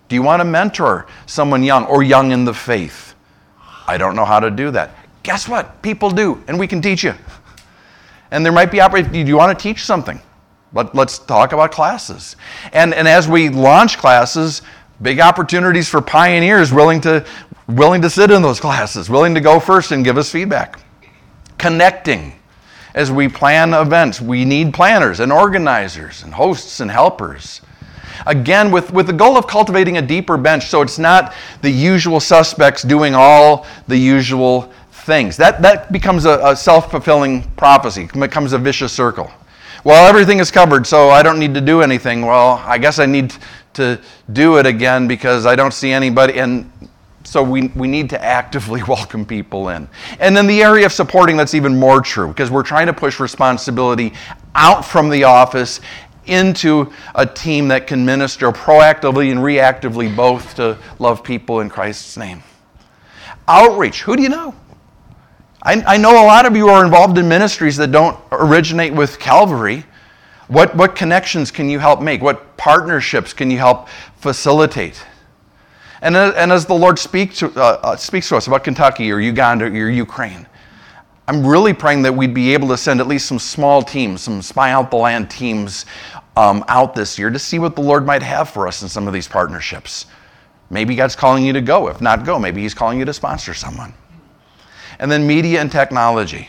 Do 0.08 0.14
you 0.14 0.22
want 0.22 0.40
to 0.40 0.44
mentor 0.44 1.06
someone 1.26 1.62
young 1.62 1.84
or 1.86 2.02
young 2.02 2.32
in 2.32 2.44
the 2.44 2.54
faith? 2.54 3.14
I 3.86 3.98
don't 3.98 4.16
know 4.16 4.24
how 4.24 4.40
to 4.40 4.50
do 4.50 4.70
that. 4.72 4.90
Guess 5.22 5.48
what? 5.48 5.82
People 5.82 6.10
do, 6.10 6.42
and 6.46 6.58
we 6.58 6.66
can 6.66 6.80
teach 6.80 7.04
you. 7.04 7.14
And 8.30 8.44
there 8.44 8.52
might 8.52 8.70
be 8.70 8.80
opportunity. 8.80 9.22
Do 9.22 9.28
you 9.28 9.36
want 9.36 9.56
to 9.56 9.62
teach 9.62 9.84
something? 9.84 10.20
But 10.72 10.94
Let, 10.94 11.08
us 11.08 11.18
talk 11.18 11.52
about 11.52 11.72
classes. 11.72 12.36
And, 12.72 12.92
and 12.92 13.06
as 13.06 13.28
we 13.28 13.48
launch 13.48 13.98
classes, 13.98 14.62
big 15.00 15.20
opportunities 15.20 15.88
for 15.88 16.00
pioneers 16.00 16.72
willing 16.72 17.00
to, 17.02 17.24
willing 17.68 18.02
to 18.02 18.10
sit 18.10 18.30
in 18.30 18.42
those 18.42 18.60
classes, 18.60 19.08
willing 19.08 19.34
to 19.34 19.40
go 19.40 19.60
first 19.60 19.92
and 19.92 20.04
give 20.04 20.18
us 20.18 20.30
feedback. 20.30 20.80
Connecting. 21.58 22.32
As 22.94 23.12
we 23.12 23.28
plan 23.28 23.74
events, 23.74 24.20
we 24.20 24.44
need 24.44 24.72
planners 24.72 25.20
and 25.20 25.30
organizers 25.30 26.22
and 26.22 26.32
hosts 26.32 26.80
and 26.80 26.90
helpers. 26.90 27.60
Again, 28.26 28.70
with, 28.70 28.90
with 28.90 29.06
the 29.06 29.12
goal 29.12 29.36
of 29.36 29.46
cultivating 29.46 29.98
a 29.98 30.02
deeper 30.02 30.38
bench 30.38 30.66
so 30.66 30.80
it's 30.80 30.98
not 30.98 31.34
the 31.60 31.70
usual 31.70 32.20
suspects 32.20 32.82
doing 32.82 33.14
all 33.14 33.66
the 33.88 33.96
usual 33.98 34.72
things. 35.06 35.36
That, 35.36 35.62
that 35.62 35.90
becomes 35.92 36.26
a, 36.26 36.40
a 36.42 36.56
self 36.56 36.90
fulfilling 36.90 37.48
prophecy, 37.52 38.08
becomes 38.18 38.52
a 38.52 38.58
vicious 38.58 38.92
circle. 38.92 39.30
Well, 39.84 40.06
everything 40.08 40.40
is 40.40 40.50
covered, 40.50 40.86
so 40.86 41.10
I 41.10 41.22
don't 41.22 41.38
need 41.38 41.54
to 41.54 41.60
do 41.60 41.80
anything. 41.80 42.26
Well, 42.26 42.60
I 42.66 42.76
guess 42.76 42.98
I 42.98 43.06
need 43.06 43.32
to 43.74 44.00
do 44.32 44.58
it 44.58 44.66
again 44.66 45.06
because 45.06 45.46
I 45.46 45.54
don't 45.54 45.72
see 45.72 45.92
anybody. 45.92 46.40
And 46.40 46.70
so 47.22 47.42
we, 47.42 47.68
we 47.68 47.86
need 47.86 48.10
to 48.10 48.22
actively 48.22 48.82
welcome 48.88 49.24
people 49.24 49.68
in. 49.68 49.88
And 50.18 50.36
then 50.36 50.48
the 50.48 50.60
area 50.62 50.86
of 50.86 50.92
supporting, 50.92 51.36
that's 51.36 51.54
even 51.54 51.78
more 51.78 52.00
true 52.00 52.28
because 52.28 52.50
we're 52.50 52.64
trying 52.64 52.88
to 52.88 52.92
push 52.92 53.20
responsibility 53.20 54.12
out 54.56 54.84
from 54.84 55.08
the 55.08 55.22
office 55.22 55.80
into 56.26 56.92
a 57.14 57.24
team 57.24 57.68
that 57.68 57.86
can 57.86 58.04
minister 58.04 58.50
proactively 58.50 59.30
and 59.30 59.38
reactively 59.38 60.14
both 60.14 60.56
to 60.56 60.76
love 60.98 61.22
people 61.22 61.60
in 61.60 61.68
Christ's 61.68 62.16
name. 62.16 62.42
Outreach, 63.46 64.02
who 64.02 64.16
do 64.16 64.22
you 64.24 64.28
know? 64.28 64.52
I, 65.66 65.82
I 65.84 65.96
know 65.96 66.12
a 66.12 66.24
lot 66.24 66.46
of 66.46 66.54
you 66.54 66.68
are 66.68 66.84
involved 66.84 67.18
in 67.18 67.26
ministries 67.26 67.76
that 67.78 67.90
don't 67.90 68.16
originate 68.30 68.92
with 68.92 69.18
Calvary. 69.18 69.84
What, 70.46 70.76
what 70.76 70.94
connections 70.94 71.50
can 71.50 71.68
you 71.68 71.80
help 71.80 72.00
make? 72.00 72.22
What 72.22 72.56
partnerships 72.56 73.32
can 73.32 73.50
you 73.50 73.58
help 73.58 73.88
facilitate? 74.18 75.04
And, 76.02 76.14
uh, 76.14 76.34
and 76.36 76.52
as 76.52 76.66
the 76.66 76.74
Lord 76.74 77.00
speak 77.00 77.34
to, 77.36 77.48
uh, 77.60 77.80
uh, 77.82 77.96
speaks 77.96 78.28
to 78.28 78.36
us 78.36 78.46
about 78.46 78.62
Kentucky 78.62 79.10
or 79.10 79.18
Uganda 79.18 79.64
or 79.64 79.90
Ukraine, 79.90 80.46
I'm 81.26 81.44
really 81.44 81.74
praying 81.74 82.02
that 82.02 82.14
we'd 82.14 82.32
be 82.32 82.54
able 82.54 82.68
to 82.68 82.76
send 82.76 83.00
at 83.00 83.08
least 83.08 83.26
some 83.26 83.40
small 83.40 83.82
teams, 83.82 84.20
some 84.20 84.42
spy 84.42 84.70
out 84.70 84.92
the 84.92 84.98
land 84.98 85.28
teams 85.28 85.84
um, 86.36 86.64
out 86.68 86.94
this 86.94 87.18
year 87.18 87.30
to 87.30 87.40
see 87.40 87.58
what 87.58 87.74
the 87.74 87.82
Lord 87.82 88.06
might 88.06 88.22
have 88.22 88.48
for 88.48 88.68
us 88.68 88.82
in 88.82 88.88
some 88.88 89.08
of 89.08 89.12
these 89.12 89.26
partnerships. 89.26 90.06
Maybe 90.70 90.94
God's 90.94 91.16
calling 91.16 91.44
you 91.44 91.52
to 91.54 91.60
go. 91.60 91.88
If 91.88 92.00
not 92.00 92.24
go, 92.24 92.38
maybe 92.38 92.62
He's 92.62 92.74
calling 92.74 93.00
you 93.00 93.04
to 93.04 93.12
sponsor 93.12 93.52
someone. 93.52 93.92
And 94.98 95.10
then 95.10 95.26
media 95.26 95.60
and 95.60 95.70
technology. 95.70 96.48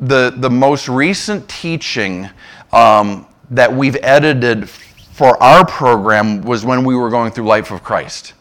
The, 0.00 0.32
the 0.36 0.50
most 0.50 0.88
recent 0.88 1.48
teaching 1.48 2.28
um, 2.72 3.26
that 3.50 3.72
we've 3.72 3.96
edited 4.02 4.68
for 4.68 5.40
our 5.42 5.66
program 5.66 6.42
was 6.42 6.64
when 6.64 6.84
we 6.84 6.94
were 6.96 7.10
going 7.10 7.32
through 7.32 7.46
Life 7.46 7.70
of 7.70 7.82
Christ. 7.82 8.34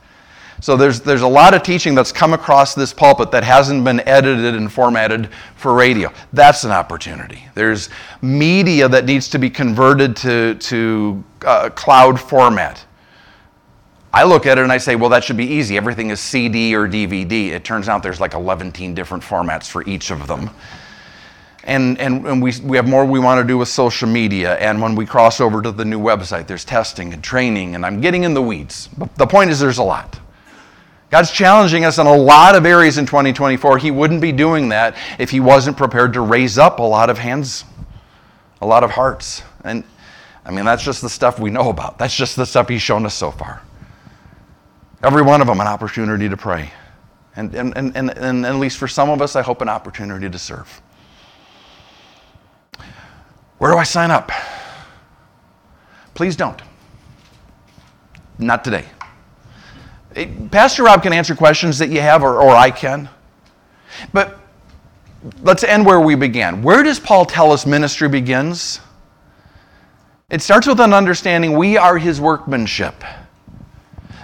So 0.62 0.76
there's, 0.76 1.00
there's 1.00 1.22
a 1.22 1.28
lot 1.28 1.54
of 1.54 1.64
teaching 1.64 1.96
that's 1.96 2.12
come 2.12 2.34
across 2.34 2.76
this 2.76 2.94
pulpit 2.94 3.32
that 3.32 3.44
hasn't 3.44 3.84
been 3.86 4.02
edited 4.02 4.56
and 4.56 4.72
formatted 4.72 5.30
for 5.56 5.74
radio. 5.74 6.12
That's 6.34 6.66
an 6.66 6.72
opportunity. 6.72 7.46
There's 7.56 7.90
media 8.22 8.90
that 8.90 9.06
needs 9.06 9.30
to 9.30 9.40
be 9.40 9.50
converted 9.50 10.18
to, 10.18 10.56
to 10.56 11.24
uh, 11.46 11.70
cloud 11.70 12.20
format. 12.20 12.86
I 14.12 14.24
look 14.24 14.46
at 14.46 14.58
it 14.58 14.62
and 14.62 14.72
I 14.72 14.80
say, 14.80 14.96
well, 14.96 15.10
that 15.10 15.24
should 15.24 15.38
be 15.38 15.46
easy. 15.46 15.78
Everything 15.78 16.10
is 16.10 16.20
CD 16.20 16.76
or 16.76 16.88
DVD. 16.88 17.50
It 17.50 17.64
turns 17.64 17.88
out 17.88 18.02
there's 18.02 18.20
like 18.20 18.34
11 18.34 18.72
different 18.94 19.24
formats 19.24 19.68
for 19.68 19.84
each 19.88 20.10
of 20.10 20.28
them. 20.28 20.50
And, 21.64 22.00
and, 22.00 22.26
and 22.26 22.42
we, 22.42 22.54
we 22.64 22.78
have 22.78 22.88
more 22.88 23.06
we 23.06 23.20
want 23.20 23.40
to 23.40 23.48
do 23.48 23.58
with 23.58 23.68
social 23.68 24.08
media. 24.08 24.58
And 24.58 24.82
when 24.82 24.96
we 24.96 25.06
cross 25.06 25.40
over 25.40 25.62
to 25.62 25.72
the 25.72 25.86
new 25.86 26.00
website, 26.00 26.48
there's 26.48 26.66
testing 26.66 27.14
and 27.14 27.24
training, 27.24 27.76
and 27.76 27.86
I'm 27.86 28.02
getting 28.02 28.24
in 28.24 28.34
the 28.34 28.42
weeds. 28.42 28.90
But 28.98 29.14
the 29.16 29.28
point 29.28 29.52
is, 29.52 29.60
there's 29.60 29.78
a 29.78 29.84
lot. 29.84 30.20
God's 31.12 31.32
challenging 31.32 31.86
us 31.86 32.00
in 32.00 32.08
a 32.08 32.16
lot 32.16 32.56
of 32.56 32.66
areas 32.66 32.98
in 32.98 33.06
2024. 33.06 33.78
He 33.78 33.92
wouldn't 33.92 34.22
be 34.22 34.32
doing 34.32 34.70
that 34.70 34.96
if 35.20 35.30
He 35.30 35.40
wasn't 35.40 35.78
prepared 35.78 36.14
to 36.14 36.22
raise 36.22 36.58
up 36.58 36.80
a 36.80 36.84
lot 36.84 37.10
of 37.10 37.18
hands, 37.18 37.66
a 38.62 38.66
lot 38.66 38.84
of 38.84 38.92
hearts. 38.92 39.44
And 39.64 39.84
I 40.46 40.52
mean, 40.52 40.66
that's 40.66 40.84
just 40.84 41.02
the 41.02 41.10
stuff 41.10 41.40
we 41.40 41.52
know 41.52 41.70
about. 41.70 42.00
That's 42.00 42.16
just 42.16 42.36
the 42.36 42.46
stuff 42.46 42.70
He's 42.70 42.82
shown 42.82 43.06
us 43.06 43.14
so 43.14 43.32
far. 43.32 43.62
Every 45.04 45.22
one 45.22 45.42
of 45.42 45.48
them 45.48 45.62
an 45.62 45.68
opportunity 45.68 46.28
to 46.28 46.36
pray. 46.36 46.72
And, 47.36 47.54
and, 47.56 47.78
and, 47.78 47.96
and, 47.96 48.10
and 48.12 48.46
at 48.46 48.56
least 48.56 48.78
for 48.78 48.88
some 48.88 49.10
of 49.10 49.22
us, 49.22 49.36
I 49.36 49.42
hope 49.42 49.62
an 49.62 49.70
opportunity 49.70 50.30
to 50.30 50.40
serve. 50.40 50.82
Where 53.60 53.72
do 53.72 53.78
I 53.78 53.84
sign 53.84 54.12
up? 54.12 54.32
Please 56.14 56.36
don't. 56.36 56.62
Not 58.38 58.64
today. 58.64 58.86
Eh, 60.16 60.28
Pastor 60.52 60.84
Rob 60.84 61.04
can 61.04 61.14
answer 61.14 61.36
questions 61.36 61.78
that 61.78 61.90
you 61.90 62.02
have, 62.02 62.24
or, 62.24 62.42
or 62.42 62.50
I 62.52 62.72
can. 62.72 63.10
But 64.12 64.40
let's 65.42 65.64
end 65.64 65.86
where 65.86 66.00
we 66.00 66.16
began. 66.16 66.62
Where 66.62 66.84
does 66.84 67.00
Paul 67.00 67.26
tell 67.26 67.52
us 67.52 67.66
ministry 67.66 68.10
begins? 68.10 68.80
It 70.30 70.42
starts 70.42 70.68
with 70.68 70.80
an 70.80 70.94
understanding 70.94 71.58
we 71.58 71.78
are 71.78 71.98
his 71.98 72.20
workmanship. 72.22 73.04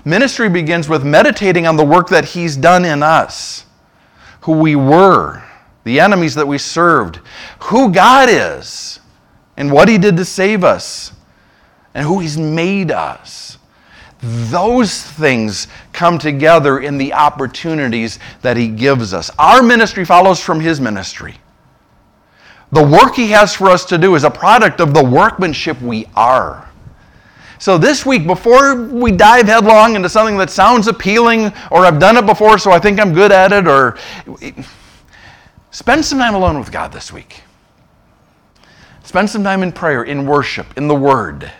Ministry 0.06 0.49
begins 0.49 0.88
with 0.88 1.03
meditating 1.03 1.66
on 1.66 1.78
the 1.78 1.84
work 1.84 2.10
that 2.10 2.26
He's 2.26 2.56
done 2.56 2.86
in 2.86 3.01
us, 3.01 3.66
who 4.41 4.51
we 4.60 4.76
were, 4.76 5.43
the 5.84 5.99
enemies 5.99 6.36
that 6.36 6.47
we 6.47 6.60
served, 6.60 7.20
who 7.60 7.91
God 7.91 8.30
is, 8.30 8.99
and 9.58 9.72
what 9.72 9.89
He 9.89 9.97
did 9.97 10.16
to 10.18 10.26
save 10.26 10.64
us, 10.64 11.12
and 11.95 12.06
who 12.06 12.20
He's 12.20 12.38
made 12.38 12.91
us. 12.91 13.58
Those 14.22 15.01
things 15.01 15.68
come 15.91 16.20
together 16.20 16.80
in 16.80 16.99
the 16.99 17.12
opportunities 17.14 18.20
that 18.43 18.58
He 18.58 18.68
gives 18.68 19.12
us. 19.12 19.32
Our 19.39 19.64
ministry 19.64 20.06
follows 20.06 20.39
from 20.39 20.60
His 20.60 20.80
ministry. 20.80 21.36
The 22.72 22.84
work 22.84 23.16
He 23.16 23.32
has 23.32 23.56
for 23.56 23.70
us 23.70 23.86
to 23.86 23.97
do 23.97 24.14
is 24.14 24.24
a 24.24 24.30
product 24.30 24.80
of 24.82 24.93
the 24.93 25.03
workmanship 25.03 25.82
we 25.82 26.06
are. 26.16 26.70
So, 27.58 27.78
this 27.78 28.06
week, 28.06 28.28
before 28.28 28.76
we 28.76 29.12
dive 29.12 29.47
headlong 29.47 29.95
into 29.95 30.10
something 30.10 30.38
that 30.38 30.49
sounds 30.49 30.88
appealing, 30.88 31.53
or 31.72 31.86
I've 31.86 31.99
done 31.99 32.18
it 32.18 32.26
before, 32.26 32.58
so 32.58 32.72
I 32.72 32.80
think 32.80 32.99
I'm 32.99 33.14
good 33.14 33.32
at 33.32 33.53
it, 33.53 33.68
or 33.68 33.97
spend 35.72 36.03
some 36.03 36.20
time 36.20 36.36
alone 36.36 36.60
with 36.60 36.72
God 36.72 36.91
this 36.91 37.14
week. 37.14 37.43
Spend 39.03 39.30
some 39.30 39.43
time 39.43 39.64
in 39.64 39.72
prayer, 39.72 40.03
in 40.03 40.26
worship, 40.26 40.78
in 40.78 40.88
the 40.88 40.95
Word. 40.95 41.51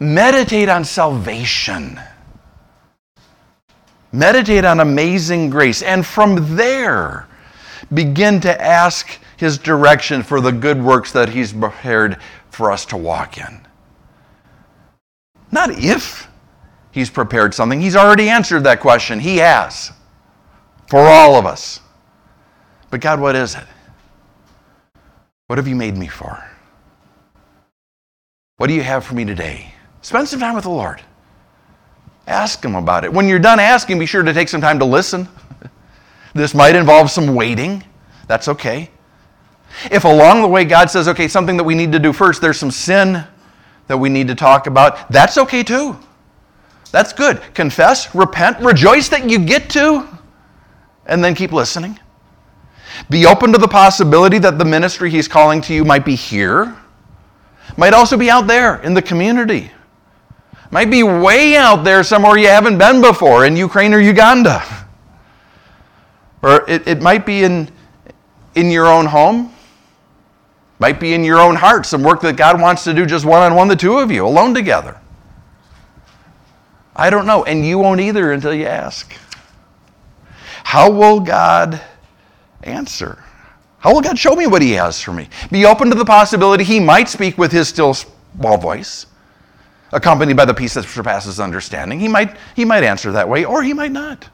Meditate 0.00 0.68
on 0.68 0.84
salvation. 0.84 2.00
Meditate 4.12 4.64
on 4.64 4.80
amazing 4.80 5.50
grace. 5.50 5.82
And 5.82 6.06
from 6.06 6.56
there, 6.56 7.26
begin 7.92 8.40
to 8.40 8.62
ask 8.62 9.18
His 9.36 9.58
direction 9.58 10.22
for 10.22 10.40
the 10.40 10.52
good 10.52 10.82
works 10.82 11.12
that 11.12 11.28
He's 11.28 11.52
prepared 11.52 12.16
for 12.50 12.72
us 12.72 12.86
to 12.86 12.96
walk 12.96 13.36
in. 13.36 13.67
Not 15.50 15.70
if 15.70 16.28
he's 16.90 17.10
prepared 17.10 17.54
something. 17.54 17.80
He's 17.80 17.96
already 17.96 18.28
answered 18.28 18.64
that 18.64 18.80
question. 18.80 19.20
He 19.20 19.38
has 19.38 19.92
for 20.88 21.00
all 21.00 21.36
of 21.36 21.46
us. 21.46 21.80
But 22.90 23.00
God, 23.00 23.20
what 23.20 23.36
is 23.36 23.54
it? 23.54 23.64
What 25.46 25.58
have 25.58 25.68
you 25.68 25.76
made 25.76 25.96
me 25.96 26.06
for? 26.06 26.42
What 28.56 28.66
do 28.66 28.74
you 28.74 28.82
have 28.82 29.04
for 29.04 29.14
me 29.14 29.24
today? 29.24 29.72
Spend 30.02 30.28
some 30.28 30.40
time 30.40 30.54
with 30.54 30.64
the 30.64 30.70
Lord. 30.70 31.00
Ask 32.26 32.62
Him 32.62 32.74
about 32.74 33.04
it. 33.04 33.12
When 33.12 33.28
you're 33.28 33.38
done 33.38 33.58
asking, 33.58 33.98
be 33.98 34.06
sure 34.06 34.22
to 34.22 34.34
take 34.34 34.48
some 34.48 34.60
time 34.60 34.78
to 34.78 34.84
listen. 34.84 35.28
This 36.34 36.54
might 36.54 36.76
involve 36.76 37.10
some 37.10 37.34
waiting. 37.34 37.82
That's 38.28 38.48
okay. 38.48 38.90
If 39.90 40.04
along 40.04 40.42
the 40.42 40.46
way 40.46 40.64
God 40.64 40.90
says, 40.90 41.08
okay, 41.08 41.26
something 41.26 41.56
that 41.56 41.64
we 41.64 41.74
need 41.74 41.90
to 41.92 41.98
do 41.98 42.12
first, 42.12 42.42
there's 42.42 42.58
some 42.58 42.70
sin 42.70 43.24
that 43.88 43.96
we 43.96 44.08
need 44.08 44.28
to 44.28 44.34
talk 44.34 44.66
about, 44.66 45.10
that's 45.10 45.36
okay 45.38 45.62
too. 45.62 45.98
That's 46.90 47.12
good. 47.12 47.42
Confess, 47.54 48.14
repent, 48.14 48.60
rejoice 48.60 49.08
that 49.08 49.28
you 49.28 49.38
get 49.38 49.68
to, 49.70 50.06
and 51.06 51.22
then 51.22 51.34
keep 51.34 51.52
listening. 51.52 51.98
Be 53.10 53.26
open 53.26 53.52
to 53.52 53.58
the 53.58 53.68
possibility 53.68 54.38
that 54.38 54.58
the 54.58 54.64
ministry 54.64 55.10
He's 55.10 55.28
calling 55.28 55.60
to 55.62 55.74
you 55.74 55.84
might 55.84 56.04
be 56.04 56.14
here, 56.14 56.76
might 57.76 57.92
also 57.92 58.16
be 58.16 58.30
out 58.30 58.46
there 58.46 58.80
in 58.82 58.94
the 58.94 59.02
community, 59.02 59.70
might 60.70 60.90
be 60.90 61.02
way 61.02 61.56
out 61.56 61.84
there 61.84 62.02
somewhere 62.02 62.36
you 62.38 62.48
haven't 62.48 62.78
been 62.78 63.00
before 63.00 63.44
in 63.44 63.56
Ukraine 63.56 63.92
or 63.94 64.00
Uganda. 64.00 64.62
Or 66.42 66.68
it, 66.68 66.86
it 66.86 67.02
might 67.02 67.26
be 67.26 67.42
in, 67.42 67.70
in 68.54 68.70
your 68.70 68.86
own 68.86 69.06
home, 69.06 69.52
might 70.78 71.00
be 71.00 71.14
in 71.14 71.24
your 71.24 71.38
own 71.38 71.56
heart, 71.56 71.86
some 71.86 72.02
work 72.02 72.20
that 72.20 72.36
God 72.36 72.60
wants 72.60 72.84
to 72.84 72.94
do 72.94 73.04
just 73.04 73.24
one 73.24 73.42
on 73.42 73.54
one, 73.54 73.68
the 73.68 73.76
two 73.76 73.98
of 73.98 74.10
you, 74.10 74.26
alone 74.26 74.54
together. 74.54 75.00
I 76.94 77.10
don't 77.10 77.26
know, 77.26 77.44
and 77.44 77.64
you 77.64 77.78
won't 77.78 78.00
either 78.00 78.32
until 78.32 78.54
you 78.54 78.66
ask. 78.66 79.14
How 80.64 80.90
will 80.90 81.20
God 81.20 81.80
answer? 82.62 83.22
How 83.78 83.94
will 83.94 84.00
God 84.00 84.18
show 84.18 84.34
me 84.34 84.46
what 84.46 84.62
He 84.62 84.72
has 84.72 85.00
for 85.00 85.12
me? 85.12 85.28
Be 85.50 85.64
open 85.64 85.88
to 85.90 85.94
the 85.94 86.04
possibility 86.04 86.64
He 86.64 86.80
might 86.80 87.08
speak 87.08 87.38
with 87.38 87.52
His 87.52 87.68
still 87.68 87.94
small 87.94 88.58
voice, 88.58 89.06
accompanied 89.92 90.36
by 90.36 90.44
the 90.44 90.54
peace 90.54 90.74
that 90.74 90.84
surpasses 90.84 91.40
understanding. 91.40 92.00
He 92.00 92.08
might, 92.08 92.36
he 92.54 92.64
might 92.64 92.84
answer 92.84 93.12
that 93.12 93.28
way, 93.28 93.44
or 93.44 93.62
He 93.62 93.72
might 93.72 93.92
not. 93.92 94.28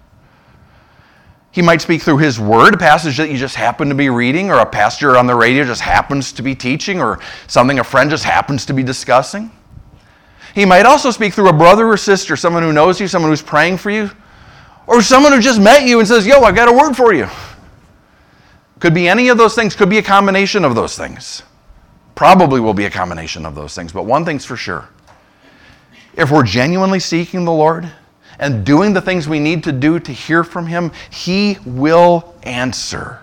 He 1.55 1.63
might 1.63 1.81
speak 1.81 2.03
through 2.03 2.19
His 2.19 2.41
Word, 2.41 2.75
a 2.75 2.77
passage 2.77 3.17
that 3.19 3.31
you 3.31 3.37
just 3.37 3.55
happen 3.55 3.89
to 3.89 3.95
be 3.95 4.11
reading, 4.11 4.51
or 4.51 4.59
a 4.59 4.67
pastor 4.67 5.17
on 5.17 5.29
the 5.29 5.37
radio 5.37 5.63
just 5.63 5.83
happens 5.83 6.33
to 6.33 6.43
be 6.43 6.53
teaching, 6.53 7.01
or 7.01 7.21
something 7.47 7.79
a 7.79 7.85
friend 7.85 8.11
just 8.11 8.25
happens 8.25 8.67
to 8.67 8.75
be 8.75 8.83
discussing. 8.83 9.53
He 10.57 10.65
might 10.65 10.85
also 10.85 11.13
speak 11.13 11.33
through 11.33 11.49
a 11.49 11.53
brother 11.53 11.87
or 11.87 11.97
sister, 11.97 12.35
someone 12.35 12.65
who 12.65 12.73
knows 12.73 13.01
you, 13.01 13.07
someone 13.07 13.31
who's 13.31 13.41
praying 13.41 13.77
for 13.77 13.91
you, 13.91 14.11
or 14.89 15.01
someone 15.01 15.31
who 15.31 15.39
just 15.39 15.61
met 15.61 15.87
you 15.87 16.01
and 16.01 16.09
says, 16.09 16.27
Yo, 16.27 16.41
I've 16.41 16.57
got 16.57 16.67
a 16.67 16.73
word 16.73 16.95
for 16.95 17.15
you. 17.15 17.29
Could 18.81 18.93
be 18.93 19.09
any 19.09 19.29
of 19.29 19.39
those 19.39 19.55
things, 19.55 19.77
could 19.77 19.89
be 19.89 19.99
a 19.99 20.03
combination 20.03 20.65
of 20.65 20.75
those 20.75 20.97
things. 20.97 21.45
Probably 22.17 22.59
will 22.59 22.75
be 22.75 22.87
a 22.87 22.91
combination 22.91 23.47
of 23.47 23.55
those 23.55 23.77
things, 23.77 23.93
but 23.93 24.07
one 24.07 24.25
thing's 24.25 24.45
for 24.45 24.57
sure. 24.57 24.89
If 26.15 26.33
we're 26.33 26.43
genuinely 26.43 26.99
seeking 26.99 27.45
the 27.45 27.53
Lord 27.53 27.89
and 28.39 28.64
doing 28.64 28.93
the 28.93 29.01
things 29.01 29.28
we 29.28 29.39
need 29.39 29.64
to 29.64 29.72
do 29.72 29.99
to 30.01 30.12
hear 30.12 30.45
from 30.45 30.66
Him, 30.66 30.93
He 31.11 31.59
will 31.64 32.35
answer. 32.43 33.20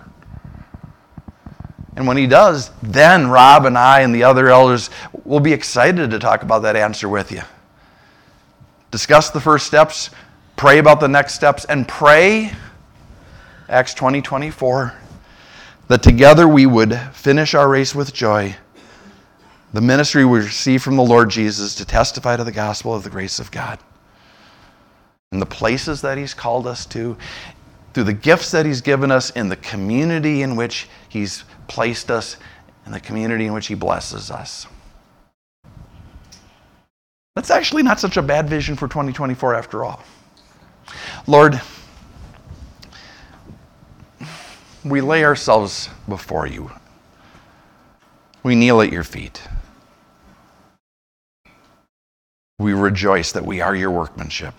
And 1.96 2.08
when 2.08 2.18
he 2.18 2.28
does, 2.28 2.72
then 2.82 3.30
Rob 3.30 3.66
and 3.66 3.78
I 3.78 4.02
and 4.02 4.16
the 4.16 4.24
other 4.24 4.50
elders 4.50 4.90
will 5.24 5.40
be 5.40 5.54
excited 5.54 6.10
to 6.12 6.20
talk 6.20 6.42
about 6.42 6.64
that 6.64 6.76
answer 6.76 7.10
with 7.10 7.32
you. 7.32 7.42
Discuss 8.92 9.30
the 9.30 9.42
first 9.42 9.68
steps, 9.68 10.10
pray 10.56 10.80
about 10.80 11.00
the 11.00 11.08
next 11.08 11.34
steps, 11.36 11.66
and 11.66 11.88
pray, 11.88 12.54
Acts 13.70 13.94
20 13.94 14.22
24, 14.22 14.94
that 15.90 16.02
together 16.02 16.48
we 16.48 16.66
would 16.66 16.98
finish 17.14 17.54
our 17.54 17.70
race 17.70 17.94
with 17.94 18.14
joy, 18.14 18.56
the 19.74 19.82
ministry 19.82 20.26
we 20.26 20.40
receive 20.40 20.82
from 20.82 20.96
the 20.96 21.04
Lord 21.04 21.30
Jesus 21.30 21.76
to 21.76 21.86
testify 21.86 22.36
to 22.36 22.44
the 22.44 22.52
gospel 22.52 22.94
of 22.94 23.04
the 23.04 23.10
grace 23.10 23.40
of 23.40 23.52
God. 23.52 23.80
In 25.32 25.40
the 25.40 25.46
places 25.46 26.02
that 26.02 26.18
He's 26.18 26.34
called 26.34 26.68
us 26.68 26.86
to, 26.88 27.18
through 27.94 28.04
the 28.04 28.14
gifts 28.14 28.52
that 28.52 28.66
He's 28.66 28.82
given 28.82 29.12
us, 29.12 29.30
in 29.32 29.50
the 29.50 29.56
community 29.58 30.42
in 30.42 30.56
which 30.56 30.88
He's 31.10 31.44
placed 31.68 32.12
us 32.12 32.38
in 32.86 32.92
the 32.92 33.00
community 33.00 33.46
in 33.46 33.54
which 33.54 33.68
He 33.68 33.76
blesses 33.76 34.32
us. 34.32 34.68
That's 37.36 37.50
actually 37.50 37.84
not 37.84 38.00
such 38.00 38.18
a 38.18 38.22
bad 38.22 38.50
vision 38.50 38.76
for 38.76 38.88
2024 38.88 39.56
after 39.56 39.86
all. 39.86 40.04
Lord, 41.28 41.62
we 44.84 45.00
lay 45.00 45.24
ourselves 45.24 45.90
before 46.10 46.48
you. 46.48 46.72
We 48.44 48.56
kneel 48.56 48.82
at 48.82 48.92
your 48.92 49.04
feet. 49.04 49.42
We 52.60 52.74
rejoice 52.74 53.32
that 53.32 53.46
we 53.46 53.62
are 53.62 53.76
your 53.76 53.92
workmanship. 53.92 54.54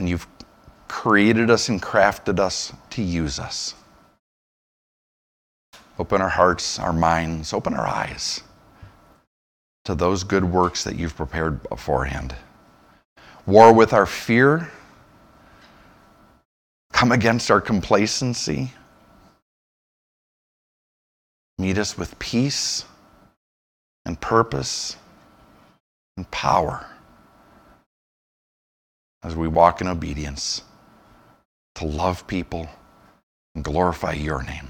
And 0.00 0.08
you've 0.08 0.26
created 0.88 1.50
us 1.50 1.68
and 1.68 1.82
crafted 1.82 2.40
us 2.40 2.72
to 2.88 3.02
use 3.02 3.38
us. 3.38 3.74
Open 5.98 6.22
our 6.22 6.28
hearts, 6.30 6.78
our 6.78 6.94
minds, 6.94 7.52
open 7.52 7.74
our 7.74 7.86
eyes 7.86 8.42
to 9.84 9.94
those 9.94 10.24
good 10.24 10.42
works 10.42 10.84
that 10.84 10.96
you've 10.96 11.14
prepared 11.14 11.62
beforehand. 11.68 12.34
War 13.44 13.74
with 13.74 13.92
our 13.92 14.06
fear, 14.06 14.70
come 16.94 17.12
against 17.12 17.50
our 17.50 17.60
complacency, 17.60 18.72
meet 21.58 21.76
us 21.76 21.98
with 21.98 22.18
peace 22.18 22.86
and 24.06 24.18
purpose 24.18 24.96
and 26.16 26.30
power 26.30 26.86
as 29.22 29.36
we 29.36 29.48
walk 29.48 29.80
in 29.80 29.88
obedience 29.88 30.62
to 31.74 31.84
love 31.84 32.26
people 32.26 32.68
and 33.54 33.64
glorify 33.64 34.12
your 34.12 34.42
name. 34.42 34.68